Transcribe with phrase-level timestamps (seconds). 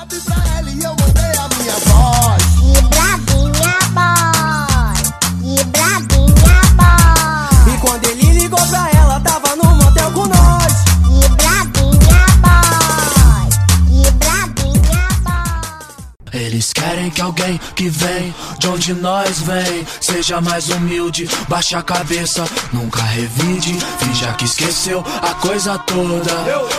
[0.00, 2.42] WhatsApp pra ela e eu mandei a minha voz.
[2.56, 4.96] Que bravinha boy,
[5.42, 10.72] que bravinha boy, E quando ele ligou pra ela, tava no motel com nós.
[11.04, 13.48] que bravinha boy,
[13.86, 16.40] que bravinha boy.
[16.40, 21.82] Eles querem que alguém que vem de onde nós vem seja mais humilde, baixe a
[21.82, 26.32] cabeça, nunca revide, finja que esqueceu a coisa toda.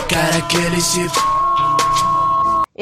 [0.08, 1.08] Quer é que ele se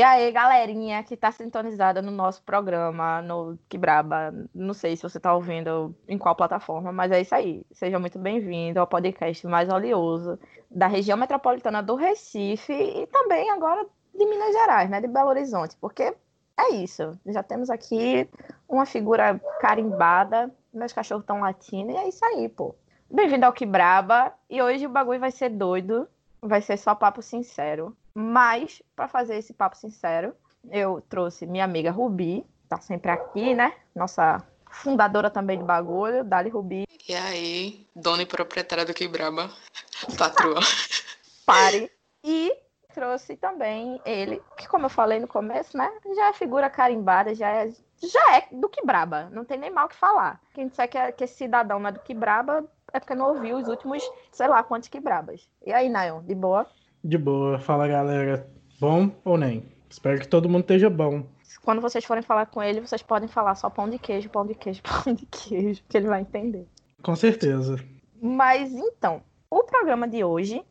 [0.00, 4.32] E aí, galerinha que tá sintonizada no nosso programa, no Que Braba.
[4.54, 7.66] Não sei se você tá ouvindo em qual plataforma, mas é isso aí.
[7.70, 10.38] Seja muito bem-vindo ao podcast mais oleoso
[10.70, 15.02] da região metropolitana do Recife e também agora de Minas Gerais, né?
[15.02, 16.16] De Belo Horizonte, porque
[16.58, 17.20] é isso.
[17.26, 18.26] Já temos aqui
[18.66, 22.74] uma figura carimbada, meus cachorros estão latindo e é isso aí, pô.
[23.10, 24.32] Bem-vindo ao Que Braba.
[24.48, 26.08] E hoje o bagulho vai ser doido,
[26.40, 27.94] vai ser só papo sincero.
[28.14, 30.34] Mas, para fazer esse papo sincero,
[30.70, 33.72] eu trouxe minha amiga Rubi, tá sempre aqui, né?
[33.94, 39.50] Nossa fundadora também do bagulho, Dali Rubi, E aí, dona e proprietária do Quebraba,
[40.18, 40.60] patroa.
[41.46, 41.90] pare.
[42.22, 42.54] E
[42.92, 45.90] trouxe também ele, que como eu falei no começo, né?
[46.14, 47.70] Já é figura carimbada, já é,
[48.02, 50.40] já é do que braba, não tem nem mal o que falar.
[50.52, 53.28] Quem disser que, é- que esse cidadão não é do que braba é porque não
[53.28, 55.48] ouviu os últimos, sei lá, quantos que brabas.
[55.64, 56.66] E aí, Nayon, de boa?
[57.02, 58.46] De boa, fala galera.
[58.80, 59.64] Bom ou nem?
[59.88, 61.24] Espero que todo mundo esteja bom.
[61.62, 64.54] Quando vocês forem falar com ele, vocês podem falar só pão de queijo, pão de
[64.54, 66.66] queijo, pão de queijo, que ele vai entender.
[67.02, 67.76] Com certeza.
[68.20, 70.62] Mas então, o programa de hoje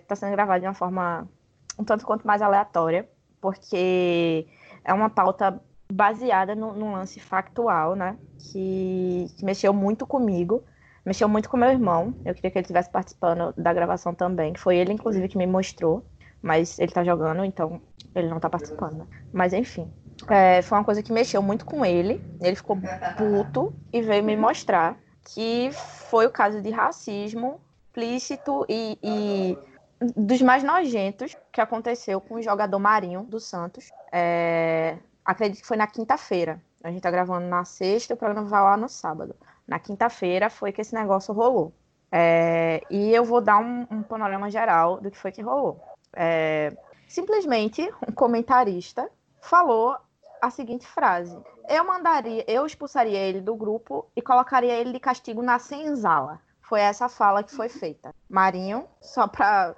[0.00, 1.28] está sendo gravado de uma forma
[1.78, 3.08] um tanto quanto mais aleatória,
[3.40, 4.46] porque
[4.84, 8.16] é uma pauta baseada no- num lance factual, né?
[8.38, 10.62] Que, que mexeu muito comigo,
[11.10, 12.14] mexeu muito com meu irmão.
[12.24, 16.04] Eu queria que ele estivesse participando da gravação também, foi ele, inclusive, que me mostrou,
[16.40, 17.80] mas ele tá jogando, então
[18.14, 18.98] ele não tá participando.
[18.98, 19.06] né?
[19.32, 19.92] Mas enfim.
[20.28, 22.22] é, foi uma coisa que mexeu muito com ele.
[22.40, 22.78] Ele ficou
[23.18, 24.96] puto e veio me mostrar
[25.34, 29.58] que foi o caso de racismo explícito e, e
[30.16, 33.90] dos mais nojentos que aconteceu com o jogador Marinho do Santos.
[34.12, 36.62] É, acredito que foi na quinta-feira.
[36.84, 39.34] A gente tá gravando na sexta o programa vai lá no sábado.
[39.70, 41.72] Na quinta-feira foi que esse negócio rolou.
[42.10, 45.80] É, e eu vou dar um, um panorama geral do que foi que rolou.
[46.12, 46.76] É,
[47.06, 49.08] simplesmente um comentarista
[49.40, 49.96] falou
[50.42, 51.38] a seguinte frase:
[51.68, 56.40] Eu mandaria, eu expulsaria ele do grupo e colocaria ele de castigo na senzala.
[56.62, 58.12] Foi essa fala que foi feita.
[58.28, 59.76] Marinho, só para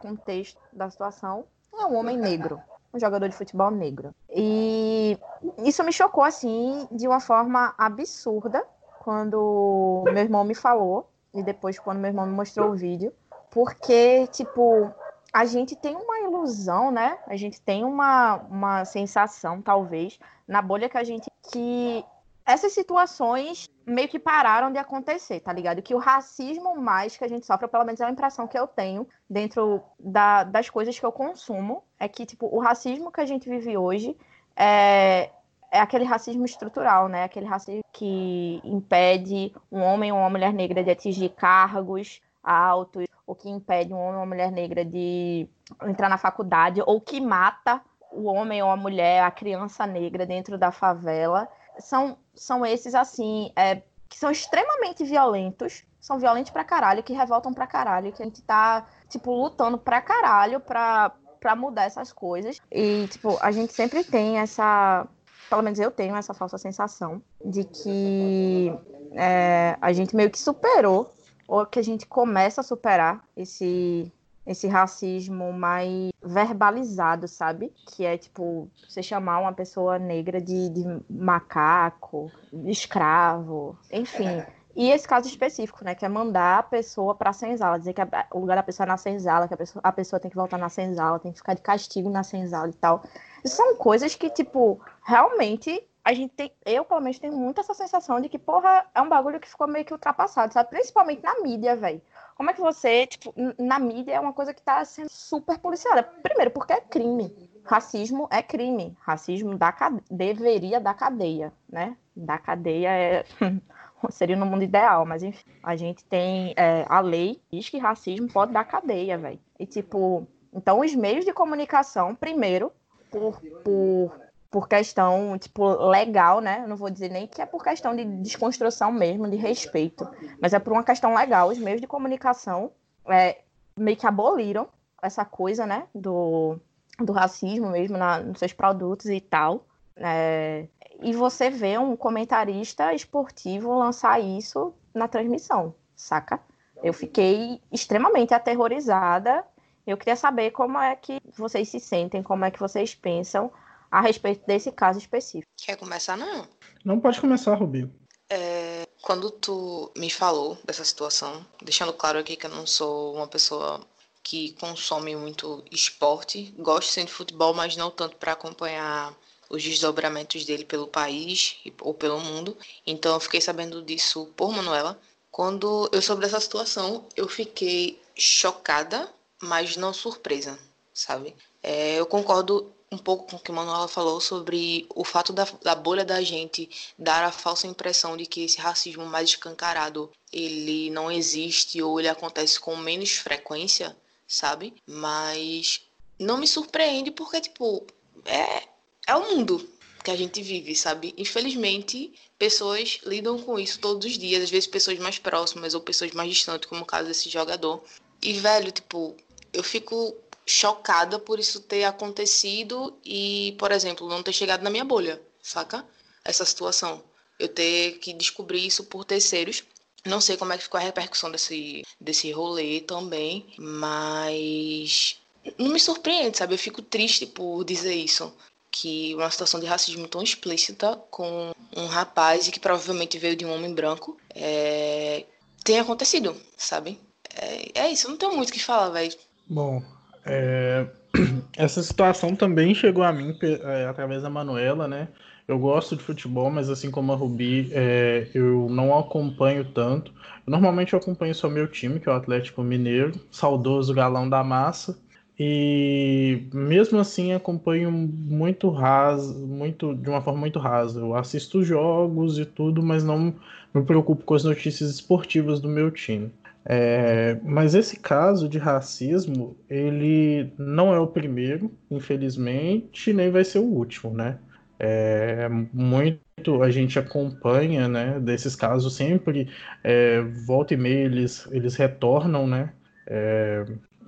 [0.00, 2.60] contexto da situação, é um homem negro,
[2.92, 4.12] um jogador de futebol negro.
[4.34, 5.16] E
[5.58, 8.66] isso me chocou assim de uma forma absurda
[9.08, 13.10] quando meu irmão me falou e depois quando meu irmão me mostrou o vídeo,
[13.50, 14.92] porque tipo
[15.32, 17.16] a gente tem uma ilusão, né?
[17.26, 21.30] A gente tem uma, uma sensação, talvez, na bolha que a gente.
[21.50, 22.04] que
[22.44, 25.80] essas situações meio que pararam de acontecer, tá ligado?
[25.80, 28.66] Que o racismo mais que a gente sofre, pelo menos é a impressão que eu
[28.66, 33.26] tenho dentro da- das coisas que eu consumo, é que, tipo, o racismo que a
[33.26, 34.14] gente vive hoje
[34.54, 35.30] é,
[35.70, 37.24] é aquele racismo estrutural, né?
[37.24, 43.34] Aquele racismo que impede um homem ou uma mulher negra de atingir cargos altos, ou
[43.34, 45.48] que impede um homem ou uma mulher negra de
[45.84, 47.80] entrar na faculdade, ou que mata
[48.10, 51.46] o homem ou a mulher, a criança negra dentro da favela.
[51.78, 57.52] São, são esses, assim, é, que são extremamente violentos, são violentos pra caralho, que revoltam
[57.52, 62.58] pra caralho, que a gente tá, tipo, lutando pra caralho pra, pra mudar essas coisas.
[62.70, 65.06] E, tipo, a gente sempre tem essa.
[65.48, 68.72] Pelo menos eu tenho essa falsa sensação de que
[69.12, 71.12] é, a gente meio que superou
[71.46, 74.12] ou que a gente começa a superar esse
[74.46, 77.70] esse racismo mais verbalizado, sabe?
[77.84, 84.42] Que é tipo você chamar uma pessoa negra de, de macaco, de escravo, enfim.
[84.74, 88.00] E esse caso específico, né, que é mandar a pessoa para a senzala, dizer que
[88.00, 90.36] a- o lugar da pessoa é na senzala, que a pessoa, a pessoa tem que
[90.36, 93.02] voltar na senzala, tem que ficar de castigo na senzala e tal.
[93.44, 98.18] São coisas que, tipo, realmente a gente tem, eu pelo menos tenho muito essa sensação
[98.18, 100.70] de que, porra, é um bagulho que ficou meio que ultrapassado, sabe?
[100.70, 102.00] Principalmente na mídia, velho.
[102.34, 106.02] Como é que você, tipo, na mídia é uma coisa que tá sendo super policiada?
[106.02, 107.34] Primeiro, porque é crime.
[107.62, 108.96] Racismo é crime.
[109.00, 110.02] Racismo dá cade...
[110.10, 111.94] deveria dar cadeia, né?
[112.16, 113.24] Da cadeia é.
[114.08, 115.44] Seria no mundo ideal, mas enfim.
[115.62, 116.54] A gente tem.
[116.56, 119.40] é, a lei diz que racismo pode dar cadeia, velho.
[119.58, 120.26] E tipo.
[120.54, 122.72] Então, os meios de comunicação, primeiro,
[123.10, 124.20] por, por,
[124.50, 126.64] por questão, tipo, legal, né?
[126.66, 130.08] Não vou dizer nem que é por questão de desconstrução mesmo, de respeito,
[130.40, 131.48] mas é por uma questão legal.
[131.48, 132.72] Os meios de comunicação
[133.06, 133.38] é,
[133.76, 134.68] meio que aboliram
[135.02, 135.86] essa coisa, né?
[135.94, 136.58] Do,
[136.98, 139.64] do racismo mesmo na, nos seus produtos e tal.
[139.96, 140.66] É,
[141.00, 146.40] e você vê um comentarista esportivo lançar isso na transmissão, saca?
[146.82, 149.44] Eu fiquei extremamente aterrorizada.
[149.88, 153.50] Eu queria saber como é que vocês se sentem, como é que vocês pensam
[153.90, 155.50] a respeito desse caso específico.
[155.56, 156.46] Quer começar, não?
[156.84, 157.90] Não pode começar, Rubi.
[158.28, 163.26] É, quando tu me falou dessa situação, deixando claro aqui que eu não sou uma
[163.26, 163.80] pessoa
[164.22, 169.14] que consome muito esporte, gosto sim de futebol, mas não tanto para acompanhar
[169.48, 172.54] os desdobramentos dele pelo país ou pelo mundo.
[172.86, 175.00] Então eu fiquei sabendo disso por Manuela.
[175.30, 179.08] Quando eu soube dessa situação, eu fiquei chocada,
[179.42, 180.58] mas não surpresa,
[180.92, 181.34] sabe?
[181.62, 185.74] É, eu concordo um pouco com o que Manuela falou sobre o fato da, da,
[185.74, 191.12] bolha da gente dar a falsa impressão de que esse racismo mais escancarado ele não
[191.12, 193.96] existe ou ele acontece com menos frequência,
[194.26, 194.74] sabe?
[194.86, 195.82] Mas
[196.18, 197.86] não me surpreende porque, tipo,
[198.24, 198.62] é,
[199.06, 199.68] é o mundo
[200.02, 201.14] que a gente vive, sabe?
[201.18, 206.12] Infelizmente, pessoas lidam com isso todos os dias, às vezes pessoas mais próximas ou pessoas
[206.12, 207.84] mais distantes, como o caso desse jogador.
[208.22, 209.14] E, velho, tipo,
[209.52, 210.16] eu fico
[210.46, 215.86] chocada por isso ter acontecido e, por exemplo, não ter chegado na minha bolha, saca?
[216.24, 217.02] Essa situação.
[217.38, 219.62] Eu ter que descobrir isso por terceiros.
[220.04, 225.20] Não sei como é que ficou a repercussão desse, desse rolê também, mas
[225.58, 226.54] não me surpreende, sabe?
[226.54, 228.32] Eu fico triste por dizer isso.
[228.70, 233.44] Que uma situação de racismo tão explícita com um rapaz e que provavelmente veio de
[233.44, 235.24] um homem branco é...
[235.64, 237.00] tem acontecido, sabe?
[237.34, 239.16] É, é isso, não tenho muito o que falar, velho.
[239.48, 239.82] Bom,
[240.26, 240.86] é,
[241.56, 245.08] essa situação também chegou a mim é, através da Manuela, né?
[245.46, 250.12] Eu gosto de futebol, mas assim como a Rubi, é, eu não acompanho tanto.
[250.46, 254.98] Normalmente eu acompanho só meu time, que é o Atlético Mineiro, saudoso galão da massa.
[255.40, 261.00] E mesmo assim acompanho muito raso, muito de uma forma muito rasa.
[261.00, 263.34] Eu assisto jogos e tudo, mas não
[263.72, 266.30] me preocupo com as notícias esportivas do meu time.
[266.70, 273.60] É, mas esse caso de racismo, ele não é o primeiro, infelizmente, nem vai ser
[273.60, 274.38] o último, né?
[274.78, 279.48] É, muito a gente acompanha, né, desses casos sempre,
[279.82, 282.72] é, volta e meia eles, eles retornam, né?
[283.06, 283.64] É,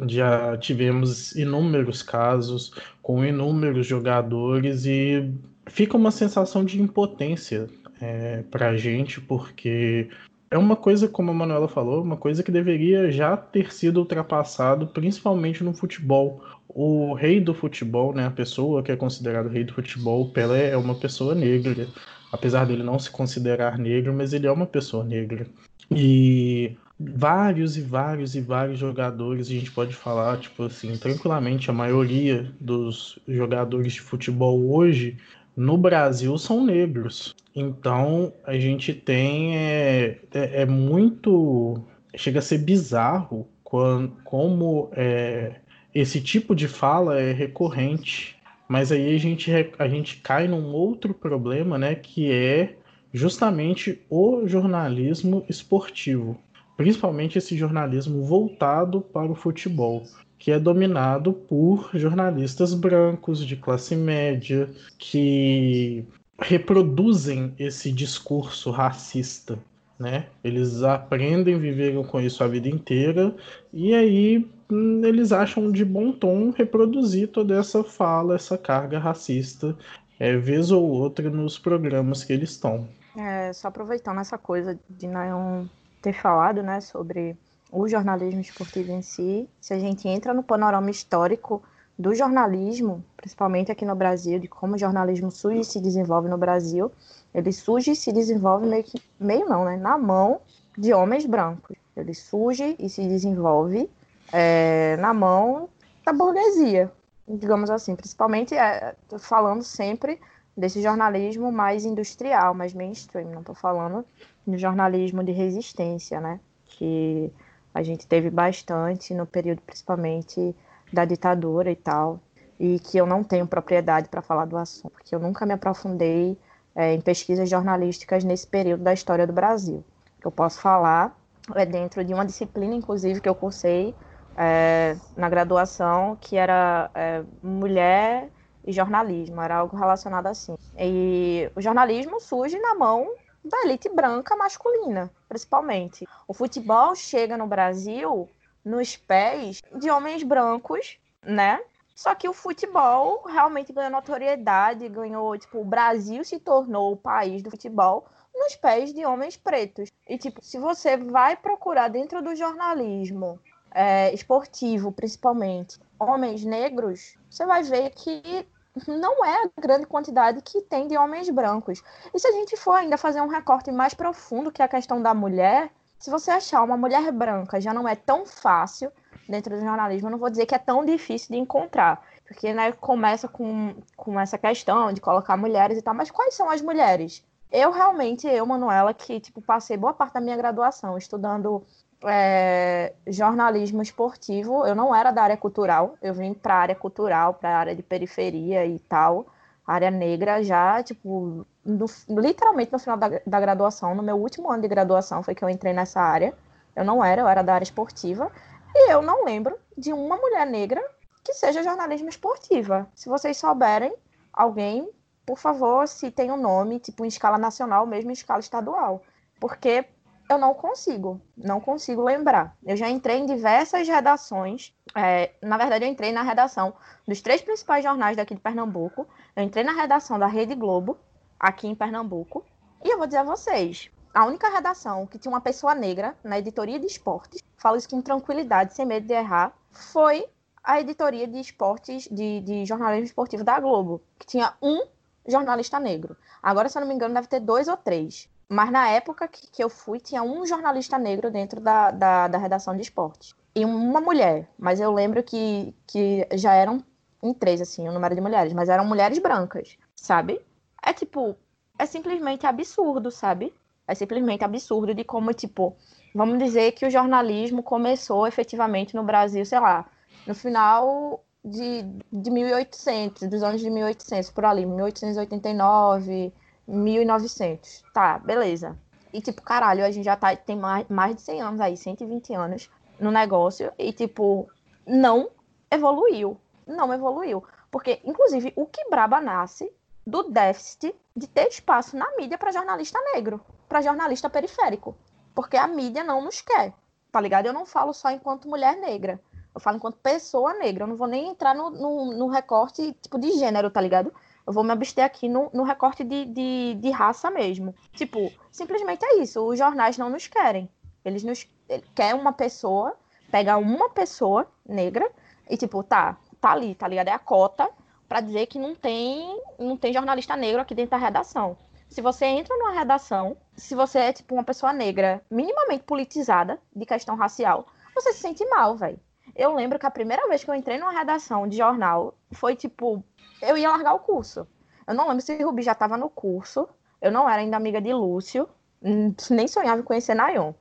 [0.06, 5.32] já tivemos inúmeros casos com inúmeros jogadores e
[5.66, 7.66] fica uma sensação de impotência
[8.00, 10.10] é, para a gente, porque
[10.50, 14.88] é uma coisa, como a Manuela falou, uma coisa que deveria já ter sido ultrapassado,
[14.88, 16.42] principalmente no futebol.
[16.68, 20.76] O rei do futebol, né, a pessoa que é considerado rei do futebol, Pelé é
[20.76, 21.86] uma pessoa negra,
[22.32, 25.46] apesar dele não se considerar negro, mas ele é uma pessoa negra.
[25.88, 31.72] E vários e vários e vários jogadores, a gente pode falar, tipo assim, tranquilamente, a
[31.72, 35.16] maioria dos jogadores de futebol hoje
[35.60, 37.34] no Brasil são negros.
[37.54, 41.84] Então a gente tem é, é, é muito
[42.16, 45.56] chega a ser bizarro quando, como é,
[45.94, 48.38] esse tipo de fala é recorrente.
[48.66, 52.76] Mas aí a gente, a gente cai num outro problema, né, que é
[53.12, 56.38] justamente o jornalismo esportivo,
[56.76, 60.04] principalmente esse jornalismo voltado para o futebol
[60.40, 66.02] que é dominado por jornalistas brancos de classe média que
[66.40, 69.58] reproduzem esse discurso racista,
[69.98, 70.28] né?
[70.42, 73.36] Eles aprendem, viveram com isso a vida inteira
[73.70, 79.76] e aí hum, eles acham de bom tom reproduzir toda essa fala, essa carga racista,
[80.18, 82.88] é, vez ou outra nos programas que eles estão.
[83.14, 85.68] É, só aproveitando essa coisa de não
[86.00, 87.36] ter falado, né, sobre
[87.70, 91.62] o jornalismo esportivo em si, se a gente entra no panorama histórico
[91.98, 96.38] do jornalismo, principalmente aqui no Brasil, de como o jornalismo surge e se desenvolve no
[96.38, 96.90] Brasil,
[97.34, 100.40] ele surge e se desenvolve meio que, meio não, né, na mão
[100.76, 101.76] de homens brancos.
[101.94, 103.90] Ele surge e se desenvolve
[104.32, 105.68] é, na mão
[106.04, 106.90] da burguesia,
[107.28, 110.18] digamos assim, principalmente é, falando sempre
[110.56, 114.04] desse jornalismo mais industrial, mais mainstream, não estou falando
[114.46, 117.30] do jornalismo de resistência, né, que
[117.74, 120.54] a gente teve bastante no período principalmente
[120.92, 122.20] da ditadura e tal,
[122.58, 126.36] e que eu não tenho propriedade para falar do assunto, porque eu nunca me aprofundei
[126.74, 129.84] é, em pesquisas jornalísticas nesse período da história do Brasil.
[130.18, 131.16] O que eu posso falar
[131.54, 133.94] é dentro de uma disciplina, inclusive, que eu cursei
[134.36, 138.28] é, na graduação, que era é, mulher
[138.64, 140.56] e jornalismo, era algo relacionado assim.
[140.78, 143.10] E o jornalismo surge na mão
[143.44, 146.06] da elite branca masculina, principalmente.
[146.28, 148.28] O futebol chega no Brasil
[148.64, 151.60] nos pés de homens brancos, né?
[151.94, 157.42] Só que o futebol realmente ganhou notoriedade, ganhou, tipo, o Brasil se tornou o país
[157.42, 159.90] do futebol nos pés de homens pretos.
[160.08, 163.38] E, tipo, se você vai procurar dentro do jornalismo
[163.70, 168.46] é, esportivo, principalmente, homens negros, você vai ver que
[168.86, 171.82] não é a grande quantidade que tem de homens brancos.
[172.14, 175.12] E se a gente for ainda fazer um recorte mais profundo que a questão da
[175.12, 178.90] mulher, se você achar uma mulher branca já não é tão fácil
[179.28, 182.72] dentro do jornalismo, eu não vou dizer que é tão difícil de encontrar, porque né,
[182.72, 187.24] começa com, com essa questão de colocar mulheres e tal, mas quais são as mulheres?
[187.50, 191.64] Eu realmente, eu, Manuela, que tipo, passei boa parte da minha graduação estudando
[192.04, 197.34] é, jornalismo esportivo, eu não era da área cultural, eu vim para a área cultural,
[197.34, 199.26] para a área de periferia e tal,
[199.66, 204.62] área negra já, tipo, no, literalmente no final da, da graduação, no meu último ano
[204.62, 206.34] de graduação foi que eu entrei nessa área.
[206.74, 208.30] Eu não era, eu era da área esportiva.
[208.74, 210.82] E eu não lembro de uma mulher negra
[211.24, 212.88] que seja jornalismo esportiva.
[212.94, 213.94] Se vocês souberem,
[214.32, 214.88] alguém,
[215.26, 219.02] por favor, citem o um nome, tipo em escala nacional, mesmo em escala estadual.
[219.38, 219.84] Porque
[220.30, 222.56] eu não consigo, não consigo lembrar.
[222.64, 224.72] Eu já entrei em diversas redações.
[224.94, 226.72] É, na verdade, eu entrei na redação
[227.06, 229.08] dos três principais jornais daqui de Pernambuco.
[229.34, 230.96] Eu entrei na redação da Rede Globo,
[231.38, 232.46] aqui em Pernambuco.
[232.84, 236.38] E eu vou dizer a vocês, a única redação que tinha uma pessoa negra na
[236.38, 240.24] editoria de esportes, falo isso com tranquilidade, sem medo de errar, foi
[240.62, 244.86] a editoria de esportes, de, de jornalismo esportivo da Globo, que tinha um
[245.26, 246.16] jornalista negro.
[246.40, 248.29] Agora, se eu não me engano, deve ter dois ou três.
[248.52, 252.36] Mas na época que, que eu fui, tinha um jornalista negro dentro da, da, da,
[252.36, 253.32] redação de esportes.
[253.54, 254.50] E uma mulher.
[254.58, 256.82] Mas eu lembro que, que já eram
[257.22, 258.52] em três, assim, o número de mulheres.
[258.52, 260.40] Mas eram mulheres brancas, sabe?
[260.82, 261.36] É tipo,
[261.78, 263.54] é simplesmente absurdo, sabe?
[263.86, 265.76] É simplesmente absurdo de como, tipo,
[266.12, 269.88] vamos dizer que o jornalismo começou efetivamente no Brasil, sei lá,
[270.26, 276.32] no final de, de 1800, dos anos de 1800, por ali, 1889,
[276.70, 277.82] 1900.
[277.92, 278.78] Tá, beleza.
[279.12, 282.32] E, tipo, caralho, a gente já tá, tem mais, mais de 100 anos aí, 120
[282.34, 284.48] anos no negócio, e, tipo,
[284.86, 285.30] não
[285.70, 286.36] evoluiu.
[286.66, 287.42] Não evoluiu.
[287.70, 289.72] Porque, inclusive, o que Braba nasce
[290.06, 294.96] do déficit de ter espaço na mídia para jornalista negro, para jornalista periférico.
[295.34, 296.72] Porque a mídia não nos quer,
[297.10, 297.46] tá ligado?
[297.46, 299.20] Eu não falo só enquanto mulher negra,
[299.54, 300.84] eu falo enquanto pessoa negra.
[300.84, 304.12] Eu não vou nem entrar no, no, no recorte tipo de gênero, tá ligado?
[304.46, 307.74] Eu vou me abster aqui no, no recorte de, de, de, raça mesmo.
[307.92, 309.40] Tipo, simplesmente é isso.
[309.46, 310.68] Os jornais não nos querem.
[311.04, 311.46] Eles nos
[311.94, 312.96] querem uma pessoa,
[313.30, 315.10] pegar uma pessoa negra
[315.48, 317.08] e, tipo, tá, tá ali, tá ligado?
[317.08, 317.70] É a cota
[318.08, 321.56] para dizer que não tem, não tem jornalista negro aqui dentro da redação.
[321.88, 326.86] Se você entra numa redação, se você é tipo uma pessoa negra minimamente politizada de
[326.86, 328.98] questão racial, você se sente mal, velho.
[329.34, 333.02] Eu lembro que a primeira vez que eu entrei numa redação de jornal foi tipo,
[333.40, 334.46] eu ia largar o curso.
[334.86, 336.68] Eu não lembro se Rubi já estava no curso.
[337.00, 338.48] Eu não era ainda amiga de Lúcio,
[338.82, 340.52] hum, nem sonhava em conhecer Nayon.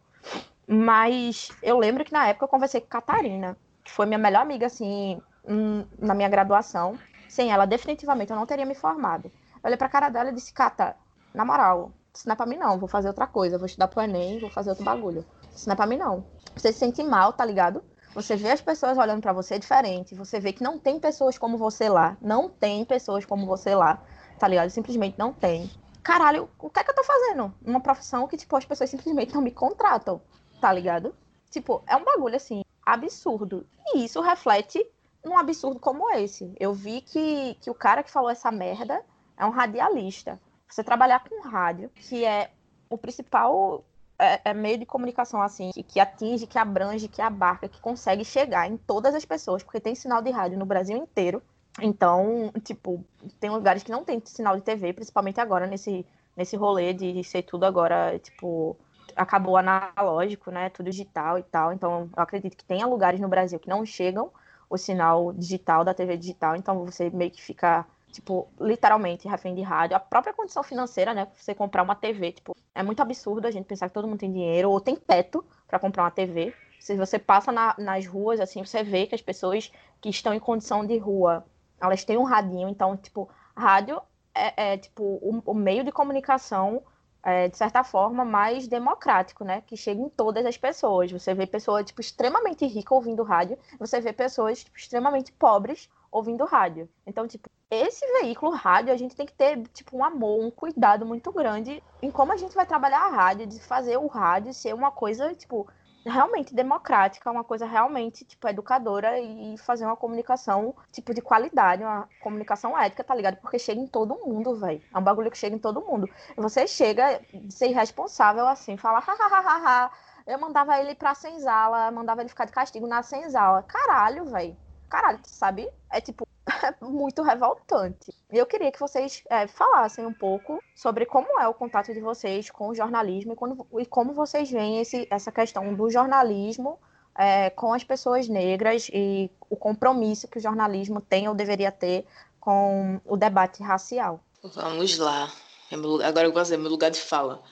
[0.67, 4.67] Mas eu lembro que na época eu conversei com Catarina, que foi minha melhor amiga
[4.67, 6.97] assim hum, na minha graduação.
[7.27, 9.31] Sem ela, definitivamente, eu não teria me formado.
[9.55, 10.95] Eu olhei pra cara dela e disse, Cata,
[11.33, 14.01] na moral, isso não é pra mim não, vou fazer outra coisa, vou estudar pro
[14.01, 15.25] Enem, vou fazer outro bagulho.
[15.55, 16.25] Isso não é pra mim não.
[16.55, 17.83] Você se sente mal, tá ligado?
[18.13, 21.58] Você vê as pessoas olhando para você diferente, você vê que não tem pessoas como
[21.58, 24.01] você lá, não tem pessoas como você lá,
[24.39, 24.70] tá ligado?
[24.70, 25.70] Simplesmente não tem.
[26.01, 27.54] Caralho, o que é que eu tô fazendo?
[27.63, 30.22] Uma profissão que, tipo, as pessoas simplesmente não me contratam,
[30.60, 31.13] tá ligado?
[31.51, 33.68] Tipo, é um bagulho, assim, absurdo.
[33.94, 34.84] E isso reflete
[35.24, 36.51] num absurdo como esse.
[36.60, 39.04] Eu vi que, que o cara que falou essa merda
[39.38, 40.39] é um radialista.
[40.68, 42.51] Você trabalhar com rádio, que é
[42.89, 43.84] o principal
[44.19, 48.25] é, é meio de comunicação assim, que, que, atinge, que abrange, que abarca, que consegue
[48.25, 51.41] chegar em todas as pessoas, porque tem sinal de rádio no Brasil inteiro.
[51.81, 53.03] Então, tipo,
[53.39, 57.43] tem lugares que não tem sinal de TV, principalmente agora nesse, nesse rolê de ser
[57.43, 58.75] tudo agora, tipo,
[59.15, 60.69] acabou analógico, né?
[60.69, 61.71] Tudo digital e tal.
[61.73, 64.31] Então, eu acredito que tenha lugares no Brasil que não chegam
[64.69, 69.62] o sinal digital da TV digital, então você meio que fica, tipo, literalmente refém de
[69.62, 69.96] rádio.
[69.96, 71.28] A própria condição financeira, né?
[71.36, 74.32] Você comprar uma TV, tipo, é muito absurdo a gente pensar que todo mundo tem
[74.32, 76.54] dinheiro ou tem teto para comprar uma TV.
[76.80, 80.39] Se você passa na, nas ruas, assim, você vê que as pessoas que estão em
[80.39, 81.46] condição de rua,
[81.80, 84.01] elas têm um radinho, então, tipo, rádio
[84.34, 86.82] é, é tipo, o, o meio de comunicação
[87.24, 89.62] é, de certa forma, mais democrático, né?
[89.62, 91.12] Que chega em todas as pessoas.
[91.12, 96.46] Você vê pessoas, tipo, extremamente ricas ouvindo rádio, você vê pessoas, tipo, extremamente pobres ouvindo
[96.46, 96.89] rádio.
[97.06, 101.05] Então, tipo, esse veículo rádio, a gente tem que ter, tipo, um amor, um cuidado
[101.05, 104.73] muito grande em como a gente vai trabalhar a rádio, de fazer o rádio ser
[104.73, 105.67] uma coisa, tipo,
[106.05, 112.09] realmente democrática, uma coisa realmente, tipo, educadora e fazer uma comunicação, tipo, de qualidade, uma
[112.21, 113.38] comunicação ética, tá ligado?
[113.38, 114.81] Porque chega em todo mundo, velho.
[114.93, 116.09] É um bagulho que chega em todo mundo.
[116.38, 119.91] Você chega ser irresponsável assim, fala, hahaha,
[120.25, 123.63] eu mandava ele pra senzala, mandava ele ficar de castigo na senzala.
[123.63, 124.57] Caralho, velho.
[124.89, 125.69] Caralho, sabe?
[125.91, 126.28] É tipo,
[126.82, 128.13] muito revoltante.
[128.32, 132.00] E eu queria que vocês é, falassem um pouco sobre como é o contato de
[132.00, 136.79] vocês com o jornalismo e, quando, e como vocês veem esse, essa questão do jornalismo
[137.18, 142.06] é, com as pessoas negras e o compromisso que o jornalismo tem ou deveria ter
[142.39, 144.20] com o debate racial.
[144.41, 145.32] Vamos lá.
[145.72, 147.44] É agora eu vou fazer meu lugar de fala.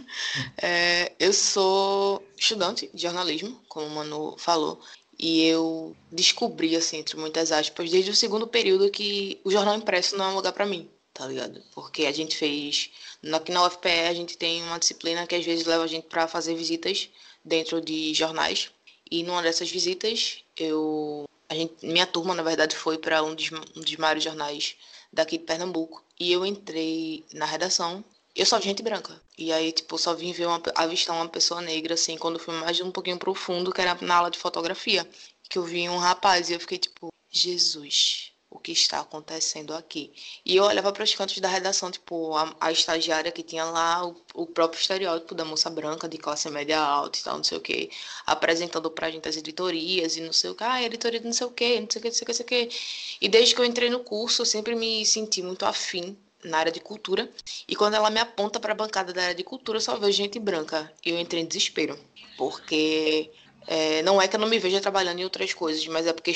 [0.60, 4.80] é, eu sou estudante de jornalismo, como o Manu falou,
[5.26, 10.18] e eu descobri, assim, entre muitas aspas, desde o segundo período que o jornal impresso
[10.18, 11.62] não é um lugar para mim, tá ligado?
[11.74, 12.90] Porque a gente fez.
[13.32, 16.28] Aqui na UFPE a gente tem uma disciplina que às vezes leva a gente para
[16.28, 17.08] fazer visitas
[17.42, 18.70] dentro de jornais.
[19.10, 21.24] E numa dessas visitas, eu.
[21.48, 24.76] A gente, minha turma, na verdade, foi para um um dos maiores jornais
[25.10, 26.04] daqui de Pernambuco.
[26.20, 28.04] E eu entrei na redação
[28.34, 29.20] eu só vi gente branca.
[29.38, 32.80] E aí, tipo, só vim ver uma, avistar uma pessoa negra, assim, quando fui mais
[32.80, 35.08] um pouquinho profundo, que era na aula de fotografia.
[35.48, 40.12] Que eu vi um rapaz e eu fiquei, tipo, Jesus, o que está acontecendo aqui?
[40.44, 44.06] E eu olhava para os cantos da redação, tipo, a, a estagiária que tinha lá
[44.06, 47.58] o, o, próprio estereótipo da moça branca, de classe média alta e tal, não sei
[47.58, 47.90] o quê,
[48.26, 51.46] apresentando pra gente as editorias e não sei o que, ah, editoria de não sei
[51.46, 52.68] o quê, não sei o que, não sei o que, não sei o que.
[53.20, 56.72] E desde que eu entrei no curso, eu sempre me senti muito afim na área
[56.72, 57.28] de cultura.
[57.66, 60.16] E quando ela me aponta para a bancada da área de cultura, eu só vejo
[60.16, 60.92] gente branca.
[61.04, 61.98] E eu entrei em desespero.
[62.36, 63.30] Porque
[63.66, 66.34] é, não é que eu não me veja trabalhando em outras coisas, mas é porque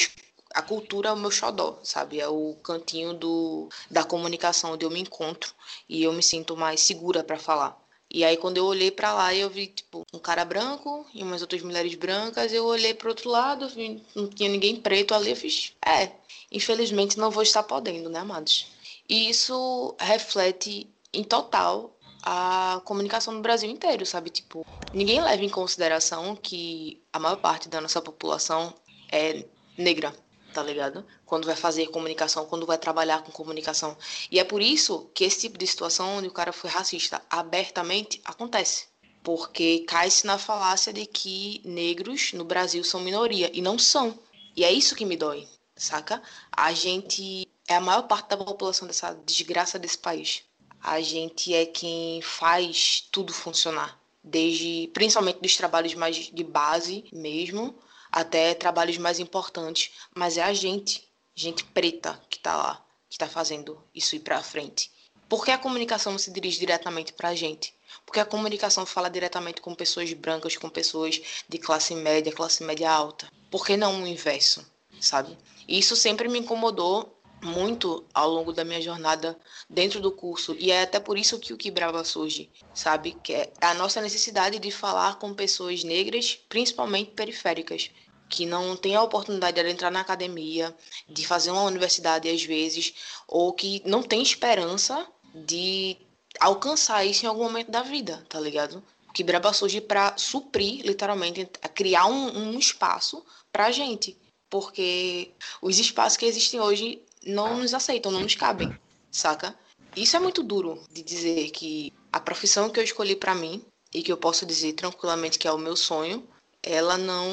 [0.54, 2.20] a cultura é o meu xodó, sabe?
[2.20, 5.52] É o cantinho do, da comunicação onde eu me encontro
[5.88, 7.78] e eu me sinto mais segura para falar.
[8.10, 11.42] E aí quando eu olhei para lá, eu vi tipo um cara branco e umas
[11.42, 15.36] outras mulheres brancas, eu olhei para outro lado, vi, não tinha ninguém preto ali, eu
[15.36, 16.12] fiz, é,
[16.50, 18.66] infelizmente não vou estar podendo, né, amados?
[19.08, 24.28] E isso reflete em total a comunicação no Brasil inteiro, sabe?
[24.28, 28.74] Tipo, ninguém leva em consideração que a maior parte da nossa população
[29.10, 29.46] é
[29.78, 30.14] negra,
[30.52, 31.06] tá ligado?
[31.24, 33.96] Quando vai fazer comunicação, quando vai trabalhar com comunicação.
[34.30, 38.20] E é por isso que esse tipo de situação onde o cara foi racista abertamente
[38.24, 38.88] acontece.
[39.22, 43.50] Porque cai-se na falácia de que negros no Brasil são minoria.
[43.54, 44.18] E não são.
[44.54, 46.22] E é isso que me dói, saca?
[46.52, 50.42] A gente é a maior parte da população dessa desgraça desse país.
[50.82, 57.78] A gente é quem faz tudo funcionar, desde principalmente dos trabalhos mais de base mesmo,
[58.10, 63.28] até trabalhos mais importantes, mas é a gente, gente preta que está lá, que está
[63.28, 64.90] fazendo isso ir para frente.
[65.28, 67.74] Por que a comunicação não se dirige diretamente para a gente?
[68.06, 72.90] Porque a comunicação fala diretamente com pessoas brancas, com pessoas de classe média, classe média
[72.90, 73.30] alta.
[73.50, 74.64] Por que não o inverso,
[74.98, 75.36] sabe?
[75.66, 80.82] Isso sempre me incomodou muito ao longo da minha jornada dentro do curso e é
[80.82, 83.16] até por isso que o que Brava surge, sabe?
[83.22, 87.90] Que é a nossa necessidade de falar com pessoas negras, principalmente periféricas,
[88.28, 90.74] que não têm a oportunidade de entrar na academia,
[91.08, 92.94] de fazer uma universidade às vezes,
[93.26, 95.96] ou que não tem esperança de
[96.40, 98.82] alcançar isso em algum momento da vida, tá ligado?
[99.14, 104.16] Que Braba surge para suprir, literalmente, criar um, um espaço pra gente
[104.50, 108.76] porque os espaços que existem hoje não nos aceitam, não nos cabem,
[109.10, 109.56] saca?
[109.96, 114.02] Isso é muito duro de dizer que a profissão que eu escolhi para mim e
[114.02, 116.26] que eu posso dizer tranquilamente que é o meu sonho,
[116.62, 117.24] ela não,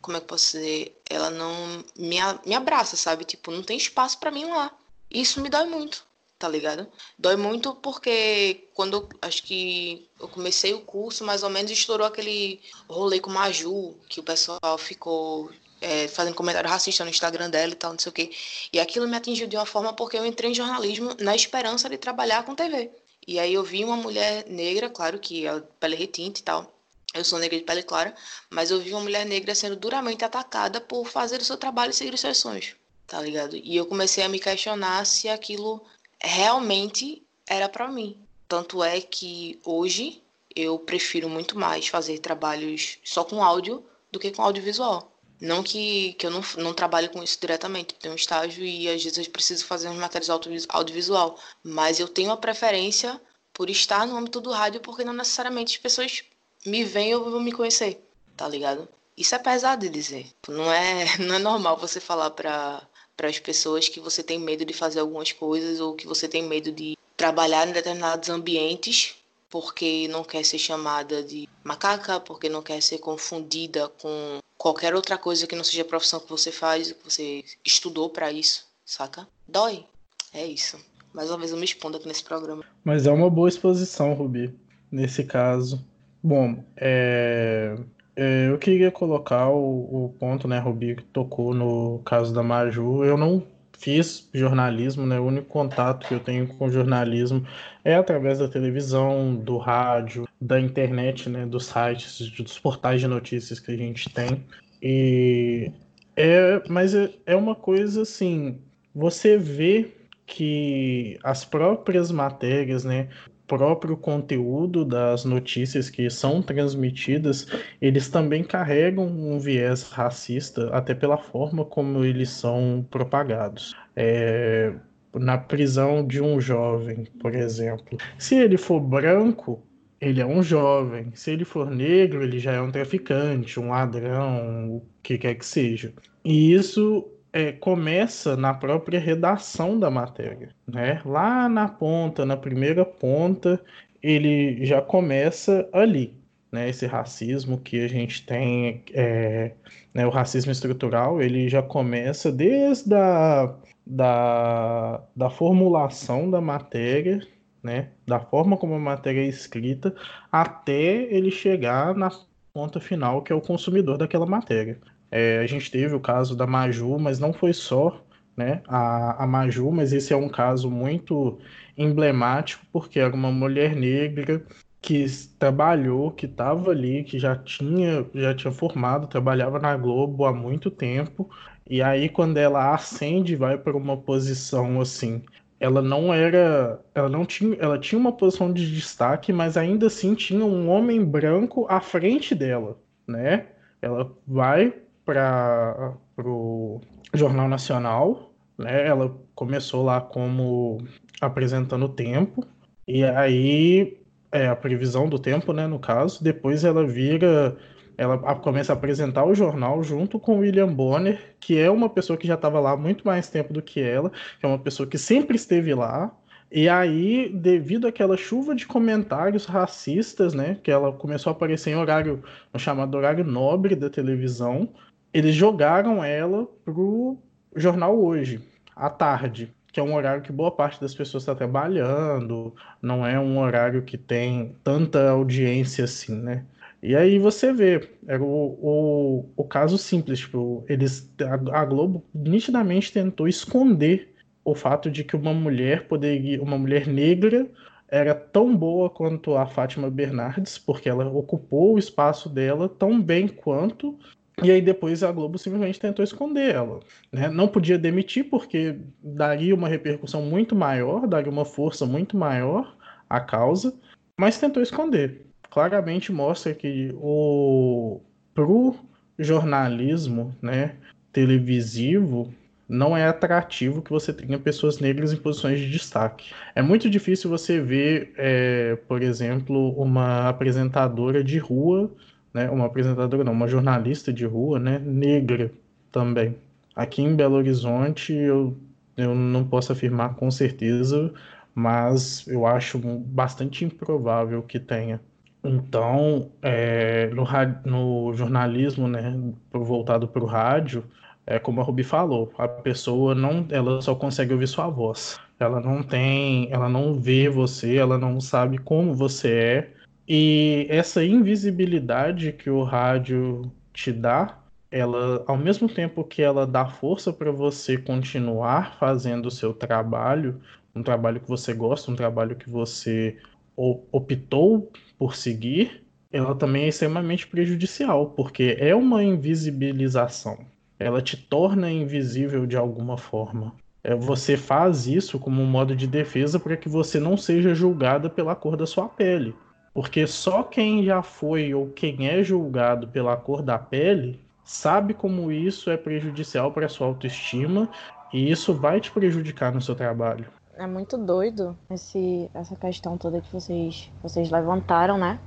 [0.00, 3.24] como é que eu posso dizer, ela não me, me abraça, sabe?
[3.24, 4.70] Tipo, não tem espaço para mim lá.
[5.10, 6.06] Isso me dói muito,
[6.38, 6.86] tá ligado?
[7.18, 12.06] Dói muito porque quando eu, acho que eu comecei o curso, mais ou menos estourou
[12.06, 17.72] aquele rolê com Maju, que o pessoal ficou é, fazendo comentário racista no Instagram dela
[17.72, 18.30] e tal, não sei o quê.
[18.72, 21.96] E aquilo me atingiu de uma forma porque eu entrei em jornalismo na esperança de
[21.96, 22.90] trabalhar com TV.
[23.26, 26.74] E aí eu vi uma mulher negra, claro que ela pele retinta e tal.
[27.12, 28.14] Eu sou negra de pele clara,
[28.48, 31.94] mas eu vi uma mulher negra sendo duramente atacada por fazer o seu trabalho e
[31.94, 33.56] seguir os seus sonhos, tá ligado?
[33.56, 35.84] E eu comecei a me questionar se aquilo
[36.20, 38.16] realmente era para mim.
[38.46, 40.22] Tanto é que hoje
[40.54, 45.09] eu prefiro muito mais fazer trabalhos só com áudio do que com audiovisual.
[45.40, 49.02] Não que, que eu não, não trabalhe com isso diretamente, tenho um estágio e às
[49.02, 53.18] vezes eu preciso fazer uns materiais audiovisual, mas eu tenho a preferência
[53.52, 56.22] por estar no âmbito do rádio porque não necessariamente as pessoas
[56.66, 58.04] me veem ou vão me conhecer,
[58.36, 58.86] tá ligado?
[59.16, 60.26] Isso é pesado de dizer.
[60.46, 64.64] Não é, não é normal você falar para para as pessoas que você tem medo
[64.64, 69.14] de fazer algumas coisas ou que você tem medo de trabalhar em determinados ambientes
[69.50, 75.18] porque não quer ser chamada de macaca, porque não quer ser confundida com qualquer outra
[75.18, 79.26] coisa que não seja a profissão que você faz, que você estudou para isso, saca?
[79.48, 79.84] Dói.
[80.32, 80.78] É isso.
[81.12, 82.64] Mais uma vez eu me expondo aqui nesse programa.
[82.84, 84.54] Mas é uma boa exposição, Rubi,
[84.90, 85.84] nesse caso.
[86.22, 87.76] Bom, é,
[88.14, 93.04] é, eu queria colocar o, o ponto, né, Rubi, que tocou no caso da Maju.
[93.04, 93.42] Eu não
[93.80, 95.18] fiz jornalismo, né?
[95.18, 97.46] O único contato que eu tenho com jornalismo
[97.82, 101.46] é através da televisão, do rádio, da internet, né?
[101.46, 104.44] Dos sites, dos portais de notícias que a gente tem.
[104.82, 105.72] E
[106.14, 108.60] é, mas é, é uma coisa assim,
[108.94, 109.90] você vê
[110.26, 113.08] que as próprias matérias, né,
[113.50, 117.48] próprio conteúdo das notícias que são transmitidas,
[117.82, 123.74] eles também carregam um viés racista, até pela forma como eles são propagados.
[123.96, 124.72] É,
[125.12, 129.60] na prisão de um jovem, por exemplo, se ele for branco,
[130.00, 131.10] ele é um jovem.
[131.12, 135.44] Se ele for negro, ele já é um traficante, um ladrão, o que quer que
[135.44, 135.92] seja.
[136.24, 141.00] E isso é, começa na própria redação da matéria, né?
[141.04, 143.60] Lá na ponta, na primeira ponta,
[144.02, 146.14] ele já começa ali,
[146.52, 146.68] né?
[146.68, 149.52] Esse racismo que a gente tem, é,
[149.94, 150.06] né?
[150.06, 153.54] o racismo estrutural, ele já começa desde a
[153.86, 157.26] da, da formulação da matéria,
[157.62, 157.90] né?
[158.06, 159.94] Da forma como a matéria é escrita,
[160.30, 162.10] até ele chegar na
[162.52, 164.80] ponta final, que é o consumidor daquela matéria.
[165.10, 168.04] É, a gente teve o caso da Maju, mas não foi só
[168.36, 171.38] né, a, a Maju, mas esse é um caso muito
[171.76, 174.44] emblemático, porque era uma mulher negra
[174.80, 175.04] que
[175.38, 180.70] trabalhou, que estava ali, que já tinha, já tinha formado, trabalhava na Globo há muito
[180.70, 181.28] tempo,
[181.68, 185.22] e aí quando ela ascende, vai para uma posição assim,
[185.58, 190.14] ela não era, ela não tinha, ela tinha uma posição de destaque, mas ainda assim
[190.14, 193.48] tinha um homem branco à frente dela, né?
[193.82, 194.74] Ela vai
[195.10, 196.80] para o
[197.12, 198.86] Jornal Nacional, né?
[198.86, 200.78] Ela começou lá como
[201.20, 202.46] apresentando o tempo,
[202.86, 203.98] e aí
[204.30, 206.22] é a previsão do tempo, né, no caso.
[206.22, 207.56] Depois ela vira,
[207.98, 212.28] ela começa a apresentar o jornal junto com William Bonner, que é uma pessoa que
[212.28, 215.34] já estava lá muito mais tempo do que ela, que é uma pessoa que sempre
[215.34, 216.14] esteve lá.
[216.52, 221.76] E aí, devido àquela chuva de comentários racistas, né, que ela começou a aparecer em
[221.76, 224.68] horário, no chamado horário nobre da televisão,
[225.12, 227.18] eles jogaram ela pro
[227.54, 228.40] jornal hoje,
[228.74, 233.18] à tarde, que é um horário que boa parte das pessoas está trabalhando, não é
[233.18, 236.44] um horário que tem tanta audiência assim, né?
[236.82, 242.04] E aí você vê, era o, o, o caso simples, tipo, eles, a, a Globo
[242.14, 247.46] nitidamente tentou esconder o fato de que uma mulher poderia, uma mulher negra
[247.88, 253.28] era tão boa quanto a Fátima Bernardes, porque ela ocupou o espaço dela tão bem
[253.28, 253.98] quanto,
[254.42, 256.80] e aí depois a Globo simplesmente tentou esconder ela.
[257.12, 257.28] Né?
[257.28, 262.76] Não podia demitir porque daria uma repercussão muito maior, daria uma força muito maior
[263.08, 263.74] à causa,
[264.18, 265.26] mas tentou esconder.
[265.50, 268.00] Claramente mostra que o
[268.34, 268.76] pro
[269.18, 270.76] jornalismo, né,
[271.12, 272.32] televisivo,
[272.70, 276.32] não é atrativo que você tenha pessoas negras em posições de destaque.
[276.54, 281.90] É muito difícil você ver, é, por exemplo, uma apresentadora de rua
[282.32, 285.52] né, uma apresentadora, não, uma jornalista de rua, né, negra
[285.90, 286.36] também.
[286.74, 288.56] Aqui em Belo Horizonte eu,
[288.96, 291.12] eu não posso afirmar com certeza,
[291.54, 295.00] mas eu acho bastante improvável que tenha.
[295.42, 297.24] Então, é, no,
[297.64, 299.18] no, jornalismo, né,
[299.52, 300.84] voltado para o rádio,
[301.26, 305.18] é como a Rubi falou, a pessoa não, ela só consegue ouvir sua voz.
[305.38, 309.70] Ela não tem, ela não vê você, ela não sabe como você é,
[310.12, 313.42] e essa invisibilidade que o rádio
[313.72, 319.30] te dá, ela, ao mesmo tempo que ela dá força para você continuar fazendo o
[319.30, 320.40] seu trabalho,
[320.74, 323.18] um trabalho que você gosta, um trabalho que você
[323.56, 330.38] optou por seguir, ela também é extremamente prejudicial, porque é uma invisibilização.
[330.76, 333.54] Ela te torna invisível de alguma forma.
[333.84, 338.10] É, você faz isso como um modo de defesa para que você não seja julgada
[338.10, 339.36] pela cor da sua pele.
[339.72, 345.30] Porque só quem já foi ou quem é julgado pela cor da pele sabe como
[345.30, 347.68] isso é prejudicial para sua autoestima
[348.12, 350.26] e isso vai te prejudicar no seu trabalho.
[350.56, 355.18] É muito doido esse, essa questão toda que vocês, vocês levantaram, né?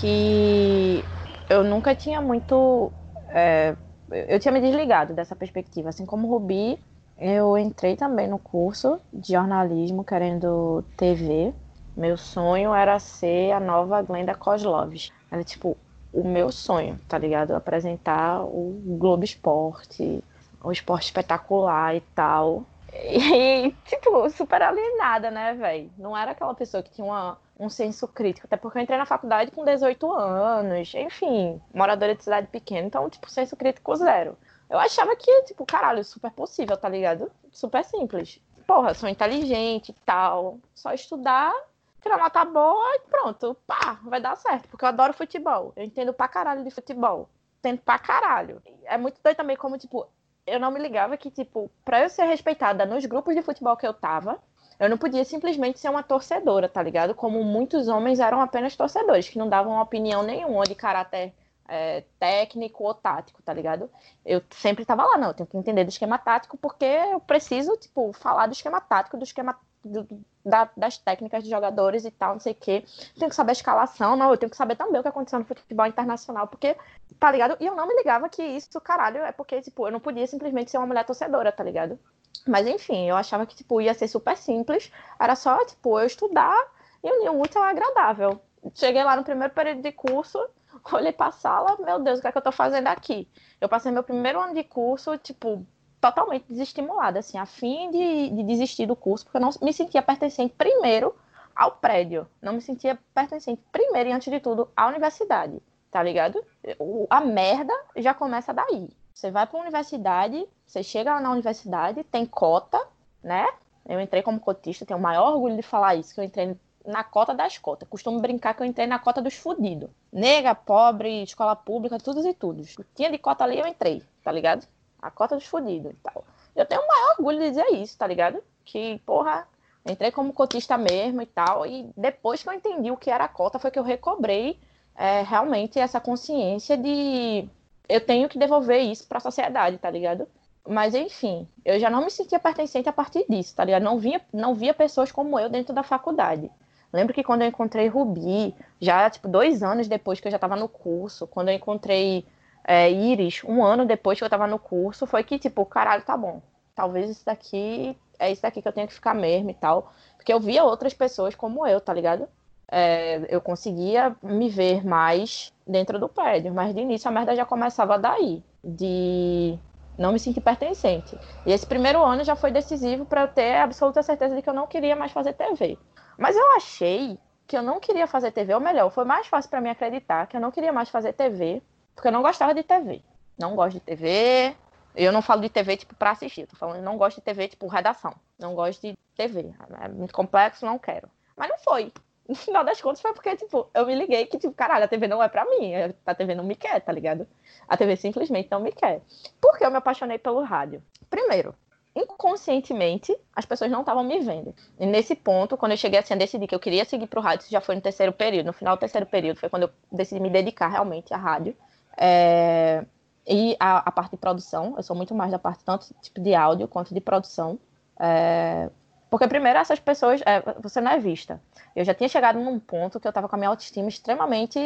[0.00, 1.04] Que
[1.50, 2.90] eu nunca tinha muito.
[3.30, 3.76] É,
[4.10, 5.88] eu tinha me desligado dessa perspectiva.
[5.88, 6.78] Assim como o Rubi,
[7.18, 11.52] eu entrei também no curso de jornalismo querendo TV
[11.98, 15.10] Meu sonho era ser a nova Glenda Kozlovs.
[15.28, 15.76] Era tipo
[16.12, 17.56] o meu sonho, tá ligado?
[17.56, 20.22] Apresentar o Globo Esporte,
[20.62, 22.64] o esporte espetacular e tal.
[22.94, 25.90] E, tipo, super alienada, né, velho?
[25.98, 28.46] Não era aquela pessoa que tinha uma, um senso crítico.
[28.46, 32.86] Até porque eu entrei na faculdade com 18 anos, enfim, moradora de cidade pequena.
[32.86, 34.38] Então, tipo, senso crítico zero.
[34.70, 37.28] Eu achava que, tipo, caralho, super possível, tá ligado?
[37.50, 38.40] Super simples.
[38.68, 40.58] Porra, sou inteligente e tal.
[40.76, 41.52] Só estudar,
[42.00, 43.56] tirar nota boa e pronto.
[43.66, 44.68] Pá, vai dar certo.
[44.68, 45.72] Porque eu adoro futebol.
[45.76, 47.28] Eu entendo pra caralho de futebol.
[47.58, 48.62] Entendo pra caralho.
[48.84, 50.06] É muito doido também como, tipo,
[50.46, 53.86] eu não me ligava que, tipo, pra eu ser respeitada nos grupos de futebol que
[53.86, 54.38] eu tava,
[54.78, 57.14] eu não podia simplesmente ser uma torcedora, tá ligado?
[57.14, 61.34] Como muitos homens eram apenas torcedores, que não davam opinião nenhuma de caráter
[61.68, 63.90] é, técnico ou tático, tá ligado?
[64.24, 67.76] Eu sempre tava lá, não, eu tenho que entender do esquema tático, porque eu preciso,
[67.76, 70.06] tipo, falar do esquema tático, do esquema do,
[70.44, 72.84] da, das técnicas de jogadores e tal, não sei o quê.
[73.18, 75.44] Tenho que saber a escalação, não, eu tenho que saber também o que aconteceu no
[75.44, 76.76] futebol internacional, porque,
[77.18, 77.56] tá ligado?
[77.60, 80.70] E eu não me ligava que isso, caralho, é porque, tipo, eu não podia simplesmente
[80.70, 81.98] ser uma mulher torcedora, tá ligado?
[82.46, 86.56] Mas enfim, eu achava que, tipo, ia ser super simples, era só, tipo, eu estudar
[87.02, 88.40] e unir o útil ao agradável.
[88.74, 90.38] Cheguei lá no primeiro período de curso,
[90.92, 93.28] olhei pra sala, meu Deus, o que é que eu tô fazendo aqui?
[93.60, 95.66] Eu passei meu primeiro ano de curso, tipo,
[96.00, 100.02] totalmente desestimulada, assim, a fim de, de desistir do curso, porque eu não me sentia
[100.02, 101.14] pertencente primeiro
[101.54, 106.42] ao prédio, não me sentia pertencente primeiro e antes de tudo à universidade, tá ligado?
[106.78, 108.88] O, a merda já começa daí.
[109.12, 112.80] Você vai para a universidade, você chega na universidade, tem cota,
[113.22, 113.48] né?
[113.84, 116.56] Eu entrei como cotista, tenho o maior orgulho de falar isso, que eu entrei
[116.86, 117.88] na cota das cotas.
[117.88, 119.90] Costumo brincar que eu entrei na cota dos fudidos.
[120.12, 122.76] Nega, pobre, escola pública, todos e todos.
[122.94, 124.66] Tinha de cota ali, eu entrei, tá ligado?
[125.00, 126.24] A cota dos fudidos e tal.
[126.54, 128.42] Eu tenho o maior orgulho de dizer isso, tá ligado?
[128.64, 129.46] Que, porra,
[129.86, 131.66] entrei como cotista mesmo e tal.
[131.66, 134.58] E depois que eu entendi o que era a cota, foi que eu recobrei
[134.96, 137.48] é, realmente essa consciência de
[137.88, 140.28] eu tenho que devolver isso para a sociedade, tá ligado?
[140.68, 143.82] Mas enfim, eu já não me sentia pertencente a partir disso, tá ligado?
[143.82, 146.50] Não via, não via pessoas como eu dentro da faculdade.
[146.92, 150.56] Lembro que quando eu encontrei Rubi, já tipo dois anos depois que eu já estava
[150.56, 152.26] no curso, quando eu encontrei
[152.70, 156.14] é, Iris, um ano depois que eu tava no curso, foi que, tipo, caralho, tá
[156.14, 156.42] bom.
[156.74, 159.90] Talvez isso daqui é isso daqui que eu tenho que ficar mesmo e tal.
[160.18, 162.28] Porque eu via outras pessoas como eu, tá ligado?
[162.70, 167.46] É, eu conseguia me ver mais dentro do prédio, mas de início a merda já
[167.46, 169.58] começava daí, de
[169.96, 171.18] não me sentir pertencente.
[171.46, 174.54] E esse primeiro ano já foi decisivo para eu ter absoluta certeza de que eu
[174.54, 175.78] não queria mais fazer TV.
[176.18, 179.62] Mas eu achei que eu não queria fazer TV, ou melhor, foi mais fácil para
[179.62, 181.62] mim acreditar que eu não queria mais fazer TV
[181.98, 183.02] porque eu não gostava de TV.
[183.36, 184.54] Não gosto de TV.
[184.94, 186.46] Eu não falo de TV, tipo, pra assistir.
[186.46, 188.14] tô falando, não gosto de TV, tipo, redação.
[188.38, 189.52] Não gosto de TV.
[189.80, 191.10] É muito complexo, não quero.
[191.36, 191.92] Mas não foi.
[192.28, 195.08] No final das contas, foi porque, tipo, eu me liguei que, tipo, caralho, a TV
[195.08, 195.72] não é pra mim.
[196.06, 197.26] A TV não me quer, tá ligado?
[197.66, 199.02] A TV simplesmente não me quer.
[199.40, 200.80] Porque eu me apaixonei pelo rádio.
[201.10, 201.52] Primeiro,
[201.96, 204.54] inconscientemente, as pessoas não estavam me vendo.
[204.78, 207.42] E nesse ponto, quando eu cheguei assim, a decidir que eu queria seguir pro rádio,
[207.42, 208.46] isso já foi no terceiro período.
[208.46, 211.56] No final do terceiro período foi quando eu decidi me dedicar realmente à rádio.
[212.00, 212.84] É,
[213.26, 216.34] e a, a, parte de produção, eu sou muito mais da parte tanto tipo de
[216.34, 217.58] áudio quanto de produção.
[217.98, 218.70] É,
[219.10, 221.40] porque primeiro essas pessoas, é, você não é vista.
[221.74, 224.58] Eu já tinha chegado num ponto que eu tava com a minha autoestima extremamente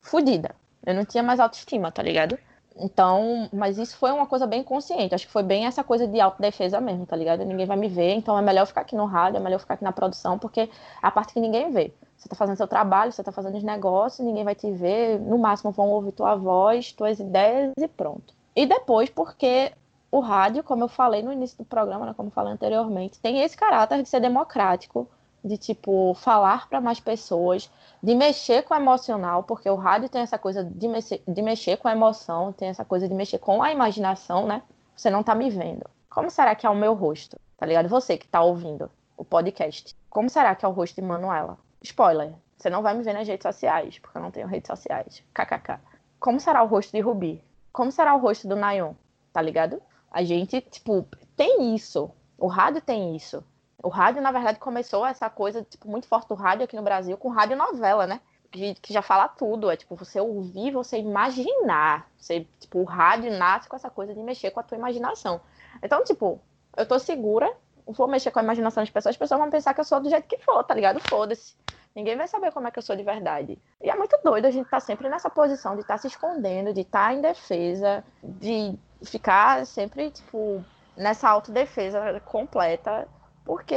[0.00, 0.54] fodida.
[0.84, 2.38] Eu não tinha mais autoestima, tá ligado?
[2.76, 5.14] Então, mas isso foi uma coisa bem consciente.
[5.14, 7.44] Acho que foi bem essa coisa de autodefesa mesmo, tá ligado?
[7.44, 9.84] Ninguém vai me ver, então é melhor ficar aqui no rádio, é melhor ficar aqui
[9.84, 10.68] na produção, porque é
[11.00, 11.92] a parte que ninguém vê.
[12.16, 15.38] Você está fazendo seu trabalho, você está fazendo os negócios, ninguém vai te ver, no
[15.38, 18.34] máximo vão ouvir tua voz, tuas ideias e pronto.
[18.56, 19.72] E depois, porque
[20.10, 23.40] o rádio, como eu falei no início do programa, né, como eu falei anteriormente, tem
[23.40, 25.08] esse caráter de ser democrático,
[25.44, 27.70] de tipo falar para mais pessoas,
[28.02, 31.76] de mexer com o emocional, porque o rádio tem essa coisa de, mexer, de mexer
[31.76, 34.62] com a emoção, tem essa coisa de mexer com a imaginação, né?
[34.96, 35.84] Você não tá me vendo.
[36.08, 37.38] Como será que é o meu rosto?
[37.56, 37.88] Tá ligado?
[37.88, 39.94] Você que tá ouvindo o podcast.
[40.08, 41.58] Como será que é o rosto de Manuela?
[41.82, 45.22] Spoiler, você não vai me ver nas redes sociais, porque eu não tenho redes sociais.
[45.34, 45.80] KKK.
[46.18, 47.44] Como será o rosto de Ruby?
[47.72, 48.94] Como será o rosto do Nayon?
[49.32, 49.82] Tá ligado?
[50.10, 52.10] A gente, tipo, tem isso.
[52.38, 53.44] O rádio tem isso.
[53.84, 57.18] O rádio, na verdade, começou essa coisa, tipo, muito forte do rádio aqui no Brasil
[57.18, 58.18] com rádio novela, né?
[58.50, 59.70] Que, que já fala tudo.
[59.70, 62.08] É tipo, você ouvir, você imaginar.
[62.16, 65.38] Você, tipo, o rádio nasce com essa coisa de mexer com a tua imaginação.
[65.82, 66.40] Então, tipo,
[66.74, 67.54] eu tô segura,
[67.86, 70.08] vou mexer com a imaginação das pessoas, as pessoas vão pensar que eu sou do
[70.08, 70.98] jeito que for, tá ligado?
[71.00, 71.54] Foda-se.
[71.94, 73.58] Ninguém vai saber como é que eu sou de verdade.
[73.82, 76.72] E é muito doido a gente tá sempre nessa posição de estar tá se escondendo,
[76.72, 80.64] de estar tá em defesa, de ficar sempre, tipo,
[80.96, 83.06] nessa autodefesa completa,
[83.44, 83.76] porque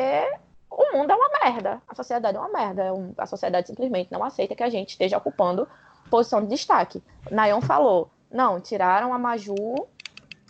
[0.69, 1.81] o mundo é uma merda.
[1.87, 2.83] A sociedade é uma merda.
[2.83, 5.67] É A sociedade simplesmente não aceita que a gente esteja ocupando
[6.09, 7.03] posição de destaque.
[7.29, 9.87] Nayon falou: não, tiraram a Maju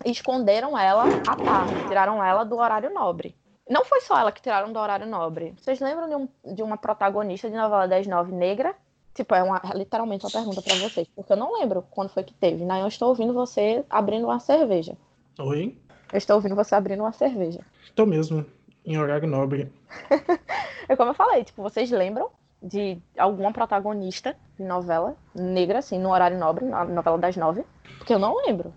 [0.06, 3.36] e esconderam ela à tarde, tiraram ela do horário nobre.
[3.70, 5.54] Não foi só ela que tiraram do horário nobre.
[5.58, 8.74] Vocês lembram de, um- de uma protagonista de novela das nove negra?
[9.14, 12.24] Tipo, é, uma, é literalmente uma pergunta pra vocês, porque eu não lembro quando foi
[12.24, 12.64] que teve.
[12.64, 14.96] Nayon, eu estou ouvindo você abrindo uma cerveja.
[15.40, 15.76] Oi?
[16.14, 17.60] Eu estou ouvindo você abrindo uma cerveja.
[17.96, 18.46] Tô mesmo.
[18.88, 19.72] Em horário nobre.
[20.88, 22.30] É como eu falei, tipo, vocês lembram
[22.64, 27.64] de alguma protagonista de novela negra, assim, no horário nobre, na novela das nove?
[28.00, 28.74] Porque eu não lembro.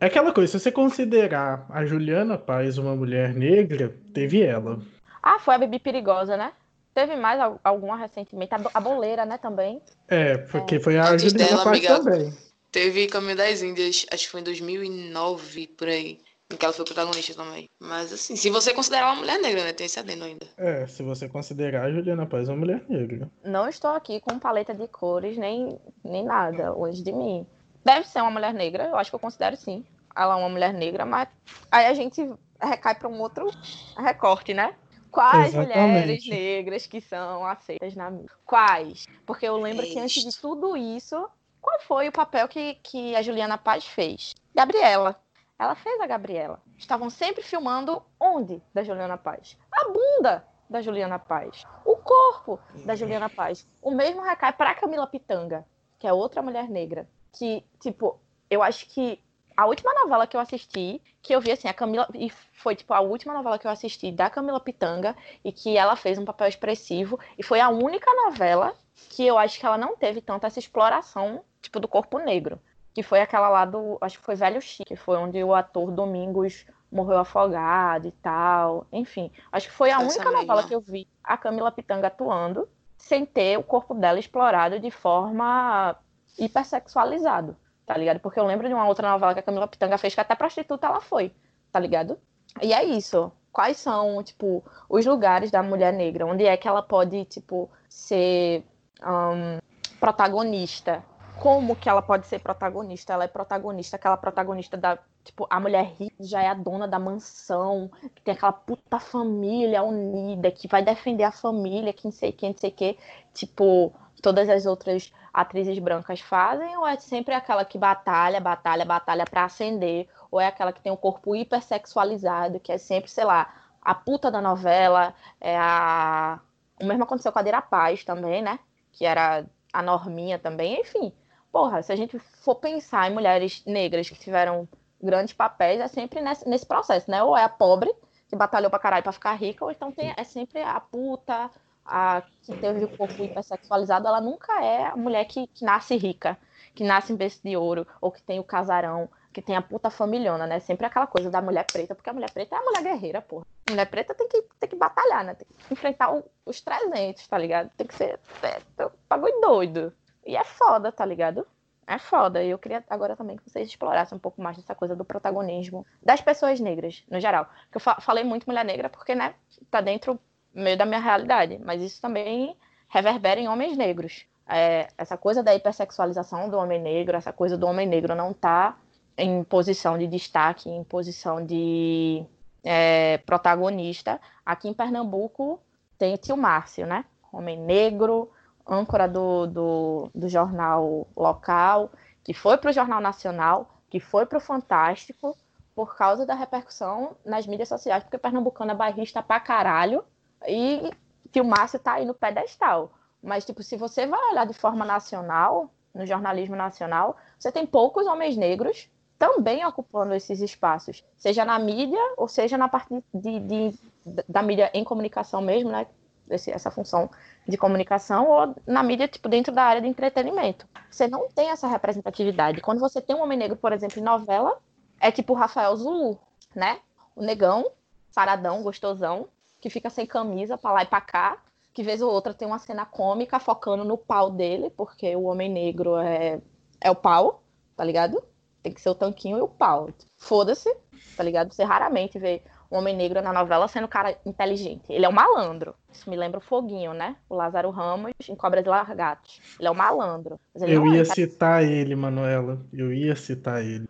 [0.00, 4.80] É aquela coisa, se você considerar a Juliana Paz uma mulher negra, teve ela.
[5.22, 6.52] Ah, foi a Bibi Perigosa, né?
[6.94, 8.54] Teve mais al- alguma recentemente?
[8.54, 9.80] A, Bo- a Boleira, né, também?
[10.08, 11.98] É, porque foi a Antes Juliana dela, Paz amiga.
[11.98, 12.32] também.
[12.72, 16.18] Teve Caminho das Índias, acho que foi em 2009, por aí.
[16.52, 17.68] Em que ela foi protagonista também.
[17.80, 19.72] Mas assim, se você considerar uma mulher negra, né?
[19.72, 20.46] Tem esse adendo ainda.
[20.56, 23.30] É, se você considerar a Juliana Paz uma mulher negra.
[23.44, 27.46] Não estou aqui com paleta de cores, nem, nem nada longe de mim.
[27.84, 29.84] Deve ser uma mulher negra, eu acho que eu considero sim.
[30.14, 31.28] Ela é uma mulher negra, mas
[31.70, 32.20] aí a gente
[32.60, 33.48] recai para um outro
[33.96, 34.74] recorte, né?
[35.10, 35.78] Quais Exatamente.
[35.78, 38.30] mulheres negras que são aceitas na mídia?
[38.44, 39.06] Quais?
[39.24, 41.28] Porque eu lembro que antes de tudo isso,
[41.60, 44.34] qual foi o papel que, que a Juliana Paz fez?
[44.54, 45.20] Gabriela.
[45.60, 46.58] Ela fez a Gabriela.
[46.78, 49.58] Estavam sempre filmando onde da Juliana Paz?
[49.70, 51.66] A bunda da Juliana Paz.
[51.84, 53.68] O corpo da Juliana Paz.
[53.82, 55.66] O mesmo recai para Camila Pitanga,
[55.98, 57.06] que é outra mulher negra.
[57.30, 58.18] Que, tipo,
[58.48, 59.22] eu acho que
[59.54, 62.08] a última novela que eu assisti, que eu vi assim, a Camila.
[62.14, 65.94] E foi, tipo, a última novela que eu assisti da Camila Pitanga, e que ela
[65.94, 67.20] fez um papel expressivo.
[67.36, 68.74] E foi a única novela
[69.10, 72.58] que eu acho que ela não teve tanta essa exploração, tipo, do corpo negro.
[72.94, 73.98] Que foi aquela lá do.
[74.00, 78.86] Acho que foi Velho Chique, foi onde o ator Domingos morreu afogado e tal.
[78.92, 83.24] Enfim, acho que foi a única novela que eu vi a Camila Pitanga atuando sem
[83.24, 85.96] ter o corpo dela explorado de forma
[86.38, 88.20] hipersexualizado, tá ligado?
[88.20, 90.86] Porque eu lembro de uma outra novela que a Camila Pitanga fez que até prostituta
[90.86, 91.34] ela foi,
[91.72, 92.18] tá ligado?
[92.60, 93.32] E é isso.
[93.52, 96.26] Quais são, tipo, os lugares da mulher negra?
[96.26, 98.64] Onde é que ela pode, tipo, ser
[99.02, 99.58] ahn,
[99.98, 101.02] protagonista?
[101.40, 103.14] Como que ela pode ser protagonista?
[103.14, 106.98] Ela é protagonista, aquela protagonista da, tipo, a mulher rica já é a dona da
[106.98, 112.30] mansão, que tem aquela puta família unida, que vai defender a família, que não sei
[112.30, 112.98] quem, não sei o que,
[113.32, 119.24] tipo, todas as outras atrizes brancas fazem, ou é sempre aquela que batalha, batalha, batalha
[119.24, 123.50] pra ascender, ou é aquela que tem um corpo hipersexualizado, que é sempre, sei lá,
[123.80, 126.38] a puta da novela, é a.
[126.78, 128.58] O mesmo aconteceu com a Dira Paz também, né?
[128.92, 131.12] Que era a Norminha também, enfim.
[131.52, 134.68] Porra, se a gente for pensar em mulheres negras que tiveram
[135.02, 137.22] grandes papéis, é sempre nesse, nesse processo, né?
[137.24, 137.92] Ou é a pobre,
[138.28, 141.50] que batalhou pra caralho pra ficar rica, ou então tem, é sempre a puta,
[141.84, 146.38] a que teve o corpo hipersexualizado, ela nunca é a mulher que, que nasce rica,
[146.74, 149.90] que nasce em berço de ouro, ou que tem o casarão, que tem a puta
[149.90, 150.60] familhona, né?
[150.60, 153.44] Sempre aquela coisa da mulher preta, porque a mulher preta é a mulher guerreira, porra.
[153.66, 155.34] A mulher preta tem que, tem que batalhar, né?
[155.34, 157.70] Tem que enfrentar o- os 300, tá ligado?
[157.76, 159.92] Tem que ser é, é um bagulho doido.
[160.30, 161.46] E é foda, tá ligado?
[161.86, 162.40] É foda.
[162.42, 165.84] E eu queria agora também que vocês explorassem um pouco mais dessa coisa do protagonismo
[166.00, 167.46] das pessoas negras, no geral.
[167.70, 169.34] Que eu fa- falei muito mulher negra porque, né,
[169.70, 170.18] tá dentro
[170.54, 171.58] meio da minha realidade.
[171.64, 172.56] Mas isso também
[172.88, 174.24] reverbera em homens negros.
[174.48, 178.76] É, essa coisa da hipersexualização do homem negro, essa coisa do homem negro não tá
[179.18, 182.24] em posição de destaque, em posição de
[182.62, 184.20] é, protagonista.
[184.46, 185.60] Aqui em Pernambuco
[185.98, 187.04] tem o tio Márcio, né?
[187.32, 188.30] Homem negro,
[188.66, 191.90] âncora do, do, do jornal local,
[192.24, 195.36] que foi para o Jornal Nacional, que foi para o Fantástico,
[195.74, 200.04] por causa da repercussão nas mídias sociais, porque Pernambucano é bairrista pra caralho,
[200.46, 200.90] e
[201.32, 202.92] tio Márcio tá aí no pedestal.
[203.22, 208.06] Mas, tipo, se você vai olhar de forma nacional, no jornalismo nacional, você tem poucos
[208.06, 213.78] homens negros também ocupando esses espaços, seja na mídia ou seja na parte de, de-
[214.26, 215.86] da mídia em comunicação mesmo, né?
[216.34, 217.10] Esse- essa função
[217.46, 220.66] de comunicação ou na mídia, tipo, dentro da área de entretenimento.
[220.90, 222.60] Você não tem essa representatividade.
[222.60, 224.58] Quando você tem um homem negro, por exemplo, em novela,
[225.00, 226.18] é tipo o Rafael Zulu,
[226.54, 226.78] né?
[227.16, 227.70] O negão,
[228.10, 229.28] saradão, gostosão,
[229.60, 231.38] que fica sem camisa pra lá e pra cá,
[231.72, 235.48] que vez ou outra tem uma cena cômica focando no pau dele, porque o homem
[235.48, 236.40] negro é,
[236.80, 237.42] é o pau,
[237.76, 238.22] tá ligado?
[238.62, 239.88] Tem que ser o tanquinho e o pau.
[240.18, 240.74] Foda-se,
[241.16, 241.52] tá ligado?
[241.52, 244.84] Você raramente vê um homem negro na novela sendo um cara inteligente.
[244.88, 245.74] Ele é um malandro.
[245.92, 247.16] Isso me lembra o Foguinho, né?
[247.28, 249.40] O Lázaro Ramos em Cobras e Largatos.
[249.58, 250.38] Ele é um malandro.
[250.54, 252.60] Eu é ia cara- citar ele, Manuela.
[252.72, 253.88] Eu ia citar ele.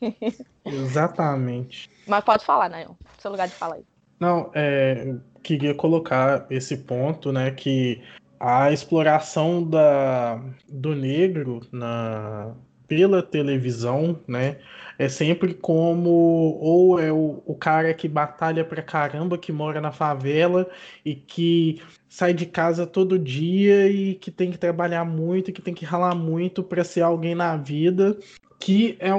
[0.64, 1.90] Exatamente.
[2.06, 2.86] Mas pode falar, né?
[3.18, 3.84] Seu lugar de falar aí.
[4.18, 8.02] Não, é, queria colocar esse ponto, né, que
[8.40, 12.54] a exploração da, do negro na,
[12.88, 14.58] pela televisão, né,
[14.98, 19.92] é sempre como ou é o, o cara que batalha pra caramba, que mora na
[19.92, 20.68] favela
[21.04, 25.74] e que sai de casa todo dia e que tem que trabalhar muito, que tem
[25.74, 28.16] que ralar muito para ser alguém na vida,
[28.58, 29.10] que é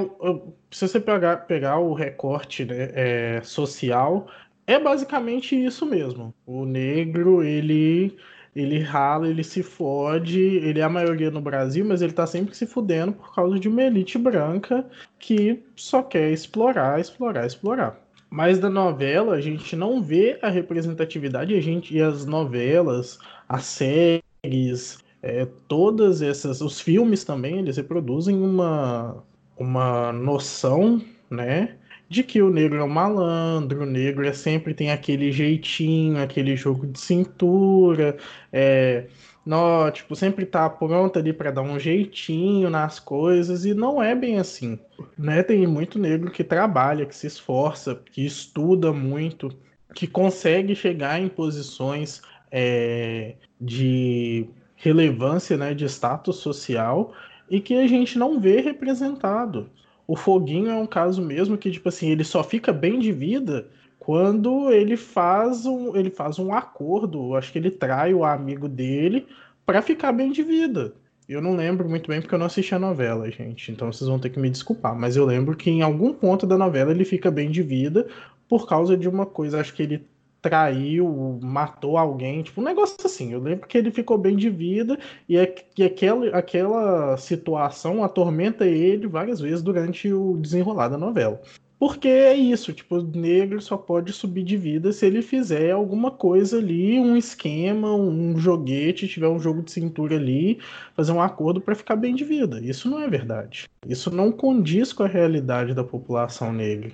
[0.70, 4.28] se você pegar, pegar o recorte né, é, social,
[4.66, 6.34] é basicamente isso mesmo.
[6.44, 8.16] O negro, ele
[8.60, 12.54] ele rala, ele se fode, ele é a maioria no Brasil, mas ele tá sempre
[12.54, 14.84] se fudendo por causa de uma elite branca
[15.18, 18.00] que só quer explorar, explorar, explorar.
[18.30, 23.64] Mas da novela a gente não vê a representatividade, a gente e as novelas, as
[23.64, 29.22] séries, é, todas essas, os filmes também, eles reproduzem uma,
[29.56, 31.76] uma noção, né,
[32.08, 36.56] de que o negro é um malandro, o negro é sempre tem aquele jeitinho, aquele
[36.56, 38.16] jogo de cintura,
[38.52, 39.06] é,
[39.44, 44.14] não, tipo, sempre tá pronto ali para dar um jeitinho nas coisas e não é
[44.14, 44.78] bem assim,
[45.16, 45.42] né?
[45.42, 49.50] Tem muito negro que trabalha, que se esforça, que estuda muito,
[49.94, 57.14] que consegue chegar em posições é, de relevância, né, de status social
[57.50, 59.70] e que a gente não vê representado.
[60.08, 63.68] O Foguinho é um caso mesmo que, tipo assim, ele só fica bem de vida
[63.98, 69.26] quando ele faz um, ele faz um acordo, acho que ele trai o amigo dele
[69.66, 70.94] para ficar bem de vida.
[71.28, 73.70] Eu não lembro muito bem porque eu não assisti a novela, gente.
[73.70, 74.98] Então vocês vão ter que me desculpar.
[74.98, 78.08] Mas eu lembro que em algum ponto da novela ele fica bem de vida
[78.48, 79.60] por causa de uma coisa.
[79.60, 80.06] Acho que ele
[80.40, 83.32] traiu, matou alguém, tipo, um negócio assim.
[83.32, 88.66] Eu lembro que ele ficou bem de vida e, é, e aquela, aquela situação atormenta
[88.66, 91.40] ele várias vezes durante o desenrolar da novela.
[91.78, 96.10] Porque é isso, tipo, o negro só pode subir de vida se ele fizer alguma
[96.10, 100.58] coisa ali, um esquema, um joguete, tiver um jogo de cintura ali,
[100.96, 102.60] fazer um acordo para ficar bem de vida.
[102.60, 103.68] Isso não é verdade.
[103.86, 106.90] Isso não condiz com a realidade da população negra.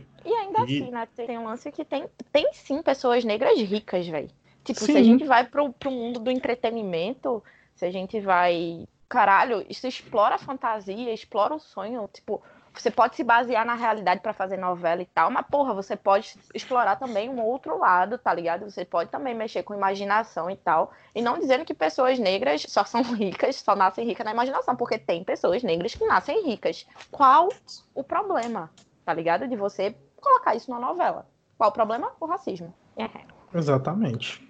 [0.55, 1.09] Ainda E- assim, né?
[1.15, 4.31] Tem um lance que tem, tem sim pessoas negras ricas, velho.
[4.65, 5.05] Tipo, se a Sim.
[5.05, 7.43] gente vai pro, pro mundo do entretenimento,
[7.75, 8.87] se a gente vai.
[9.09, 12.09] Caralho, isso explora a fantasia, explora o sonho.
[12.13, 12.43] Tipo,
[12.73, 16.37] você pode se basear na realidade pra fazer novela e tal, mas, porra, você pode
[16.55, 18.69] explorar também um outro lado, tá ligado?
[18.69, 20.93] Você pode também mexer com imaginação e tal.
[21.15, 24.99] E não dizendo que pessoas negras só são ricas, só nascem ricas na imaginação, porque
[24.99, 26.87] tem pessoas negras que nascem ricas.
[27.11, 27.49] Qual
[27.95, 28.73] o problema,
[29.05, 29.47] tá ligado?
[29.47, 29.95] De você
[30.25, 31.27] colocar isso numa novela.
[31.57, 32.13] Qual o problema?
[32.21, 32.75] O racismo.
[32.97, 33.09] É.
[33.55, 34.43] Exatamente.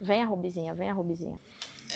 [0.00, 1.38] Venha, Rubizinha, venha, Rubizinha.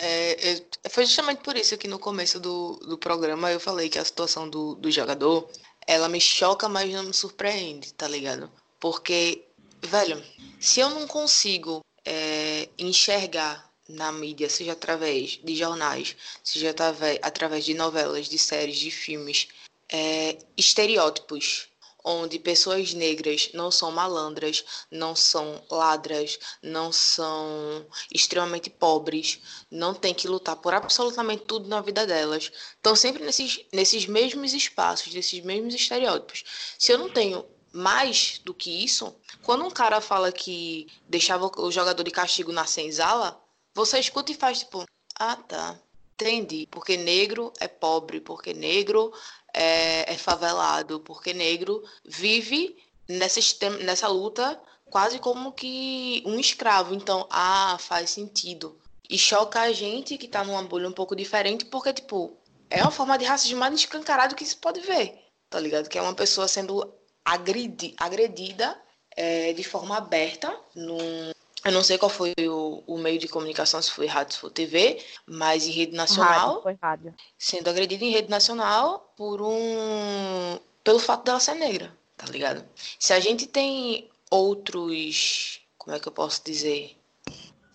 [0.00, 3.98] É, é, foi justamente por isso que no começo do, do programa eu falei que
[3.98, 5.48] a situação do, do jogador,
[5.86, 8.50] ela me choca, mas não me surpreende, tá ligado?
[8.78, 9.44] Porque,
[9.82, 10.22] velho,
[10.60, 17.64] se eu não consigo é, enxergar na mídia, seja através de jornais, seja através, através
[17.64, 19.48] de novelas, de séries, de filmes,
[19.90, 21.68] é, estereótipos
[22.08, 29.40] onde pessoas negras não são malandras, não são ladras, não são extremamente pobres,
[29.70, 32.50] não tem que lutar por absolutamente tudo na vida delas.
[32.76, 36.44] Estão sempre nesses, nesses mesmos espaços, nesses mesmos estereótipos.
[36.78, 41.70] Se eu não tenho mais do que isso, quando um cara fala que deixava o
[41.70, 43.38] jogador de castigo na senzala,
[43.74, 45.78] você escuta e faz tipo, ah tá,
[46.14, 46.66] entendi.
[46.70, 49.12] Porque negro é pobre, porque negro
[49.54, 52.76] é, é favelado, porque negro vive
[53.08, 53.40] nessa,
[53.82, 56.94] nessa luta quase como que um escravo.
[56.94, 58.78] Então, ah, faz sentido.
[59.08, 62.36] E choca a gente que tá numa bolha um pouco diferente, porque, tipo,
[62.68, 65.18] é uma forma de racismo mais escancarado que se pode ver,
[65.48, 65.88] tá ligado?
[65.88, 66.94] Que é uma pessoa sendo
[67.24, 68.78] agredi, agredida
[69.16, 71.32] é, de forma aberta num.
[71.68, 74.50] Eu não sei qual foi o, o meio de comunicação, se foi rádio, se foi
[74.50, 77.14] TV, mas em rede nacional Rádio, foi rádio.
[77.38, 82.64] sendo agredida em rede nacional por um pelo fato dela ser negra, tá ligado?
[82.98, 86.97] Se a gente tem outros, como é que eu posso dizer?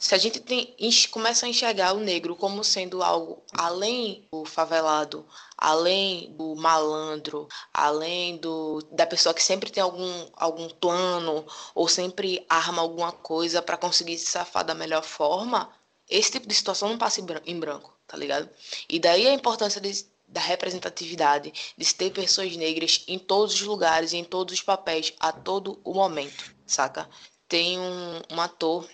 [0.03, 0.75] Se a gente tem,
[1.09, 5.25] começa a enxergar o negro como sendo algo além do favelado,
[5.57, 12.45] além do malandro, além do, da pessoa que sempre tem algum, algum plano ou sempre
[12.49, 15.69] arma alguma coisa para conseguir se safar da melhor forma,
[16.09, 18.49] esse tipo de situação não passa em bran- em branco, tá ligado?
[18.89, 23.61] E daí a importância de- da representatividade, de se ter pessoas negras em todos os
[23.61, 27.09] lugares, em todos os papéis, a todo o momento, saca?
[27.47, 28.85] Tem um, um ator,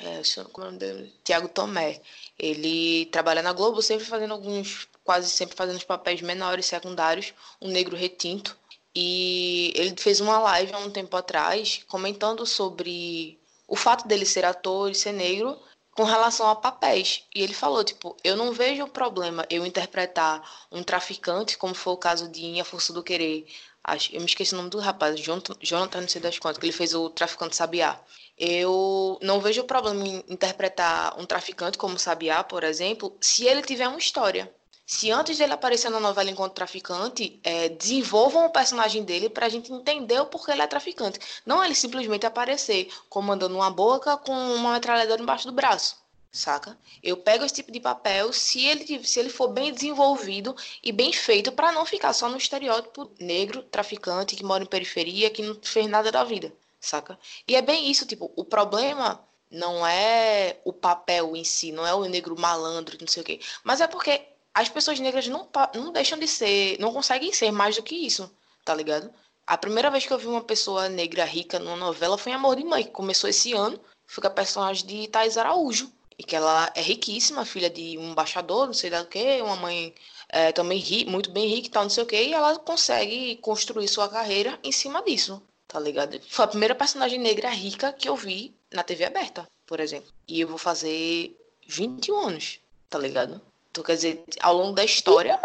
[0.00, 1.14] é, como é o nome dele?
[1.24, 2.00] Tiago Tomé.
[2.38, 7.68] Ele trabalha na Globo, sempre fazendo alguns, quase sempre fazendo os papéis menores, secundários, um
[7.68, 8.56] negro retinto.
[8.94, 13.38] E ele fez uma live há um tempo atrás comentando sobre
[13.68, 15.56] o fato dele ser ator e ser negro
[15.92, 17.24] com relação a papéis.
[17.34, 21.96] E ele falou, tipo, eu não vejo problema eu interpretar um traficante, como foi o
[21.96, 23.46] caso de Em A Força do Querer.
[23.84, 26.72] Acho, eu me esqueci o nome do rapaz, Jonathan, não sei das quantas, que ele
[26.72, 27.98] fez o Traficante Sabiá.
[28.40, 33.86] Eu não vejo problema em interpretar um traficante como Sabiá, por exemplo, se ele tiver
[33.86, 34.50] uma história.
[34.86, 39.48] Se antes dele aparecer na novela enquanto traficante, é, desenvolvam o personagem dele para a
[39.50, 41.20] gente entender o porquê ele é traficante.
[41.44, 46.00] Não ele simplesmente aparecer comandando uma boca com uma metralhadora embaixo do braço
[46.32, 46.78] saca?
[47.02, 51.12] Eu pego esse tipo de papel se ele, se ele for bem desenvolvido e bem
[51.12, 55.56] feito para não ficar só no estereótipo negro, traficante, que mora em periferia, que não
[55.62, 57.18] fez nada da vida, saca?
[57.46, 61.94] E é bem isso, tipo, o problema não é o papel em si, não é
[61.94, 64.22] o negro malandro, não sei o quê, mas é porque
[64.54, 68.30] as pessoas negras não, não deixam de ser, não conseguem ser mais do que isso,
[68.64, 69.12] tá ligado?
[69.46, 72.56] A primeira vez que eu vi uma pessoa negra rica numa novela foi em Amor
[72.56, 76.36] de Mãe, que começou esse ano, foi com a personagem de Thais Araújo e que
[76.36, 79.94] ela é riquíssima, filha de um embaixador, não sei da que, uma mãe
[80.28, 83.36] é, também ri, muito bem rica e tal, não sei o que, e ela consegue
[83.36, 86.20] construir sua carreira em cima disso, tá ligado?
[86.28, 90.12] Foi a primeira personagem negra rica que eu vi na TV aberta, por exemplo.
[90.26, 93.40] E eu vou fazer 21 anos, tá ligado?
[93.70, 95.40] Então, quer dizer, ao longo da história.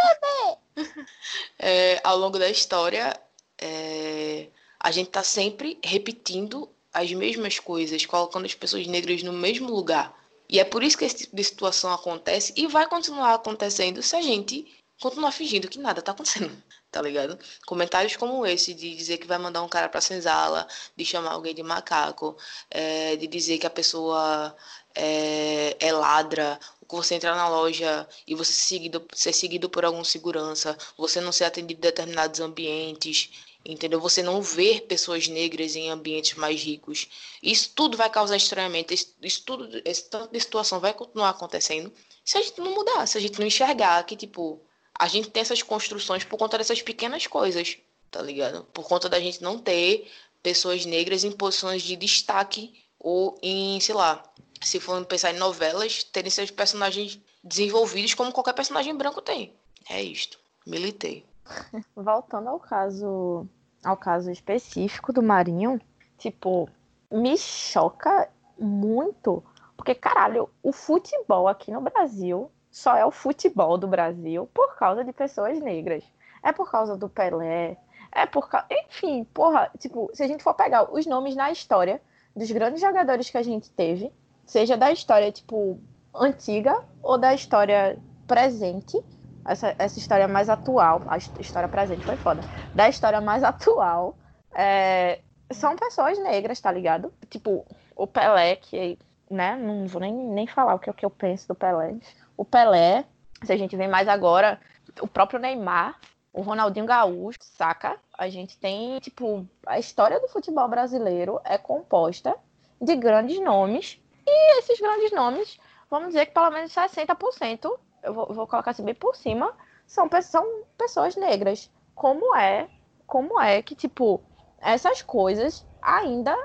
[1.60, 3.20] é, ao longo da história,
[3.62, 4.48] é,
[4.80, 10.16] a gente tá sempre repetindo as mesmas coisas, colocando as pessoas negras no mesmo lugar
[10.48, 14.16] e é por isso que esse tipo de situação acontece e vai continuar acontecendo se
[14.16, 14.66] a gente
[15.02, 16.52] continuar fingindo que nada tá acontecendo,
[16.96, 17.38] tá ligado?
[17.66, 20.66] Comentários como esse, de dizer que vai mandar um cara pra senzala,
[20.96, 22.38] de chamar alguém de macaco,
[22.72, 24.56] é, de dizer que a pessoa
[24.96, 30.06] é, é ladra, você entrar na loja e você ser seguido, ser seguido por algum
[30.06, 33.30] segurança, você não ser atendido em determinados ambientes,
[33.66, 34.00] entendeu?
[34.00, 37.10] Você não ver pessoas negras em ambientes mais ricos.
[37.44, 41.92] Isso tudo vai causar estranhamento, isso, tudo, esse tanto de situação vai continuar acontecendo
[42.24, 44.60] se a gente não mudar, se a gente não enxergar que, tipo,
[44.98, 47.78] a gente tem essas construções por conta dessas pequenas coisas,
[48.10, 48.64] tá ligado?
[48.66, 50.10] Por conta da gente não ter
[50.42, 54.24] pessoas negras em posições de destaque ou em, sei lá,
[54.62, 59.54] se for pensar em novelas, terem seus personagens desenvolvidos como qualquer personagem branco tem.
[59.90, 60.40] É isto.
[60.66, 61.26] Militei.
[61.96, 63.48] Voltando ao caso
[63.84, 65.80] ao caso específico do Marinho,
[66.18, 66.68] tipo,
[67.12, 68.28] me choca
[68.58, 69.44] muito,
[69.78, 75.02] porque caralho, o futebol aqui no Brasil só é o futebol do Brasil por causa
[75.02, 76.04] de pessoas negras.
[76.44, 77.78] É por causa do Pelé,
[78.12, 82.02] é por causa, enfim, porra, tipo, se a gente for pegar os nomes na história
[82.36, 84.12] dos grandes jogadores que a gente teve,
[84.46, 85.80] seja da história tipo
[86.14, 87.98] antiga ou da história
[88.28, 89.02] presente,
[89.46, 92.42] essa, essa história mais atual, a história presente foi foda,
[92.74, 94.18] da história mais atual,
[94.54, 97.14] é, são pessoas negras, tá ligado?
[97.30, 97.66] Tipo,
[97.96, 99.00] o Pelé, que,
[99.32, 101.96] né, não vou nem, nem falar o que, o que eu penso do Pelé.
[102.38, 103.06] O Pelé,
[103.44, 104.60] se a gente vê mais agora,
[105.02, 106.00] o próprio Neymar,
[106.34, 107.98] o Ronaldinho Gaúcho, saca?
[108.18, 112.36] A gente tem, tipo, a história do futebol brasileiro é composta
[112.82, 115.58] de grandes nomes, e esses grandes nomes,
[115.90, 117.72] vamos dizer que pelo menos 60%
[118.04, 119.54] eu vou, vou colocar assim bem por cima,
[119.88, 121.72] são, são pessoas negras.
[121.94, 122.68] Como é,
[123.08, 124.22] como é que, tipo,
[124.60, 126.36] essas coisas ainda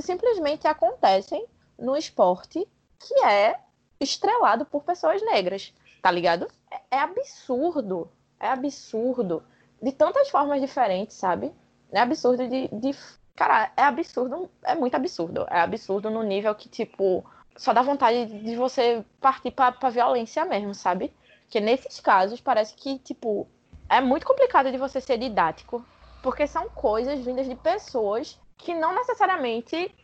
[0.00, 1.46] simplesmente acontecem
[1.78, 2.66] no esporte
[2.98, 3.58] que é
[4.00, 5.72] estrelado por pessoas negras,
[6.02, 6.48] tá ligado?
[6.70, 9.42] É, é absurdo, é absurdo.
[9.82, 11.52] De tantas formas diferentes, sabe?
[11.92, 12.96] É absurdo de, de.
[13.34, 15.46] Cara, é absurdo, é muito absurdo.
[15.50, 17.24] É absurdo no nível que, tipo,
[17.56, 21.12] só dá vontade de você partir pra, pra violência mesmo, sabe?
[21.42, 23.46] Porque nesses casos parece que, tipo,
[23.88, 25.84] é muito complicado de você ser didático,
[26.22, 29.94] porque são coisas vindas de pessoas que não necessariamente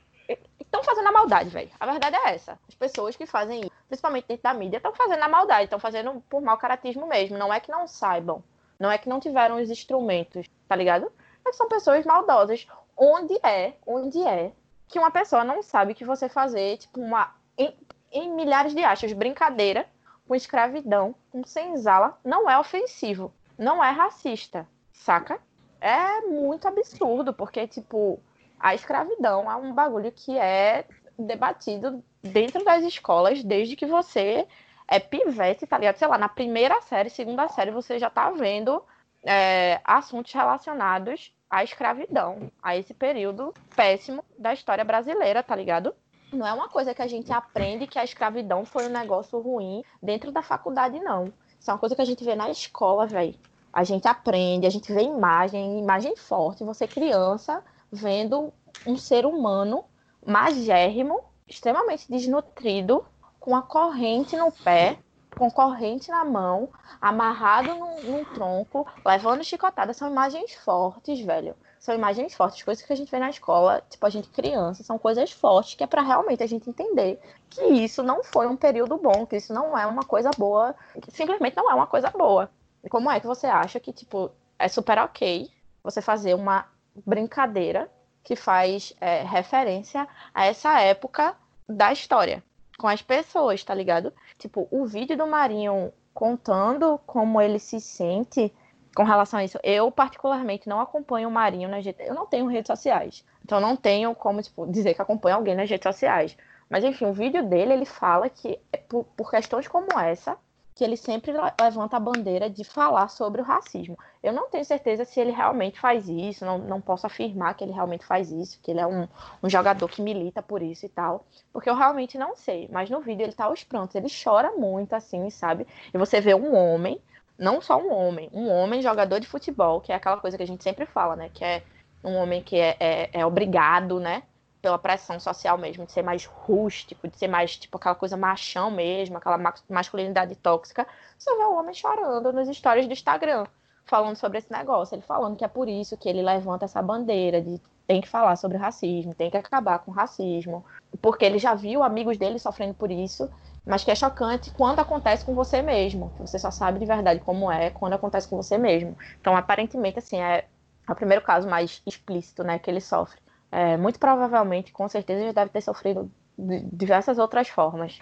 [0.61, 1.71] estão fazendo a maldade, velho.
[1.79, 2.59] A verdade é essa.
[2.69, 6.23] As pessoas que fazem isso, principalmente dentro da mídia, estão fazendo a maldade, estão fazendo
[6.29, 7.39] por mau caratismo mesmo.
[7.39, 8.43] Não é que não saibam,
[8.79, 11.13] não é que não tiveram os instrumentos, tá ligado?
[11.45, 12.67] Mas são pessoas maldosas.
[12.97, 14.53] Onde é, onde é
[14.89, 17.75] que uma pessoa não sabe que você fazer, tipo, uma em,
[18.13, 19.87] em milhares de achos, brincadeira
[20.27, 25.41] com escravidão, com senzala, não é ofensivo, não é racista, saca?
[25.81, 28.21] É muito absurdo, porque, tipo,
[28.63, 30.87] a escravidão é um bagulho que é
[31.19, 34.47] debatido dentro das escolas desde que você
[34.87, 35.97] é pivete, tá ligado?
[35.97, 38.83] Sei lá, na primeira série, segunda série, você já tá vendo
[39.25, 45.93] é, assuntos relacionados à escravidão, a esse período péssimo da história brasileira, tá ligado?
[46.33, 49.83] Não é uma coisa que a gente aprende que a escravidão foi um negócio ruim
[50.01, 51.33] dentro da faculdade, não.
[51.59, 53.35] Isso é uma coisa que a gente vê na escola, velho.
[53.73, 56.65] A gente aprende, a gente vê imagem, imagem forte.
[56.65, 57.63] Você criança
[57.93, 58.53] vendo
[58.87, 59.85] um ser humano
[60.25, 63.05] magérrimo, extremamente desnutrido,
[63.39, 64.99] com a corrente no pé,
[65.37, 66.69] com corrente na mão,
[67.01, 69.93] amarrado num, num tronco, levando chicotada.
[69.93, 71.55] São imagens fortes, velho.
[71.79, 74.97] São imagens fortes, coisas que a gente vê na escola, tipo, a gente criança, são
[74.97, 77.21] coisas fortes que é para realmente a gente entender
[77.51, 81.11] que isso não foi um período bom, que isso não é uma coisa boa, que
[81.11, 82.49] simplesmente não é uma coisa boa.
[82.89, 85.51] Como é que você acha que, tipo, é super ok
[85.83, 86.67] você fazer uma
[87.07, 87.91] brincadeira
[88.23, 91.35] que faz é, referência a essa época
[91.69, 92.43] da história
[92.79, 94.13] com as pessoas, tá ligado?
[94.39, 98.53] Tipo, o vídeo do Marinho contando como ele se sente
[98.95, 99.59] com relação a isso.
[99.63, 102.07] Eu, particularmente, não acompanho o Marinho nas redes.
[102.07, 103.25] Eu não tenho redes sociais.
[103.45, 106.37] Então, não tenho como tipo, dizer que acompanho alguém nas redes sociais.
[106.69, 110.37] Mas, enfim, o vídeo dele, ele fala que, é por, por questões como essa,
[110.75, 113.99] que ele sempre levanta a bandeira de falar sobre o racismo.
[114.23, 117.73] Eu não tenho certeza se ele realmente faz isso, não, não posso afirmar que ele
[117.73, 119.07] realmente faz isso, que ele é um,
[119.43, 122.69] um jogador que milita por isso e tal, porque eu realmente não sei.
[122.73, 125.67] Mas no vídeo ele tá aos prontos, ele chora muito, assim, sabe?
[125.93, 127.01] E você vê um homem,
[127.39, 130.47] não só um homem, um homem jogador de futebol, que é aquela coisa que a
[130.47, 131.31] gente sempre fala, né?
[131.35, 131.63] Que é
[132.03, 134.23] um homem que é, é, é obrigado, né?
[134.63, 138.71] Pela pressão social mesmo, de ser mais rústico, de ser mais, tipo, aquela coisa machão
[138.71, 139.37] mesmo, aquela
[139.69, 140.87] masculinidade tóxica,
[141.19, 143.45] você vê o homem chorando nas histórias do Instagram,
[143.85, 147.43] falando sobre esse negócio, ele falando que é por isso que ele levanta essa bandeira
[147.43, 150.65] de tem que falar sobre racismo, tem que acabar com o racismo,
[151.03, 153.29] porque ele já viu amigos dele sofrendo por isso,
[153.67, 157.51] mas que é chocante quando acontece com você mesmo, você só sabe de verdade como
[157.51, 158.97] é quando acontece com você mesmo.
[159.21, 160.47] Então, aparentemente, assim, é,
[160.89, 163.21] é o primeiro caso mais explícito, né, que ele sofre
[163.53, 168.01] é, muito provavelmente, com certeza, já deve ter sofrido de diversas outras formas,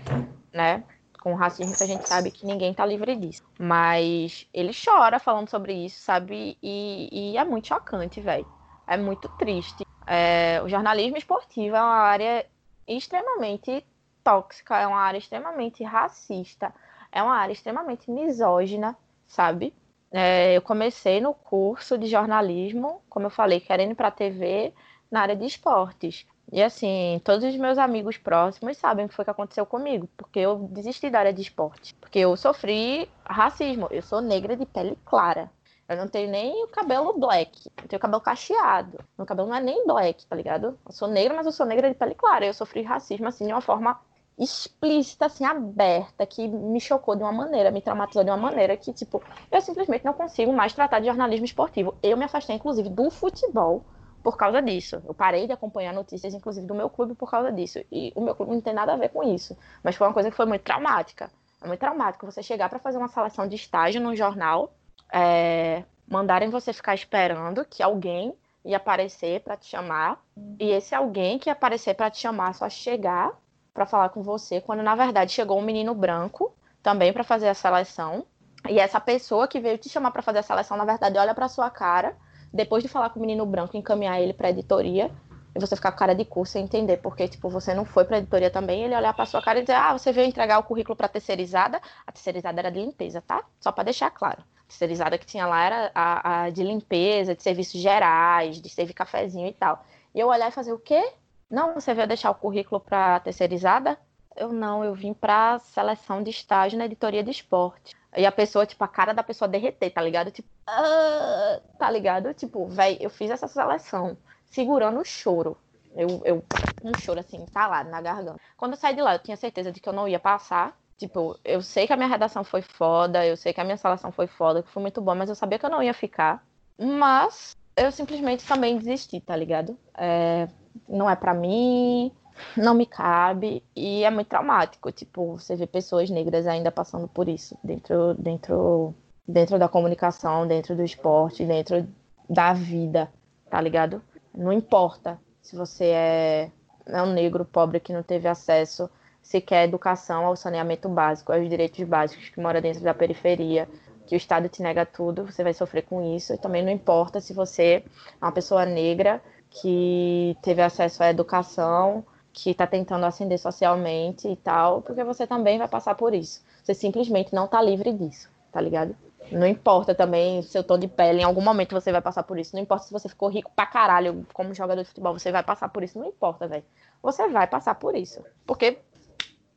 [0.52, 0.84] né?
[1.20, 3.42] Com racismo, que a gente sabe que ninguém tá livre disso.
[3.58, 6.56] Mas ele chora falando sobre isso, sabe?
[6.62, 8.46] E, e é muito chocante, velho.
[8.86, 9.84] É muito triste.
[10.06, 12.46] É, o jornalismo esportivo é uma área
[12.86, 13.84] extremamente
[14.22, 16.72] tóxica, é uma área extremamente racista,
[17.10, 18.96] é uma área extremamente misógina,
[19.26, 19.74] sabe?
[20.12, 24.72] É, eu comecei no curso de jornalismo, como eu falei, querendo ir para a TV,
[25.10, 26.26] na área de esportes.
[26.52, 30.40] E assim, todos os meus amigos próximos sabem o que foi que aconteceu comigo, porque
[30.40, 31.94] eu desisti da área de esporte.
[31.94, 33.86] Porque eu sofri racismo.
[33.90, 35.50] Eu sou negra de pele clara.
[35.88, 37.68] Eu não tenho nem o cabelo black.
[37.82, 38.98] Eu tenho cabelo cacheado.
[39.18, 40.78] Meu cabelo não é nem black, tá ligado?
[40.86, 42.46] Eu sou negra, mas eu sou negra de pele clara.
[42.46, 44.00] Eu sofri racismo, assim, de uma forma
[44.38, 48.92] explícita, assim, aberta, que me chocou de uma maneira, me traumatizou de uma maneira que,
[48.92, 51.94] tipo, eu simplesmente não consigo mais tratar de jornalismo esportivo.
[52.02, 53.84] Eu me afastei, inclusive, do futebol
[54.22, 55.02] por causa disso.
[55.06, 57.80] Eu parei de acompanhar notícias, inclusive, do meu clube por causa disso.
[57.90, 59.56] E o meu clube não tem nada a ver com isso.
[59.82, 61.30] Mas foi uma coisa que foi muito traumática.
[61.62, 64.72] É muito traumático você chegar para fazer uma seleção de estágio no jornal,
[65.12, 70.22] é, mandarem você ficar esperando que alguém ia aparecer para te chamar,
[70.58, 73.32] e esse alguém que ia aparecer para te chamar só chegar
[73.72, 77.54] para falar com você, quando na verdade chegou um menino branco também para fazer a
[77.54, 78.26] seleção.
[78.68, 81.48] E essa pessoa que veio te chamar para fazer a seleção, na verdade, olha para
[81.48, 82.14] sua cara
[82.52, 85.10] depois de falar com o menino branco, encaminhar ele para editoria,
[85.54, 88.18] e você ficar com cara de curso e entender porque, tipo, você não foi para
[88.18, 90.96] editoria também, ele olhar para sua cara e dizer: "Ah, você veio entregar o currículo
[90.96, 91.80] para terceirizada".
[92.06, 93.44] A terceirizada era de limpeza, tá?
[93.60, 94.42] Só para deixar claro.
[94.64, 98.94] A terceirizada que tinha lá era a, a, de limpeza, de serviços gerais, de servir
[98.94, 99.84] cafezinho e tal.
[100.14, 101.02] E eu olhar e fazer o quê?
[101.50, 103.98] Não, você veio deixar o currículo para terceirizada?
[104.40, 107.94] Eu não, eu vim para seleção de estágio na editoria de esporte.
[108.16, 110.30] E a pessoa, tipo, a cara da pessoa derreter, tá ligado?
[110.30, 112.32] Tipo, ah, tá ligado?
[112.32, 114.16] Tipo, velho, eu fiz essa seleção
[114.46, 115.58] segurando o choro.
[115.94, 116.44] Eu, eu,
[116.82, 118.40] um choro assim, entalado na garganta.
[118.56, 120.74] Quando eu saí de lá, eu tinha certeza de que eu não ia passar.
[120.96, 124.10] Tipo, eu sei que a minha redação foi foda, eu sei que a minha seleção
[124.10, 126.42] foi foda, que foi muito boa, mas eu sabia que eu não ia ficar.
[126.80, 129.78] Mas eu simplesmente também desisti, tá ligado?
[129.96, 130.48] É,
[130.88, 132.10] não é para mim,
[132.56, 134.90] não me cabe e é muito traumático.
[134.92, 138.94] Tipo, você vê pessoas negras ainda passando por isso dentro, dentro,
[139.26, 141.86] dentro da comunicação, dentro do esporte, dentro
[142.28, 143.10] da vida,
[143.48, 144.02] tá ligado?
[144.34, 146.50] Não importa se você é,
[146.86, 148.88] é um negro pobre que não teve acesso
[149.22, 153.68] sequer à educação, ao saneamento básico, aos direitos básicos, que mora dentro da periferia,
[154.06, 156.32] que o Estado te nega tudo, você vai sofrer com isso.
[156.32, 157.84] E também não importa se você
[158.20, 164.36] é uma pessoa negra que teve acesso à educação, que está tentando ascender socialmente e
[164.36, 166.42] tal, porque você também vai passar por isso.
[166.62, 168.94] Você simplesmente não está livre disso, tá ligado?
[169.32, 172.54] Não importa também seu tom de pele, em algum momento você vai passar por isso.
[172.54, 175.68] Não importa se você ficou rico pra caralho como jogador de futebol, você vai passar
[175.68, 175.98] por isso.
[175.98, 176.64] Não importa, velho.
[177.02, 178.24] Você vai passar por isso.
[178.46, 178.78] Porque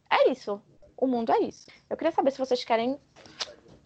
[0.09, 0.61] é isso.
[0.97, 1.67] O mundo é isso.
[1.89, 2.99] Eu queria saber se vocês querem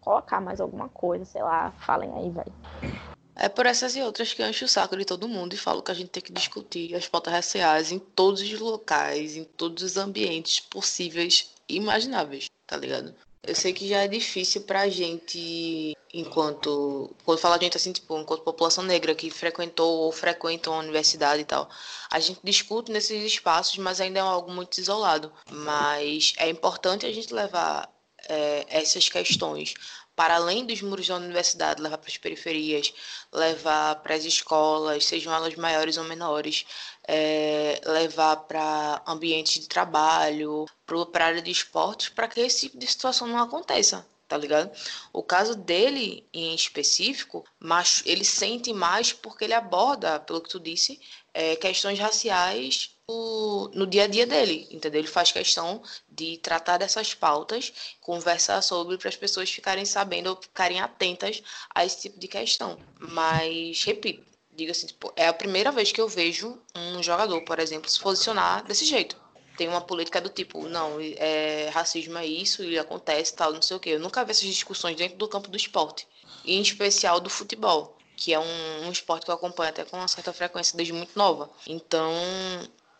[0.01, 1.71] colocar mais alguma coisa, sei lá.
[1.71, 3.16] Falem aí, velho.
[3.39, 5.83] É por essas e outras que eu encho o saco de todo mundo e falo
[5.83, 9.83] que a gente tem que discutir as pautas raciais em todos os locais, em todos
[9.83, 13.13] os ambientes possíveis e imagináveis, tá ligado?
[13.43, 17.15] Eu sei que já é difícil pra gente, enquanto.
[17.23, 21.45] Quando fala gente assim, tipo, enquanto população negra que frequentou ou frequenta uma universidade e
[21.45, 21.69] tal,
[22.09, 25.31] a gente discute nesses espaços, mas ainda é algo muito isolado.
[25.49, 27.87] Mas é importante a gente levar
[28.27, 29.75] é, essas questões
[30.17, 32.91] para além dos muros da universidade, levar para as periferias,
[33.31, 36.65] levar para as escolas, sejam elas maiores ou menores,
[37.07, 40.65] é, levar para ambientes de trabalho,
[41.11, 44.71] para a área de esportes, para que esse tipo de situação não aconteça, tá ligado?
[45.13, 50.59] O caso dele em específico, mas ele sente mais porque ele aborda, pelo que tu
[50.59, 50.99] disse,
[51.31, 54.99] é, questões raciais no, dia a dia dele, entendeu?
[54.99, 60.35] Ele faz questão de tratar dessas pautas, conversar sobre para as pessoas ficarem sabendo ou
[60.35, 61.41] ficarem atentas
[61.73, 62.77] a esse tipo de questão.
[62.99, 67.59] Mas, repito, diga assim, tipo, é a primeira vez que eu vejo um jogador, por
[67.59, 69.15] exemplo, se posicionar desse jeito.
[69.57, 73.77] Tem uma política do tipo, não, é, racismo é isso, e acontece tal, não sei
[73.77, 73.91] o quê.
[73.91, 76.05] Eu nunca vi essas discussões dentro do campo do esporte,
[76.43, 79.95] e em especial do futebol que é um, um, esporte que eu acompanho até com
[79.95, 81.51] uma certa frequência desde muito nova.
[81.67, 82.11] Então,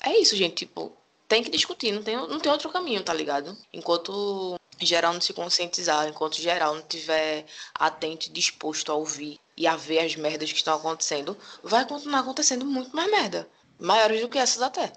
[0.03, 0.65] é isso, gente.
[0.65, 0.91] Tipo,
[1.27, 3.55] tem que discutir, não tem, não tem outro caminho, tá ligado?
[3.73, 9.65] Enquanto geral não se conscientizar, enquanto geral não tiver atento e disposto a ouvir e
[9.65, 13.47] a ver as merdas que estão acontecendo, vai continuar acontecendo muito mais merda.
[13.79, 14.91] Maiores do que essas até.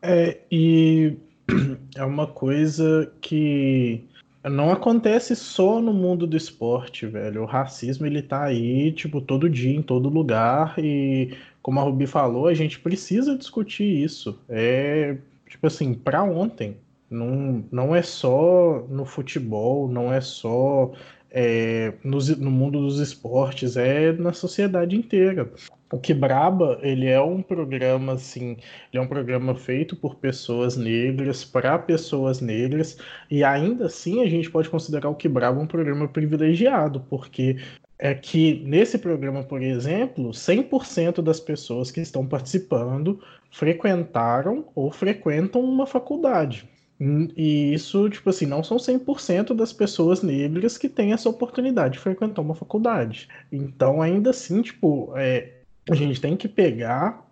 [0.00, 1.16] É, e
[1.96, 4.04] é uma coisa que
[4.44, 7.42] não acontece só no mundo do esporte, velho.
[7.42, 10.74] O racismo ele tá aí, tipo, todo dia, em todo lugar.
[10.78, 11.36] E
[11.68, 14.40] como a Rubi falou, a gente precisa discutir isso.
[14.48, 16.78] É, tipo assim, para ontem.
[17.10, 20.92] Não, não é só no futebol, não é só
[21.30, 25.52] é, no, no mundo dos esportes, é na sociedade inteira.
[25.92, 28.56] O Quebraba, ele é um programa assim,
[28.90, 32.96] ele é um programa feito por pessoas negras, para pessoas negras,
[33.30, 37.58] e ainda assim a gente pode considerar o Quebraba um programa privilegiado, porque
[37.98, 43.20] é que nesse programa, por exemplo, 100% das pessoas que estão participando
[43.50, 46.68] frequentaram ou frequentam uma faculdade.
[47.00, 52.00] E isso, tipo assim, não são 100% das pessoas negras que têm essa oportunidade de
[52.00, 53.28] frequentar uma faculdade.
[53.52, 57.24] Então, ainda assim, tipo, é, a gente tem que pegar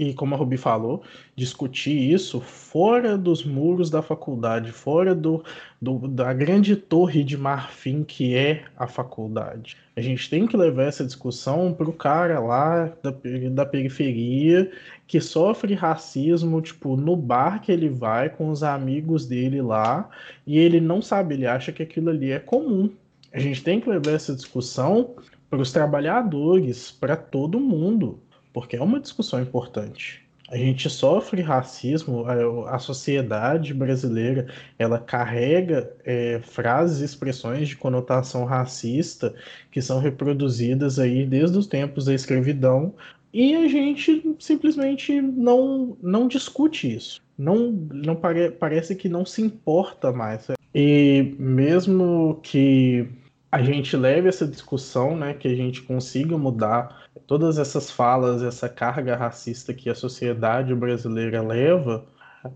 [0.00, 1.02] e, como a Rubi falou,
[1.36, 5.44] discutir isso fora dos muros da faculdade, fora do,
[5.78, 9.76] do, da grande torre de marfim que é a faculdade.
[9.94, 13.14] A gente tem que levar essa discussão para o cara lá da,
[13.50, 14.72] da periferia
[15.06, 20.08] que sofre racismo, tipo, no bar que ele vai com os amigos dele lá
[20.46, 22.90] e ele não sabe, ele acha que aquilo ali é comum.
[23.34, 25.14] A gente tem que levar essa discussão
[25.50, 28.18] para os trabalhadores, para todo mundo,
[28.52, 30.22] porque é uma discussão importante.
[30.50, 37.76] A gente sofre racismo, a, a sociedade brasileira ela carrega é, frases e expressões de
[37.76, 39.32] conotação racista
[39.70, 42.92] que são reproduzidas aí desde os tempos da escravidão
[43.32, 47.22] e a gente simplesmente não, não discute isso.
[47.38, 50.48] Não, não pare, parece que não se importa mais.
[50.74, 53.08] E mesmo que
[53.50, 58.68] a gente leve essa discussão, né, que a gente consiga mudar todas essas falas, essa
[58.68, 62.06] carga racista que a sociedade brasileira leva,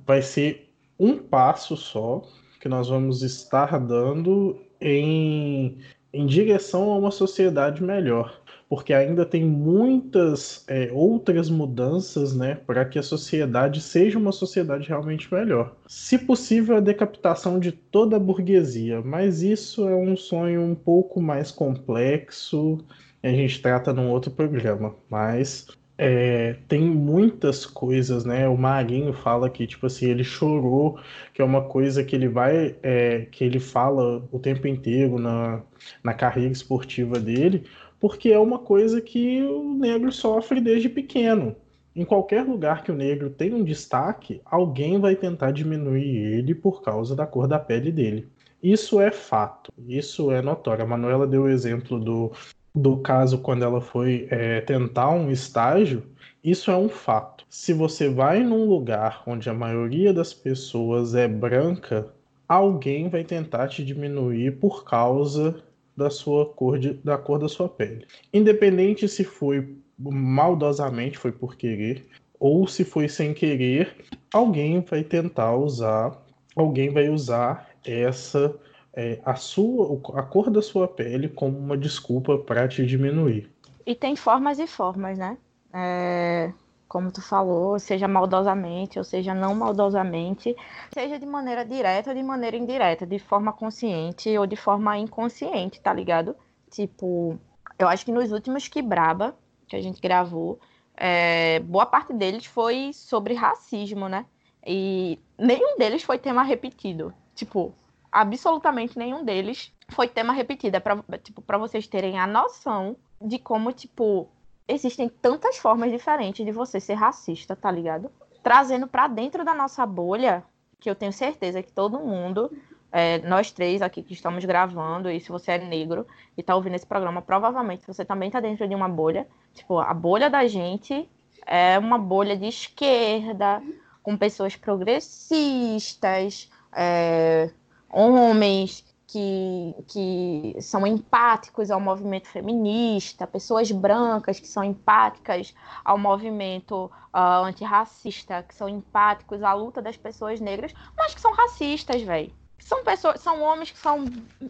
[0.07, 2.23] vai ser um passo só
[2.61, 5.79] que nós vamos estar dando em,
[6.13, 12.85] em direção a uma sociedade melhor porque ainda tem muitas é, outras mudanças né, para
[12.85, 15.77] que a sociedade seja uma sociedade realmente melhor.
[15.87, 21.21] Se possível, a decapitação de toda a burguesia, mas isso é um sonho um pouco
[21.21, 22.79] mais complexo,
[23.23, 28.49] a gente trata num outro programa, mas é, tem muitas coisas, né?
[28.49, 30.99] O Marinho fala que, tipo assim, ele chorou,
[31.33, 35.63] que é uma coisa que ele vai, é, que ele fala o tempo inteiro na,
[36.03, 37.65] na carreira esportiva dele,
[38.05, 41.57] porque é uma coisa que o negro sofre desde pequeno.
[41.97, 46.83] Em qualquer lugar que o negro tem um destaque, alguém vai tentar diminuir ele por
[46.83, 48.29] causa da cor da pele dele.
[48.63, 50.85] Isso é fato, isso é notório.
[50.85, 52.31] A Manuela deu o exemplo do,
[52.75, 56.03] do caso quando ela foi é, tentar um estágio.
[56.45, 57.47] Isso é um fato.
[57.49, 62.13] Se você vai num lugar onde a maioria das pessoas é branca,
[62.47, 65.65] alguém vai tentar te diminuir por causa
[65.97, 68.07] da sua cor de, da cor da sua pele.
[68.33, 72.05] Independente se foi maldosamente, foi por querer,
[72.39, 73.97] ou se foi sem querer,
[74.33, 76.21] alguém vai tentar usar,
[76.57, 78.55] alguém vai usar essa
[78.97, 83.51] é, a sua a cor da sua pele como uma desculpa para te diminuir.
[83.87, 85.37] E tem formas e formas, né?
[85.73, 86.53] É,
[86.95, 90.55] como tu falou, seja maldosamente ou seja não maldosamente,
[90.93, 95.81] seja de maneira direta ou de maneira indireta, de forma consciente ou de forma inconsciente,
[95.81, 96.37] tá ligado?
[96.71, 97.37] Tipo,
[97.81, 99.37] eu acho que nos últimos que braba
[99.67, 100.61] que a gente gravou,
[100.97, 104.25] é, boa parte deles foi sobre racismo, né?
[104.65, 107.13] E nenhum deles foi tema repetido.
[107.35, 107.75] Tipo,
[108.13, 110.77] absolutamente nenhum deles foi tema repetido.
[110.77, 114.29] É pra, tipo, pra vocês terem a noção de como, tipo,
[114.67, 118.11] existem tantas formas diferentes de você ser racista, tá ligado?
[118.43, 120.43] Trazendo para dentro da nossa bolha,
[120.81, 122.51] que eu tenho certeza que todo mundo,
[122.93, 126.07] é, nós três aqui que estamos gravando, e se você é negro
[126.37, 129.27] e tá ouvindo esse programa, provavelmente você também tá dentro de uma bolha.
[129.53, 131.09] Tipo, a bolha da gente
[131.47, 133.63] é uma bolha de esquerda,
[134.03, 137.51] com pessoas progressistas, é,
[137.91, 138.85] homens
[139.15, 145.55] que, que são empáticos ao movimento feminista, pessoas brancas que são empáticas
[145.85, 151.33] ao movimento uh, antirracista, que são empáticos à luta das pessoas negras, mas que são
[151.33, 152.33] racistas, velho.
[152.59, 154.05] São pessoas, são homens que são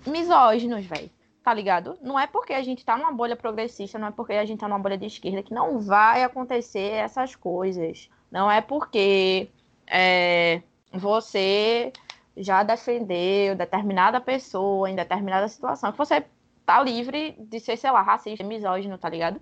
[0.06, 1.10] misóginos, velho.
[1.42, 1.98] Tá ligado?
[2.00, 4.66] Não é porque a gente tá numa bolha progressista, não é porque a gente tá
[4.66, 8.08] numa bolha de esquerda que não vai acontecer essas coisas.
[8.32, 9.50] Não é porque
[9.86, 11.92] é, você
[12.36, 16.24] já defendeu determinada pessoa em determinada situação, que você
[16.66, 19.40] tá livre de ser, sei lá, racista, misógino, tá ligado?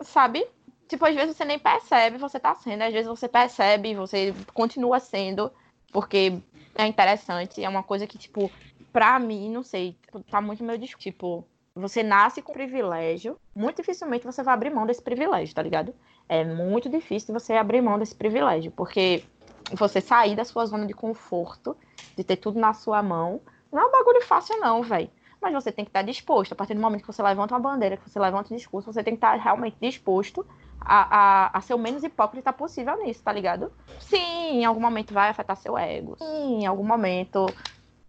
[0.00, 0.46] Sabe?
[0.88, 5.00] Tipo, às vezes você nem percebe você tá sendo, às vezes você percebe você continua
[5.00, 5.50] sendo,
[5.92, 6.38] porque
[6.74, 8.50] é interessante, é uma coisa que, tipo,
[8.92, 9.96] pra mim, não sei,
[10.30, 11.10] tá muito meu discurso.
[11.10, 15.94] Tipo, você nasce com privilégio, muito dificilmente você vai abrir mão desse privilégio, tá ligado?
[16.28, 19.24] É muito difícil você abrir mão desse privilégio, porque
[19.72, 21.76] você sair da sua zona de conforto,
[22.16, 23.40] de ter tudo na sua mão,
[23.72, 25.10] não é um bagulho fácil, não, velho.
[25.40, 26.52] Mas você tem que estar disposto.
[26.52, 29.02] A partir do momento que você levanta uma bandeira, que você levanta um discurso, você
[29.02, 30.46] tem que estar realmente disposto
[30.80, 33.72] a, a, a ser o menos hipócrita possível nisso, tá ligado?
[33.98, 36.16] Sim, em algum momento vai afetar seu ego.
[36.18, 37.46] Sim, em algum momento,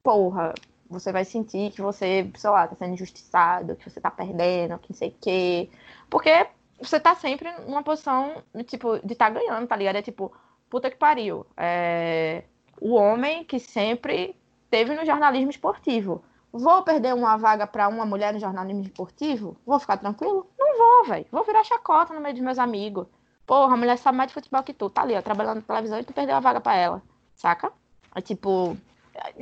[0.03, 0.53] porra,
[0.89, 4.91] você vai sentir que você, sei lá, tá sendo injustiçado, que você tá perdendo, que
[4.91, 5.69] não sei o quê.
[6.09, 6.47] Porque
[6.79, 9.95] você tá sempre numa posição, tipo, de tá ganhando, tá ligado?
[9.95, 10.31] É tipo,
[10.69, 11.45] puta que pariu.
[11.57, 12.43] É...
[12.79, 14.35] O homem que sempre
[14.69, 16.23] teve no jornalismo esportivo.
[16.51, 19.57] Vou perder uma vaga para uma mulher no jornalismo esportivo?
[19.65, 20.49] Vou ficar tranquilo?
[20.57, 21.25] Não vou, velho.
[21.31, 23.07] Vou virar chacota no meio dos meus amigos.
[23.45, 24.89] Porra, a mulher sabe mais de futebol que tu.
[24.89, 27.01] Tá ali, ó, trabalhando na televisão e tu perdeu a vaga para ela.
[27.35, 27.71] Saca?
[28.15, 28.77] É tipo.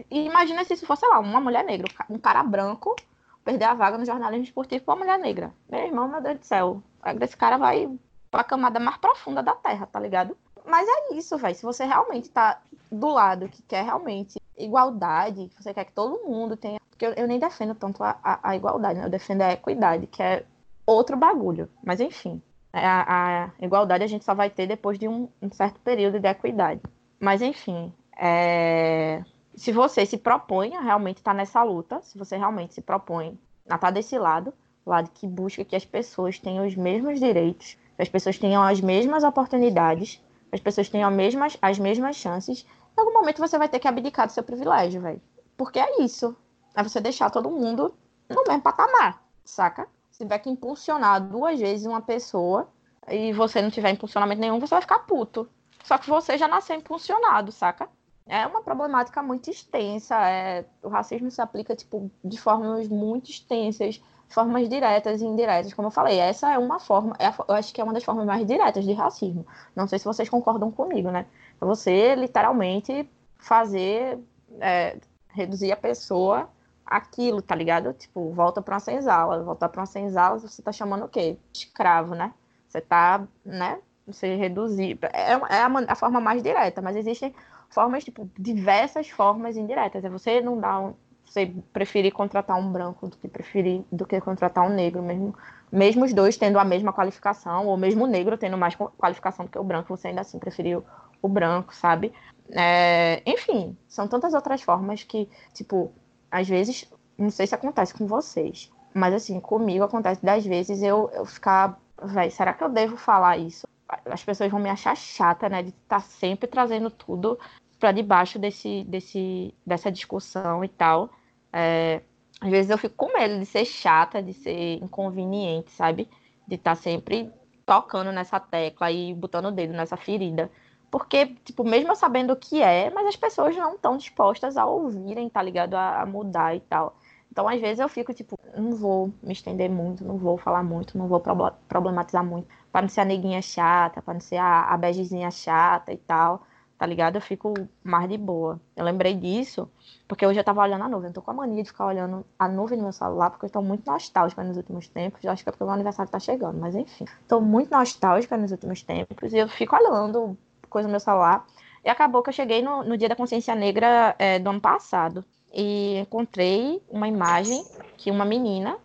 [0.10, 2.96] Imagina se isso fosse, sei lá, uma mulher negra, um cara branco,
[3.44, 5.54] perder a vaga no jornalismo esportivo pra uma mulher negra.
[5.70, 6.84] Meu irmão, meu Deus do céu.
[7.22, 7.90] Esse cara vai
[8.30, 10.38] pra camada mais profunda da terra, tá ligado?
[10.66, 11.56] Mas é isso, velho.
[11.56, 12.62] Se você realmente tá
[12.92, 16.80] do lado que quer realmente igualdade, que você quer que todo mundo tenha.
[16.90, 19.06] Porque eu, eu nem defendo tanto a, a, a, igualdade, né?
[19.06, 20.46] Eu defendo a equidade, que é
[20.86, 21.70] outro bagulho.
[21.84, 22.42] Mas enfim.
[22.72, 26.28] A, a igualdade a gente só vai ter depois de um, um certo período de
[26.28, 26.82] equidade.
[27.20, 27.94] Mas enfim.
[28.18, 29.24] É...
[29.56, 33.38] Se você se propõe a realmente estar tá nessa luta, se você realmente se propõe
[33.70, 34.52] a estar tá desse lado,
[34.86, 38.82] lado que busca que as pessoas tenham os mesmos direitos, que as pessoas tenham as
[38.82, 40.22] mesmas oportunidades,
[40.54, 42.64] as pessoas tenham as mesmas, as mesmas chances,
[42.96, 45.22] em algum momento você vai ter que abdicar do seu privilégio, velho.
[45.58, 46.36] Porque é isso.
[46.76, 47.94] É você deixar todo mundo
[48.30, 49.88] no mesmo patamar, saca?
[50.12, 52.70] Se tiver que impulsionar duas vezes uma pessoa
[53.10, 55.50] e você não tiver impulsionamento nenhum, você vai ficar puto.
[55.84, 57.90] Só que você já nasceu impulsionado, saca?
[58.28, 60.16] É uma problemática muito extensa.
[60.30, 60.66] É...
[60.84, 64.00] O racismo se aplica, tipo, de formas muito extensas
[64.30, 67.74] formas diretas e indiretas, como eu falei, essa é uma forma, é a, eu acho
[67.74, 69.46] que é uma das formas mais diretas de racismo.
[69.76, 71.26] Não sei se vocês concordam comigo, né?
[71.60, 74.20] Você literalmente fazer,
[74.60, 74.98] é,
[75.30, 76.50] reduzir a pessoa
[76.86, 77.94] aquilo, tá ligado?
[77.94, 81.38] Tipo, volta para uma senzala, voltar para uma senzala, você tá chamando o quê?
[81.54, 82.34] Escravo, né?
[82.68, 83.80] Você tá, né?
[84.08, 84.98] Você reduzir.
[85.14, 87.34] É, é a, a, forma mais direta, mas existem
[87.70, 90.04] formas, tipo, diversas formas indiretas.
[90.04, 90.94] É você não dar um,
[91.34, 95.36] você preferir contratar um branco do que preferir do que contratar um negro, mesmo,
[95.72, 99.52] mesmo os dois tendo a mesma qualificação, ou mesmo o negro tendo mais qualificação do
[99.52, 100.86] que o branco, você ainda assim preferiu
[101.22, 102.14] o branco, sabe?
[102.52, 105.92] É, enfim, são tantas outras formas que, tipo,
[106.30, 111.10] às vezes, não sei se acontece com vocês, mas assim, comigo acontece das vezes eu,
[111.16, 113.68] eu ficar, velho, será que eu devo falar isso?
[114.06, 117.40] As pessoas vão me achar chata, né, de estar tá sempre trazendo tudo
[117.80, 121.10] para debaixo desse, desse, dessa discussão e tal.
[121.54, 122.02] É,
[122.42, 126.10] às vezes eu fico com medo de ser chata, de ser inconveniente, sabe?
[126.48, 127.32] De estar tá sempre
[127.66, 130.52] tocando nessa tecla e botando o dedo nessa ferida.
[130.92, 134.66] Porque, tipo, mesmo eu sabendo o que é, mas as pessoas não estão dispostas a
[134.66, 135.74] ouvirem, tá ligado?
[135.76, 136.98] A, a, mudar e tal.
[137.32, 140.96] Então, às vezes, eu fico, tipo, não vou me estender muito, não vou falar muito,
[140.98, 142.48] não vou proble- problematizar muito.
[142.72, 146.46] Pra não ser a neguinha chata, pra não ser a, a begezinha chata e tal,
[146.84, 147.16] tá ligado?
[147.16, 148.60] Eu fico mais de boa.
[148.76, 149.72] Eu lembrei disso,
[150.06, 151.08] porque hoje eu tava olhando a nuvem.
[151.08, 153.50] Eu tô com a mania de ficar olhando a nuvem no meu celular, porque eu
[153.50, 155.24] tô muito nostálgica nos últimos tempos.
[155.24, 157.06] Eu acho que é porque o meu aniversário tá chegando, mas enfim.
[157.26, 160.38] Tô muito nostálgica nos últimos tempos e eu fico olhando
[160.70, 161.46] coisa no meu celular.
[161.86, 165.24] E acabou que eu cheguei no, no dia da consciência negra é, do ano passado
[165.54, 167.66] e encontrei uma imagem
[167.96, 168.76] que uma menina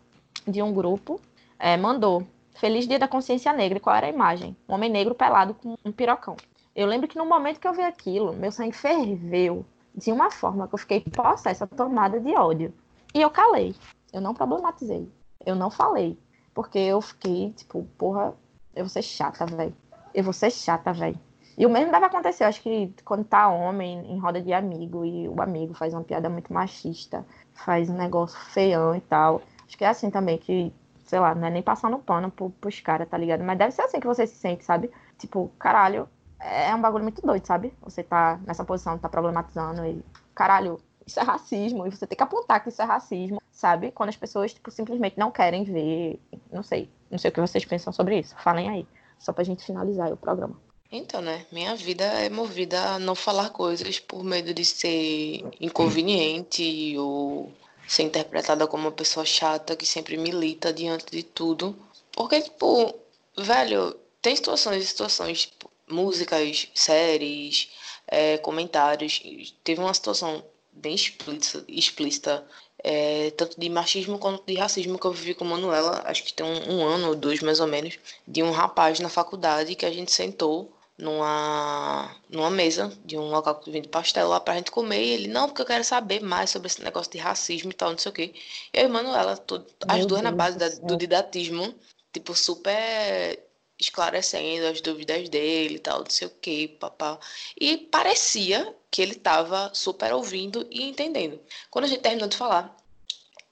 [0.47, 1.21] de um grupo
[1.59, 2.25] é, mandou.
[2.55, 3.79] Feliz Dia da Consciência Negra.
[3.79, 4.57] E qual era a imagem?
[4.69, 6.37] Um homem negro pelado com um pirocão.
[6.79, 10.69] Eu lembro que no momento que eu vi aquilo, meu sangue ferveu de uma forma
[10.69, 12.73] que eu fiquei possessa, tomada de ódio.
[13.13, 13.75] E eu calei.
[14.13, 15.11] Eu não problematizei.
[15.45, 16.17] Eu não falei.
[16.55, 18.33] Porque eu fiquei, tipo, porra,
[18.77, 19.75] eu vou ser chata, velho.
[20.15, 21.19] Eu vou ser chata, velho.
[21.59, 25.05] E o mesmo deve acontecer, eu acho que quando tá homem em roda de amigo
[25.05, 29.43] e o amigo faz uma piada muito machista, faz um negócio feião e tal.
[29.67, 30.73] Acho que é assim também, que,
[31.03, 33.43] sei lá, não é nem passando pano pro, pros caras, tá ligado?
[33.43, 34.89] Mas deve ser assim que você se sente, sabe?
[35.19, 36.09] Tipo, caralho,
[36.41, 37.73] é um bagulho muito doido, sabe?
[37.83, 40.03] Você tá nessa posição, tá problematizando e,
[40.35, 43.91] caralho, isso é racismo, e você tem que apontar que isso é racismo, sabe?
[43.91, 46.21] Quando as pessoas, tipo, simplesmente não querem ver,
[46.53, 48.87] não sei, não sei o que vocês pensam sobre isso, falem aí,
[49.19, 50.57] só pra gente finalizar o programa.
[50.91, 51.45] Então, né?
[51.53, 57.53] Minha vida é movida a não falar coisas por medo de ser inconveniente ou
[57.87, 61.77] ser interpretada como uma pessoa chata que sempre milita diante de tudo.
[62.13, 62.95] Porque, tipo,
[63.37, 65.53] velho, tem situações e situações,
[65.91, 67.71] músicas, séries,
[68.07, 69.21] é, comentários.
[69.65, 72.47] Teve uma situação bem explícita, explícita
[72.83, 76.47] é, tanto de machismo quanto de racismo que eu vivi com Manuela, acho que tem
[76.47, 79.91] um, um ano ou dois mais ou menos, de um rapaz na faculdade que a
[79.91, 85.03] gente sentou numa, numa mesa de um local que vende pastel lá pra gente comer.
[85.03, 87.91] E ele, não, porque eu quero saber mais sobre esse negócio de racismo e tal,
[87.91, 88.35] não sei o quê.
[88.73, 91.75] Eu e Manuela, tudo, as duas na Deus base do da- do didatismo,
[92.13, 93.48] tipo, super
[93.79, 97.19] esclarecendo as dúvidas dele e tal, não sei o quê, papá.
[97.59, 101.41] E parecia que ele tava super ouvindo e entendendo.
[101.71, 102.77] Quando a gente terminou de falar,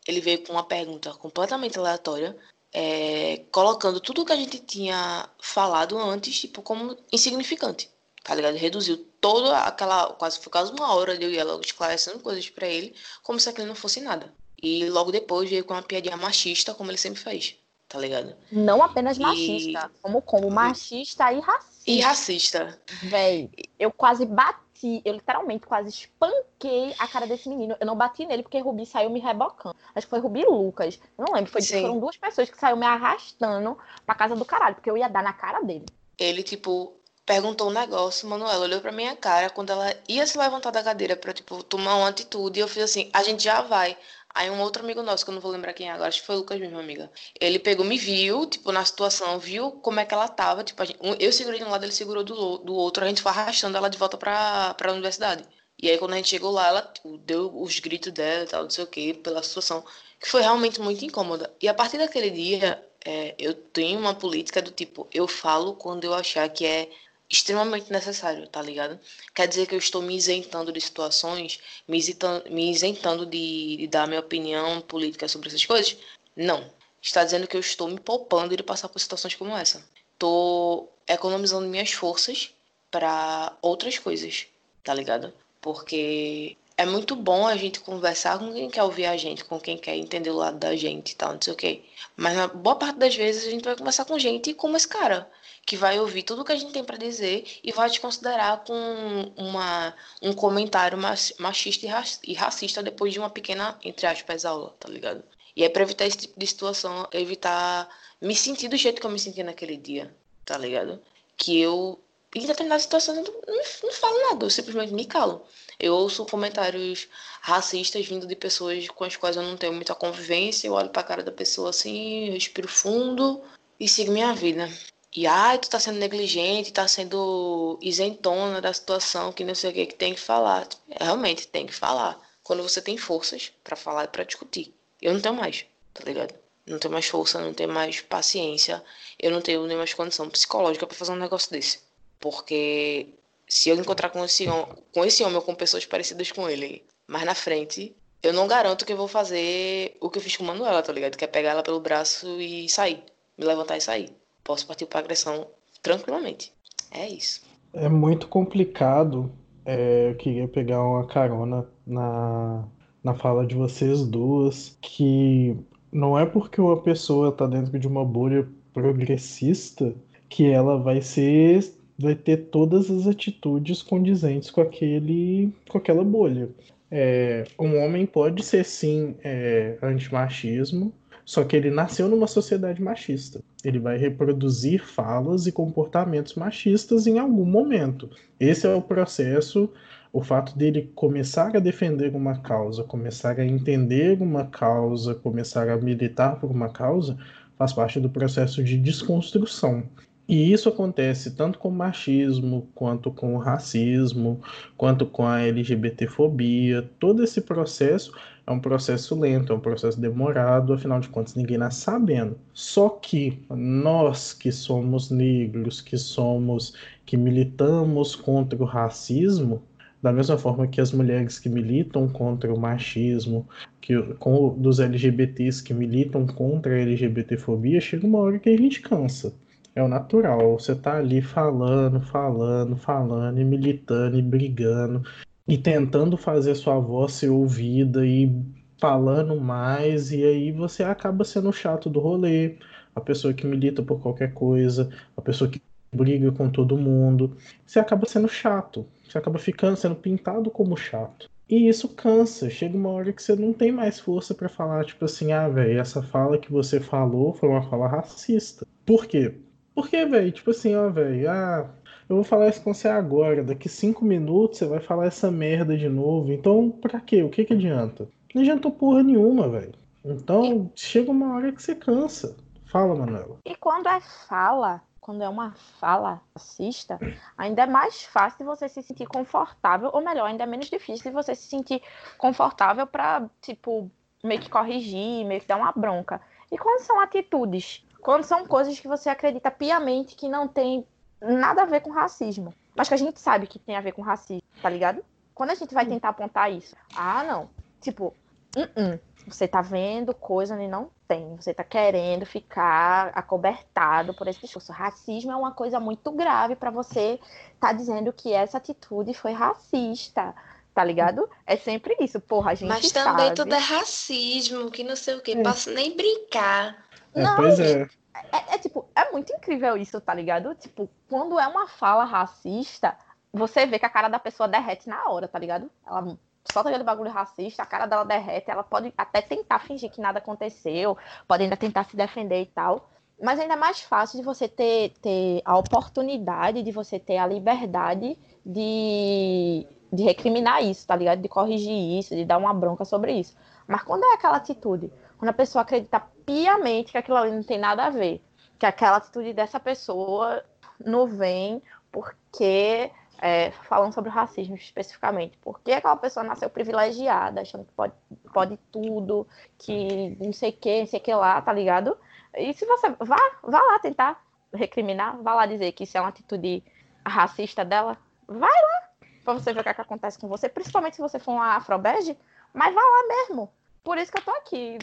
[0.06, 2.36] ele veio com uma pergunta completamente aleatória,
[2.72, 7.90] é, colocando tudo que a gente tinha falado antes, tipo, como insignificante,
[8.22, 8.56] tá ligado?
[8.56, 12.94] Reduziu toda aquela, quase foi quase uma hora de eu ela esclarecendo coisas pra ele,
[13.22, 14.32] como se aquilo não fosse nada.
[14.62, 17.56] E logo depois veio com uma piadinha machista, como ele sempre fez,
[17.88, 18.34] tá ligado?
[18.50, 21.90] Não apenas E- machista, como como machista e racista.
[21.90, 22.80] E racista.
[23.04, 27.76] Véi, eu quase bati, eu literalmente quase espanquei a cara desse menino.
[27.78, 29.76] Eu não bati nele porque Rubi saiu me rebocando.
[29.94, 30.98] Acho que foi Rubi e Lucas.
[31.16, 31.82] Eu não lembro, foi, Sim.
[31.82, 35.22] foram duas pessoas que saíram me arrastando pra casa do caralho, porque eu ia dar
[35.22, 35.86] na cara dele.
[36.18, 40.70] Ele, tipo, perguntou um negócio, Manuela olhou pra minha cara quando ela ia se levantar
[40.70, 43.96] da cadeira pra, tipo, tomar uma atitude, e eu fiz assim, a gente já vai.
[44.38, 46.26] Aí um outro amigo nosso, que eu não vou lembrar quem é agora, acho que
[46.26, 47.10] foi o Lucas mesmo, amiga.
[47.40, 50.98] Ele pegou, me viu, tipo, na situação, viu como é que ela tava, tipo, gente-
[51.18, 53.88] eu segurei de um lado, ele segurou do, do outro, a gente foi arrastando ela
[53.88, 55.42] de volta pra, pra universidade.
[55.82, 58.62] E aí quando a gente chegou lá, ela, tipo, deu os gritos dela e tal,
[58.64, 59.82] não sei o quê, pela situação,
[60.20, 61.54] que foi realmente muito incômoda.
[61.62, 66.04] E a partir daquele dia, é, eu tenho uma política do tipo, eu falo quando
[66.04, 66.90] eu achar que é
[67.28, 68.98] extremamente necessário, tá ligado?
[69.34, 73.86] Quer dizer que eu estou me isentando de situações, me isentando, me isentando de, de
[73.88, 75.96] dar minha opinião política sobre essas coisas?
[76.34, 76.70] Não.
[77.02, 79.84] Está dizendo que eu estou me poupando de passar por situações como essa.
[80.12, 82.52] Estou economizando minhas forças
[82.90, 84.46] para outras coisas,
[84.82, 85.32] tá ligado?
[85.60, 89.78] Porque é muito bom a gente conversar com quem quer ouvir a gente, com quem
[89.78, 91.82] quer entender o lado da gente e tal, não sei o quê.
[92.16, 95.30] Mas na boa parte das vezes a gente vai conversar com gente como esse cara,
[95.64, 99.32] que vai ouvir tudo que a gente tem para dizer e vai te considerar com
[99.36, 104.74] uma, um comentário mach- machista e raci- racista depois de uma pequena, entre aspas, aula,
[104.78, 105.24] tá ligado?
[105.56, 107.88] E é pra evitar esse tipo de situação, evitar
[108.20, 110.14] me sentir do jeito que eu me senti naquele dia,
[110.44, 111.00] tá ligado?
[111.38, 111.98] Que eu,
[112.34, 113.34] em determinadas situações, não,
[113.82, 115.42] não falo nada, eu simplesmente me calo.
[115.78, 117.08] Eu ouço comentários
[117.40, 121.02] racistas vindo de pessoas com as quais eu não tenho muita convivência, eu olho pra
[121.02, 123.42] cara da pessoa assim, respiro fundo
[123.78, 124.68] e sigo minha vida.
[125.14, 129.72] E ai, tu tá sendo negligente, tá sendo isentona da situação, que não sei o
[129.72, 130.68] que, que tem que falar.
[131.00, 132.20] Realmente, tem que falar.
[132.42, 134.74] Quando você tem forças pra falar e pra discutir.
[135.00, 135.64] Eu não tenho mais,
[135.94, 136.34] tá ligado?
[136.66, 138.84] Não tenho mais força, não tenho mais paciência,
[139.18, 141.80] eu não tenho nem mais condição psicológica pra fazer um negócio desse.
[142.20, 143.08] Porque
[143.48, 144.46] se eu encontrar com esse,
[144.92, 148.84] com esse homem ou com pessoas parecidas com ele mais na frente, eu não garanto
[148.84, 151.16] que eu vou fazer o que eu fiz com Manuela, tá ligado?
[151.16, 153.02] Que é pegar ela pelo braço e sair.
[153.38, 154.10] Me levantar e sair.
[154.42, 155.46] Posso partir pra agressão
[155.82, 156.52] tranquilamente.
[156.90, 157.42] É isso.
[157.72, 159.30] É muito complicado.
[159.64, 162.64] é, eu queria pegar uma carona na,
[163.02, 165.56] na fala de vocês duas que
[165.92, 169.94] não é porque uma pessoa está dentro de uma bolha progressista
[170.28, 171.58] que ela vai ser
[171.98, 176.48] vai ter todas as atitudes condizentes com aquele com aquela bolha.
[176.90, 180.92] É, um homem pode ser sim é, antimachismo,
[181.24, 183.42] só que ele nasceu numa sociedade machista.
[183.64, 188.08] Ele vai reproduzir falas e comportamentos machistas em algum momento.
[188.38, 189.68] Esse é o processo,
[190.12, 195.76] o fato dele começar a defender uma causa, começar a entender uma causa, começar a
[195.76, 197.18] militar por uma causa,
[197.56, 199.82] faz parte do processo de desconstrução.
[200.28, 204.40] E isso acontece tanto com o machismo, quanto com o racismo,
[204.76, 206.82] quanto com a LGBTfobia.
[206.98, 208.12] Todo esse processo
[208.44, 212.36] é um processo lento, é um processo demorado, afinal de contas, ninguém nasce sabendo.
[212.52, 216.74] Só que nós que somos negros, que somos,
[217.04, 219.62] que militamos contra o racismo,
[220.02, 223.48] da mesma forma que as mulheres que militam contra o machismo,
[223.80, 228.80] que com, dos LGBTs que militam contra a LGBTfobia, chega uma hora que a gente
[228.80, 229.32] cansa.
[229.76, 230.58] É o natural.
[230.58, 235.02] Você tá ali falando, falando, falando, e militando, e brigando,
[235.46, 238.32] e tentando fazer sua voz ser ouvida, e
[238.80, 242.56] falando mais, e aí você acaba sendo o chato do rolê,
[242.94, 245.60] a pessoa que milita por qualquer coisa, a pessoa que
[245.94, 247.36] briga com todo mundo.
[247.66, 251.30] Você acaba sendo chato, você acaba ficando sendo pintado como chato.
[251.48, 252.50] E isso cansa.
[252.50, 255.78] Chega uma hora que você não tem mais força para falar, tipo assim, ah, velho,
[255.78, 258.66] essa fala que você falou foi uma fala racista.
[258.84, 259.34] Por quê?
[259.76, 261.68] Porque, velho, tipo assim, ó, velho, ah,
[262.08, 265.76] eu vou falar isso com você agora, daqui cinco minutos você vai falar essa merda
[265.76, 266.32] de novo.
[266.32, 267.22] Então, pra quê?
[267.22, 268.08] O que que adianta?
[268.34, 269.74] Não adiantou porra nenhuma, velho.
[270.02, 272.34] Então, chega uma hora que você cansa.
[272.64, 273.36] Fala, Manuela.
[273.44, 276.98] E quando é fala, quando é uma fala racista,
[277.36, 281.34] ainda é mais fácil você se sentir confortável, ou melhor, ainda é menos difícil você
[281.34, 281.82] se sentir
[282.16, 283.90] confortável pra, tipo,
[284.24, 286.18] meio que corrigir, meio que dar uma bronca.
[286.50, 290.86] E quando são atitudes quando são coisas que você acredita piamente que não tem
[291.20, 294.00] nada a ver com racismo, mas que a gente sabe que tem a ver com
[294.00, 295.04] racismo, tá ligado?
[295.34, 297.50] Quando a gente vai tentar apontar isso, ah, não,
[297.80, 298.14] tipo,
[298.56, 304.28] uh -uh, você tá vendo coisa onde não tem, você tá querendo ficar acobertado por
[304.28, 304.70] esse discurso.
[304.70, 307.18] Racismo é uma coisa muito grave para você
[307.58, 310.32] tá dizendo que essa atitude foi racista
[310.76, 311.26] tá ligado?
[311.46, 313.34] É sempre isso, porra, a gente Mas também sabe.
[313.34, 316.84] tudo é racismo, que não sei o que, posso nem brincar.
[317.14, 317.88] É, Não, pois é.
[318.30, 320.54] É, é, tipo, é muito incrível isso, tá ligado?
[320.54, 322.94] Tipo, quando é uma fala racista,
[323.32, 325.70] você vê que a cara da pessoa derrete na hora, tá ligado?
[325.86, 326.14] Ela
[326.52, 330.18] solta aquele bagulho racista, a cara dela derrete, ela pode até tentar fingir que nada
[330.18, 332.90] aconteceu, pode ainda tentar se defender e tal.
[333.22, 337.26] Mas ainda é mais fácil de você ter, ter a oportunidade, de você ter a
[337.26, 341.20] liberdade de, de recriminar isso, tá ligado?
[341.20, 343.36] De corrigir isso, de dar uma bronca sobre isso.
[343.66, 347.58] Mas quando é aquela atitude, quando a pessoa acredita piamente que aquilo ali não tem
[347.58, 348.22] nada a ver,
[348.58, 350.44] que aquela atitude dessa pessoa
[350.84, 357.64] não vem porque, é, falando sobre o racismo especificamente, porque aquela pessoa nasceu privilegiada, achando
[357.64, 357.94] que pode,
[358.32, 359.26] pode tudo,
[359.58, 361.96] que não sei o que, não sei o que lá, tá ligado?
[362.36, 364.22] E se você vá, vá lá tentar
[364.52, 366.62] recriminar, vá lá dizer que isso é uma atitude
[367.06, 368.85] racista dela, vai lá
[369.26, 371.56] pra você ver o que, é que acontece com você, principalmente se você for uma
[371.56, 372.16] afrobege,
[372.54, 373.50] mas vá lá mesmo.
[373.84, 374.78] Por isso que eu tô aqui.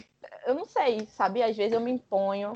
[0.46, 1.42] Eu não sei, sabe?
[1.42, 2.52] Às vezes eu me imponho,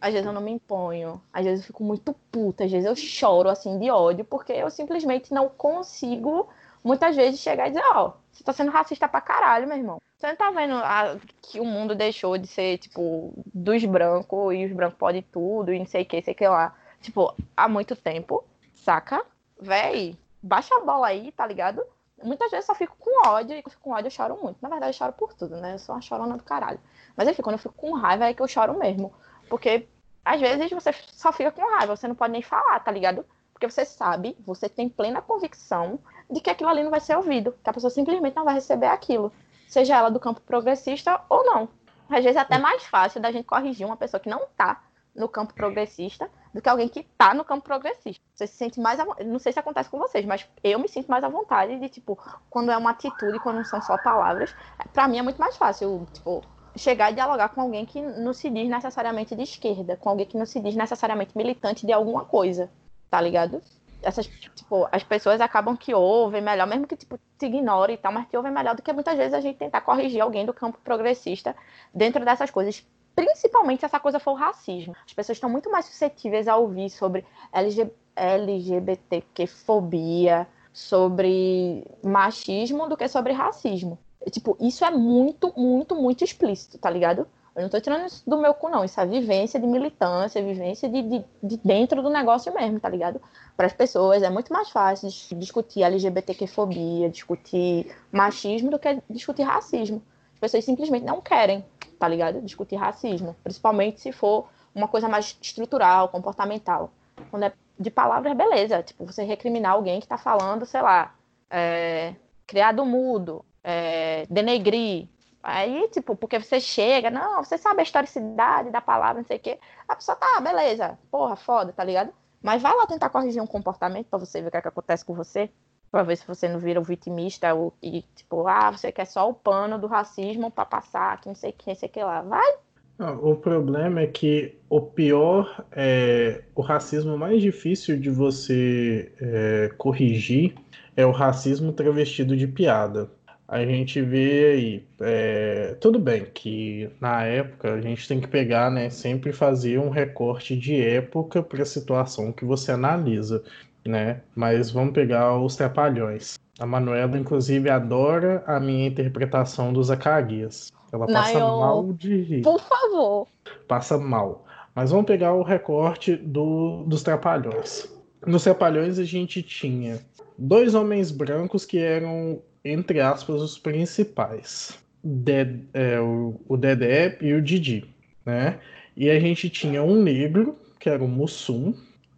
[0.00, 2.96] às vezes eu não me imponho, às vezes eu fico muito puta, às vezes eu
[2.96, 6.48] choro assim de ódio, porque eu simplesmente não consigo,
[6.82, 10.00] muitas vezes, chegar e dizer, ó, oh, você tá sendo racista pra caralho, meu irmão.
[10.16, 14.64] Você não tá vendo a, que o mundo deixou de ser, tipo, dos brancos e
[14.64, 16.74] os brancos podem tudo e não sei o que, sei o que lá.
[17.00, 18.44] Tipo, há muito tempo,
[18.74, 19.24] saca?
[19.60, 21.82] Véi, baixa a bola aí, tá ligado?
[22.22, 24.38] Muitas vezes eu só fico com ódio, e quando eu fico com ódio eu choro
[24.42, 24.58] muito.
[24.60, 25.74] Na verdade, eu choro por tudo, né?
[25.74, 26.80] Eu sou uma chorona do caralho.
[27.16, 29.12] Mas enfim, quando eu fico com raiva é que eu choro mesmo.
[29.48, 29.88] Porque
[30.24, 33.24] às vezes você só fica com raiva, você não pode nem falar, tá ligado?
[33.52, 35.98] Porque você sabe, você tem plena convicção
[36.30, 38.86] de que aquilo ali não vai ser ouvido, que a pessoa simplesmente não vai receber
[38.86, 39.32] aquilo,
[39.68, 41.68] seja ela do campo progressista ou não.
[42.08, 44.82] Às vezes é até mais fácil da gente corrigir uma pessoa que não tá
[45.14, 48.22] no campo progressista do que alguém que está no campo progressista.
[48.34, 48.98] Você se sente mais.
[49.26, 52.18] Não sei se acontece com vocês, mas eu me sinto mais à vontade de, tipo,
[52.48, 54.54] quando é uma atitude, quando não são só palavras,
[54.92, 56.42] para mim é muito mais fácil, tipo,
[56.76, 60.36] chegar e dialogar com alguém que não se diz necessariamente de esquerda, com alguém que
[60.36, 62.70] não se diz necessariamente militante de alguma coisa,
[63.10, 63.62] tá ligado?
[64.02, 68.12] Essas, tipo, as pessoas acabam que ouvem melhor, mesmo que, tipo, te ignore e tal,
[68.12, 70.78] mas te ouvem melhor do que muitas vezes a gente tentar corrigir alguém do campo
[70.82, 71.54] progressista
[71.94, 72.84] dentro dessas coisas
[73.14, 74.96] principalmente se essa coisa for o racismo.
[75.06, 83.06] As pessoas estão muito mais suscetíveis a ouvir sobre LG, LGBTQ-fobia, sobre machismo do que
[83.08, 83.98] sobre racismo.
[84.30, 87.26] Tipo, isso é muito, muito, muito explícito, tá ligado?
[87.54, 88.82] Eu não tô tirando isso do meu cu, não.
[88.82, 93.20] Isso é vivência de militância, vivência de, de, de dentro do negócio mesmo, tá ligado?
[93.56, 100.02] Para as pessoas é muito mais fácil discutir LGBTQ-fobia, discutir machismo do que discutir racismo.
[100.34, 101.62] As pessoas simplesmente não querem,
[102.02, 102.40] tá ligado?
[102.40, 103.36] Discutir racismo.
[103.44, 106.90] Principalmente se for uma coisa mais estrutural, comportamental.
[107.30, 108.82] Quando é de palavras, beleza.
[108.82, 111.14] Tipo, você recriminar alguém que tá falando, sei lá,
[111.48, 115.08] é, criado mudo, é, denegrir,
[115.44, 119.40] Aí, tipo, porque você chega, não, você sabe a historicidade da palavra, não sei o
[119.40, 119.58] quê.
[119.88, 122.12] A pessoa tá, beleza, porra, foda, tá ligado?
[122.40, 125.04] Mas vai lá tentar corrigir um comportamento pra você ver o que, é que acontece
[125.04, 125.50] com você.
[125.92, 129.28] Pra ver se você não vira o vitimista ou, e, tipo, ah, você quer só
[129.28, 132.22] o pano do racismo pra passar, que não sei o que, não sei que lá.
[132.22, 132.50] Vai,
[132.98, 140.54] o problema é que o pior, é, o racismo mais difícil de você é, corrigir
[140.96, 143.10] é o racismo travestido de piada.
[143.48, 148.70] A gente vê aí, é, tudo bem que na época a gente tem que pegar,
[148.70, 153.42] né, sempre fazer um recorte de época para a situação que você analisa,
[153.86, 154.20] né?
[154.34, 156.38] Mas vamos pegar os Trapalhões.
[156.58, 160.72] A Manuela, inclusive, adora a minha interpretação dos Zacarias.
[160.92, 162.42] Ela passa mal de rir.
[162.42, 163.26] por favor.
[163.66, 164.44] Passa mal.
[164.74, 167.88] Mas vamos pegar o recorte do, dos Trapalhões.
[168.26, 169.98] Nos Trapalhões a gente tinha
[170.38, 174.78] dois homens brancos que eram, entre aspas, os principais.
[175.02, 177.84] De- é, o, o Dedé e o Didi,
[178.24, 178.58] né?
[178.96, 181.74] E a gente tinha um negro, que era o Mussum,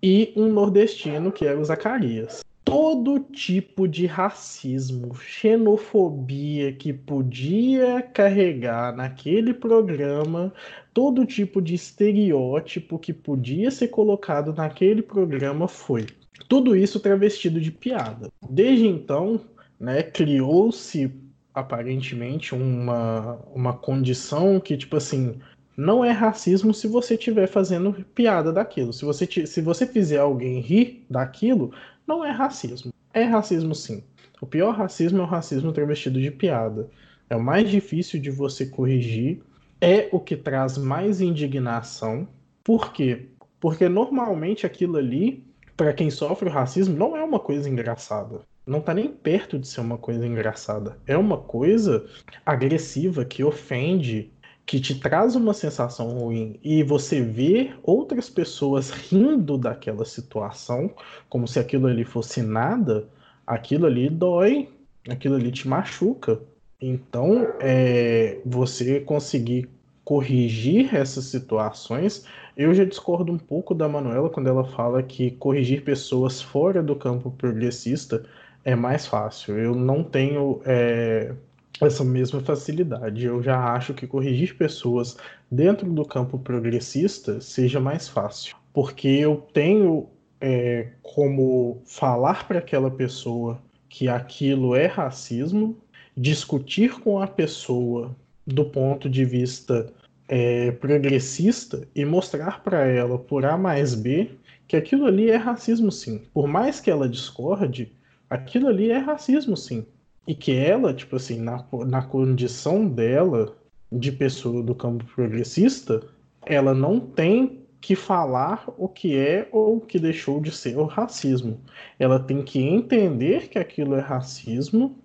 [0.07, 2.45] e um nordestino, que era o Zacarias.
[2.63, 10.53] Todo tipo de racismo, xenofobia que podia carregar naquele programa,
[10.93, 16.05] todo tipo de estereótipo que podia ser colocado naquele programa foi.
[16.49, 18.29] Tudo isso travestido de piada.
[18.47, 19.41] Desde então,
[19.81, 21.11] né, criou-se
[21.55, 25.37] aparentemente uma, uma condição que, tipo assim,
[25.77, 28.93] não é racismo se você estiver fazendo piada daquilo.
[28.93, 31.73] Se você, ti- se você fizer alguém rir daquilo,
[32.07, 32.93] não é racismo.
[33.13, 34.03] É racismo sim.
[34.41, 36.89] O pior racismo é o racismo travestido de piada.
[37.31, 39.41] É o mais difícil de você corrigir,
[39.81, 42.29] é o que traz mais indignação.
[42.63, 43.29] Por quê?
[43.61, 45.43] Porque normalmente aquilo ali,
[45.77, 48.41] para quem sofre o racismo, não é uma coisa engraçada.
[48.67, 50.99] Não tá nem perto de ser uma coisa engraçada.
[51.07, 52.05] É uma coisa
[52.45, 54.33] agressiva que ofende,
[54.67, 56.59] que te traz uma sensação ruim.
[56.63, 60.91] E você vê outras pessoas rindo daquela situação,
[61.29, 63.07] como se aquilo ali fosse nada,
[63.47, 64.69] aquilo ali dói,
[65.09, 66.41] aquilo ali te machuca.
[66.81, 69.69] Então, é, você conseguir
[70.05, 72.27] corrigir essas situações,
[72.57, 76.95] eu já discordo um pouco da Manuela quando ela fala que corrigir pessoas fora do
[76.95, 78.25] campo progressista
[78.65, 79.59] é mais fácil.
[79.59, 81.35] Eu não tenho é,
[81.81, 83.25] essa mesma facilidade.
[83.25, 85.17] Eu já acho que corrigir pessoas
[85.51, 90.09] dentro do campo progressista seja mais fácil, porque eu tenho
[90.41, 95.77] é, como falar para aquela pessoa que aquilo é racismo,
[96.17, 98.15] discutir com a pessoa
[98.47, 99.93] do ponto de vista
[100.29, 104.31] é, progressista e mostrar para ela por A mais B
[104.67, 106.23] que aquilo ali é racismo sim.
[106.33, 107.93] Por mais que ela discorde,
[108.29, 109.87] aquilo ali é racismo sim.
[110.27, 113.55] E que ela, tipo assim, na, na condição dela
[113.93, 116.03] de pessoa do campo progressista,
[116.47, 120.87] ela não tem que falar o que é ou o que deixou de ser o
[120.87, 121.61] racismo.
[121.99, 124.97] Ela tem que entender que aquilo é racismo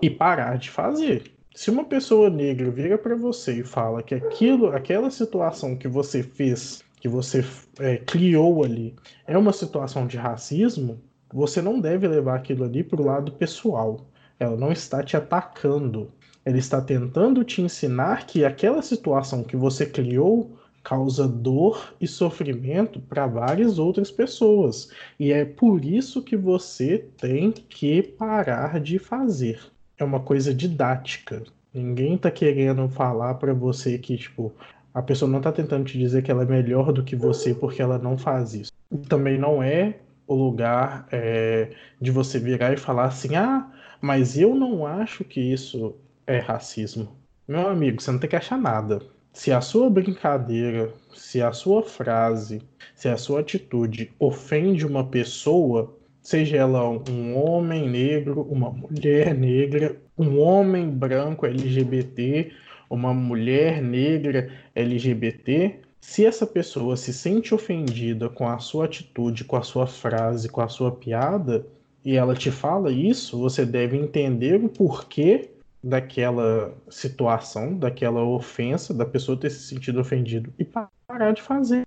[0.00, 1.30] e parar de fazer.
[1.54, 6.22] Se uma pessoa negra vira para você e fala que aquilo, aquela situação que você
[6.22, 7.44] fez, que você
[7.78, 8.94] é, criou ali,
[9.26, 10.98] é uma situação de racismo,
[11.30, 14.00] você não deve levar aquilo ali para o lado pessoal.
[14.42, 16.10] Ela não está te atacando.
[16.44, 22.98] Ela está tentando te ensinar que aquela situação que você criou causa dor e sofrimento
[22.98, 24.90] para várias outras pessoas.
[25.16, 29.60] E é por isso que você tem que parar de fazer.
[29.96, 31.44] É uma coisa didática.
[31.72, 34.52] Ninguém tá querendo falar para você que, tipo,
[34.92, 37.80] a pessoa não tá tentando te dizer que ela é melhor do que você porque
[37.80, 38.72] ela não faz isso.
[39.08, 41.70] Também não é o lugar é,
[42.00, 43.70] de você virar e falar assim: ah,
[44.02, 45.94] mas eu não acho que isso
[46.26, 47.16] é racismo.
[47.46, 49.00] Meu amigo, você não tem que achar nada.
[49.32, 52.60] Se a sua brincadeira, se a sua frase,
[52.96, 59.96] se a sua atitude ofende uma pessoa, seja ela um homem negro, uma mulher negra,
[60.18, 62.52] um homem branco LGBT,
[62.90, 69.56] uma mulher negra LGBT, se essa pessoa se sente ofendida com a sua atitude, com
[69.56, 71.64] a sua frase, com a sua piada,
[72.04, 75.50] e ela te fala isso, você deve entender o porquê
[75.82, 81.84] daquela situação, daquela ofensa, da pessoa ter se sentido ofendido e parar de fazer.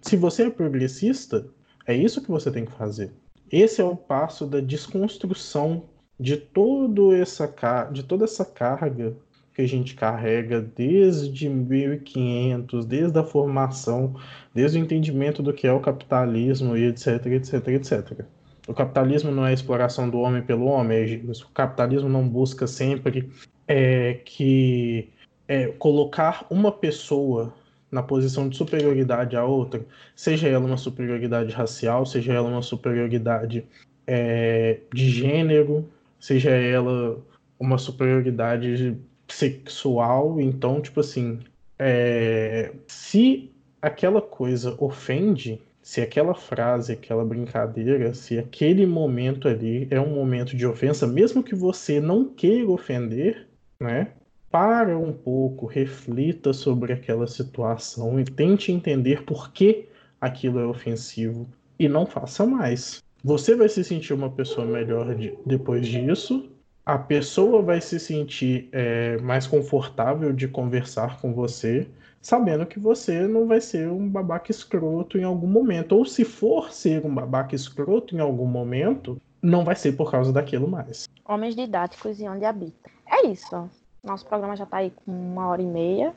[0.00, 1.46] Se você é progressista,
[1.86, 3.12] é isso que você tem que fazer.
[3.50, 5.84] Esse é o passo da desconstrução
[6.18, 7.52] de, todo essa,
[7.92, 9.16] de toda essa carga
[9.54, 14.16] que a gente carrega desde 1500, desde a formação,
[14.52, 18.24] desde o entendimento do que é o capitalismo e etc, etc, etc.
[18.66, 23.30] O capitalismo não é a exploração do homem pelo homem, o capitalismo não busca sempre
[23.68, 25.10] é, que
[25.46, 27.52] é, colocar uma pessoa
[27.90, 29.84] na posição de superioridade à outra,
[30.16, 33.64] seja ela uma superioridade racial, seja ela uma superioridade
[34.06, 35.88] é, de gênero,
[36.18, 37.18] seja ela
[37.58, 38.96] uma superioridade
[39.28, 40.40] sexual.
[40.40, 41.38] Então, tipo assim,
[41.78, 43.50] é, se
[43.80, 50.56] aquela coisa ofende, se aquela frase, aquela brincadeira, se aquele momento ali é um momento
[50.56, 53.46] de ofensa, mesmo que você não queira ofender,
[53.78, 54.08] né?
[54.50, 59.86] para um pouco, reflita sobre aquela situação e tente entender por que
[60.18, 61.46] aquilo é ofensivo
[61.78, 63.02] e não faça mais.
[63.22, 66.48] Você vai se sentir uma pessoa melhor de, depois disso,
[66.86, 71.86] a pessoa vai se sentir é, mais confortável de conversar com você,
[72.24, 75.92] sabendo que você não vai ser um babaca escroto em algum momento.
[75.92, 80.32] Ou se for ser um babaca escroto em algum momento, não vai ser por causa
[80.32, 81.06] daquilo mais.
[81.22, 82.90] Homens didáticos e onde habita.
[83.06, 83.68] É isso.
[84.02, 86.14] Nosso programa já está aí com uma hora e meia.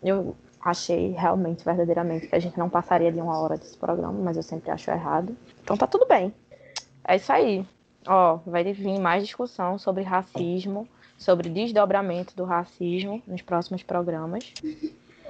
[0.00, 4.36] Eu achei realmente, verdadeiramente, que a gente não passaria de uma hora desse programa, mas
[4.36, 5.36] eu sempre acho errado.
[5.60, 6.32] Então tá tudo bem.
[7.02, 7.66] É isso aí.
[8.06, 10.86] Ó, vai vir mais discussão sobre racismo,
[11.18, 14.54] sobre desdobramento do racismo nos próximos programas.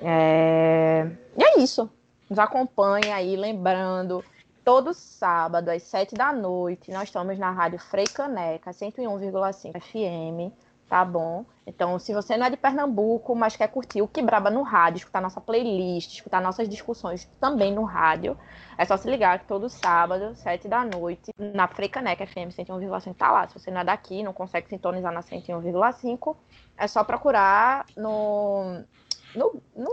[0.03, 1.11] É...
[1.37, 1.91] E é isso.
[2.29, 4.25] Nos acompanhe aí, lembrando,
[4.65, 10.53] todo sábado às sete da noite, nós estamos na Rádio Frei Caneca, 101,5 FM
[10.89, 11.45] tá bom?
[11.67, 15.21] Então, se você não é de Pernambuco, mas quer curtir o Quebraba no rádio, escutar
[15.21, 18.39] nossa playlist, escutar nossas discussões também no rádio,
[18.79, 23.33] é só se ligar que todo sábado, sete da noite, na Freicaneca FM 101,5 tá
[23.33, 23.49] lá.
[23.49, 26.37] Se você não é daqui, não consegue sintonizar na 101,5,
[26.79, 28.85] é só procurar no,
[29.35, 29.91] no, no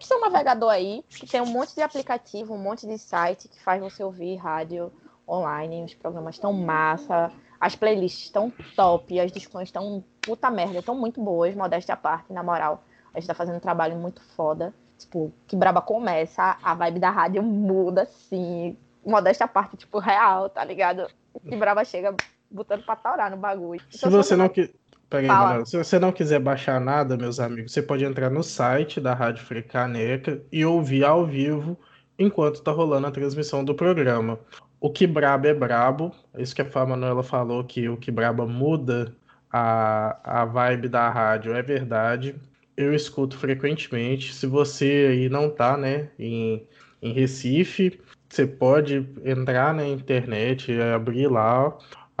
[0.00, 3.80] seu navegador aí, que tem um monte de aplicativo, um monte de site que faz
[3.80, 4.92] você ouvir rádio
[5.28, 10.94] online, os programas tão massa, as playlists estão top, as discussões estão puta merda, estão
[10.94, 12.84] muito boas, modéstia à parte, na moral.
[13.12, 14.74] A gente tá fazendo um trabalho muito foda.
[14.98, 18.76] Tipo, que braba começa, a vibe da rádio muda, assim.
[19.04, 21.08] Modéstia à parte, tipo, real, tá ligado?
[21.48, 22.14] Que braba chega
[22.50, 23.80] botando pra taurar no bagulho.
[23.90, 24.72] Se então, você não que...
[25.12, 29.12] Peraí, se você não quiser baixar nada, meus amigos, você pode entrar no site da
[29.12, 31.78] Rádio Frecaneca e ouvir ao vivo
[32.18, 34.40] enquanto tá rolando a transmissão do programa.
[34.80, 36.12] O que brabo é brabo.
[36.38, 39.14] Isso que a Manuela falou, que o que braba muda
[39.52, 42.34] a, a vibe da rádio, é verdade.
[42.74, 44.32] Eu escuto frequentemente.
[44.32, 46.66] Se você aí não tá, né, em,
[47.02, 51.76] em Recife, você pode entrar na internet, abrir lá.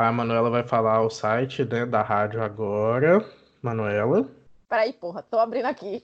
[0.08, 3.24] A Manuela vai falar o site né, da rádio agora.
[3.62, 4.28] Manuela.
[4.68, 6.02] Peraí, porra, tô abrindo aqui.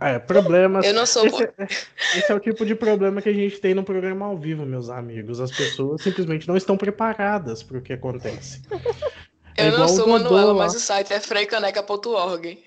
[0.00, 0.86] É, problemas.
[0.86, 1.26] Eu não sou.
[1.26, 1.64] Esse, é,
[2.18, 4.88] esse, é o tipo de problema que a gente tem no programa ao vivo, meus
[4.88, 5.40] amigos.
[5.40, 8.62] As pessoas simplesmente não estão preparadas para o que acontece.
[9.56, 12.64] Eu é não sou Manuela, mas o site é freicaneca.org.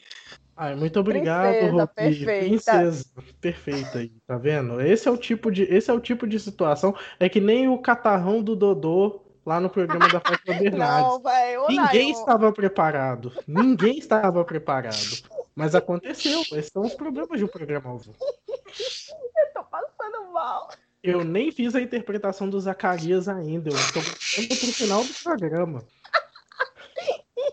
[0.56, 2.40] Ai, muito obrigado, Princesa, Perfeita.
[2.46, 3.06] Princesa,
[3.40, 4.80] perfeita aí, tá vendo?
[4.80, 7.80] Esse é o tipo de, esse é o tipo de situação, é que nem o
[7.80, 11.10] catarrão do Dodô lá no programa da Fátima Bernardes.
[11.10, 13.34] Não, véio, Ninguém estava preparado.
[13.48, 15.24] Ninguém estava preparado.
[15.56, 16.42] Mas aconteceu.
[16.42, 18.16] Esses são os problemas de um programa ao vivo.
[18.20, 20.70] Eu tô passando mal.
[21.04, 23.70] Eu nem fiz a interpretação do Zacarias ainda.
[23.70, 25.84] Eu estou voltando pro final do programa.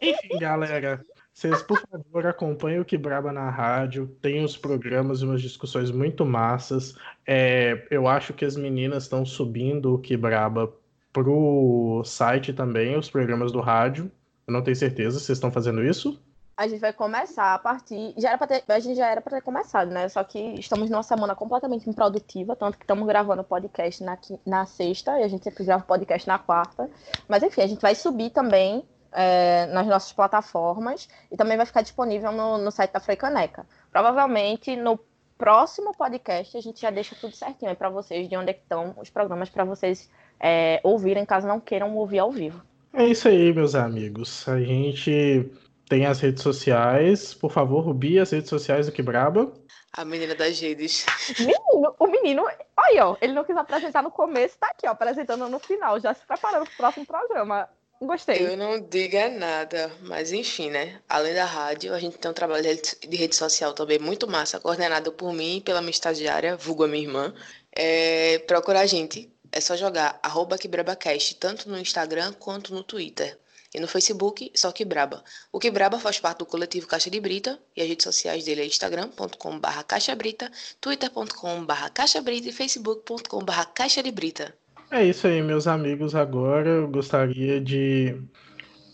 [0.00, 1.02] Enfim, galera.
[1.32, 4.08] Vocês, por favor, acompanhem o Quebraba na rádio.
[4.20, 6.96] Tem os programas e umas discussões muito massas.
[7.24, 10.72] É, eu acho que as meninas estão subindo o Quebraba
[11.22, 14.10] pro site também, os programas do rádio.
[14.46, 16.22] Eu não tenho certeza, vocês estão fazendo isso?
[16.56, 18.14] A gente vai começar a partir.
[18.16, 18.64] Já era ter...
[18.68, 20.08] A gente já era para ter começado, né?
[20.08, 25.18] Só que estamos numa semana completamente improdutiva, tanto que estamos gravando podcast na, na sexta
[25.18, 26.90] e a gente sempre grava podcast na quarta.
[27.28, 31.82] Mas enfim, a gente vai subir também é, nas nossas plataformas e também vai ficar
[31.82, 33.66] disponível no, no site da Freicaneca.
[33.92, 34.98] Provavelmente no
[35.36, 38.94] próximo podcast a gente já deixa tudo certinho aí para vocês de onde é estão
[38.98, 40.10] os programas para vocês
[40.40, 42.62] é, ouvirem caso não queiram ouvir ao vivo.
[42.92, 44.48] É isso aí, meus amigos.
[44.48, 45.50] A gente
[45.88, 47.34] tem as redes sociais.
[47.34, 49.52] Por favor, Rubi, as redes sociais do Quebraba.
[49.92, 51.06] A menina das redes.
[51.38, 52.46] Menino, o menino,
[52.76, 56.12] aí, ó, ele não quis apresentar no começo, tá aqui, ó, apresentando no final, já
[56.14, 57.68] se preparando pro próximo programa.
[58.00, 58.46] Gostei.
[58.46, 61.00] Eu não diga nada, mas enfim, né?
[61.08, 64.30] Além da rádio, a gente tem um trabalho de rede- de rede social também muito
[64.30, 67.34] massa, coordenado por mim e pela minha estagiária, vulgo a minha irmã.
[67.74, 73.38] É, procura a gente, é só jogar arroba QuebrabaCast, tanto no Instagram quanto no Twitter.
[73.74, 75.22] E no Facebook, só Quebraba.
[75.52, 78.66] O Quebraba faz parte do coletivo Caixa de Brita e as redes sociais dele é
[78.66, 80.50] instagram.com.br caixabrita,
[80.80, 84.54] twitter.com.br caixabrita e facebook.com.br caixa de brita.
[84.90, 86.14] É isso aí, meus amigos.
[86.14, 88.16] Agora eu gostaria de.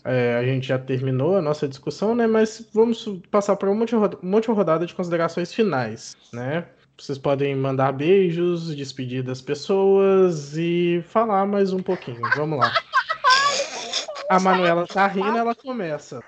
[0.03, 2.27] é, a gente já terminou a nossa discussão, né?
[2.27, 6.67] Mas vamos passar para roda- uma última rodada de considerações finais, né?
[6.97, 12.21] Vocês podem mandar beijos, despedir das pessoas e falar mais um pouquinho.
[12.35, 12.71] Vamos lá.
[14.29, 16.23] A Manuela tá rindo, ela começa.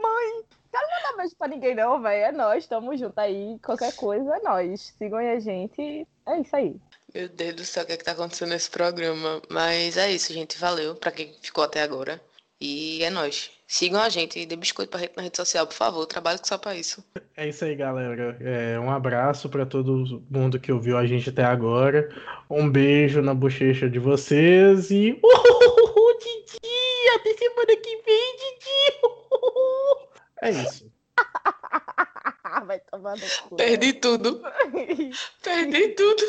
[0.00, 2.24] Mãe, quero mandar beijo pra ninguém, não, velho.
[2.24, 3.58] É nós, tamo junto aí.
[3.64, 4.94] Qualquer coisa é nós.
[4.98, 6.06] Sigam aí a gente.
[6.26, 6.76] É isso aí.
[7.14, 9.40] Meu Deus do céu, o que é que tá acontecendo nesse programa?
[9.50, 10.58] Mas é isso, gente.
[10.58, 12.20] Valeu pra quem ficou até agora.
[12.60, 13.50] E é nóis.
[13.68, 16.00] Sigam a gente e dê biscoito pra gente na rede social, por favor.
[16.02, 17.04] Eu trabalho só pra isso.
[17.36, 18.36] É isso aí, galera.
[18.40, 22.08] É, um abraço para todo mundo que ouviu a gente até agora.
[22.48, 25.18] Um beijo na bochecha de vocês e.
[25.22, 27.08] Uhul, Didi!
[27.16, 29.16] Até semana que vem, Didi!
[30.42, 30.90] É isso.
[32.66, 33.56] Vai tomando cu.
[33.56, 34.40] Perdi tudo.
[35.42, 36.22] Perdi tudo.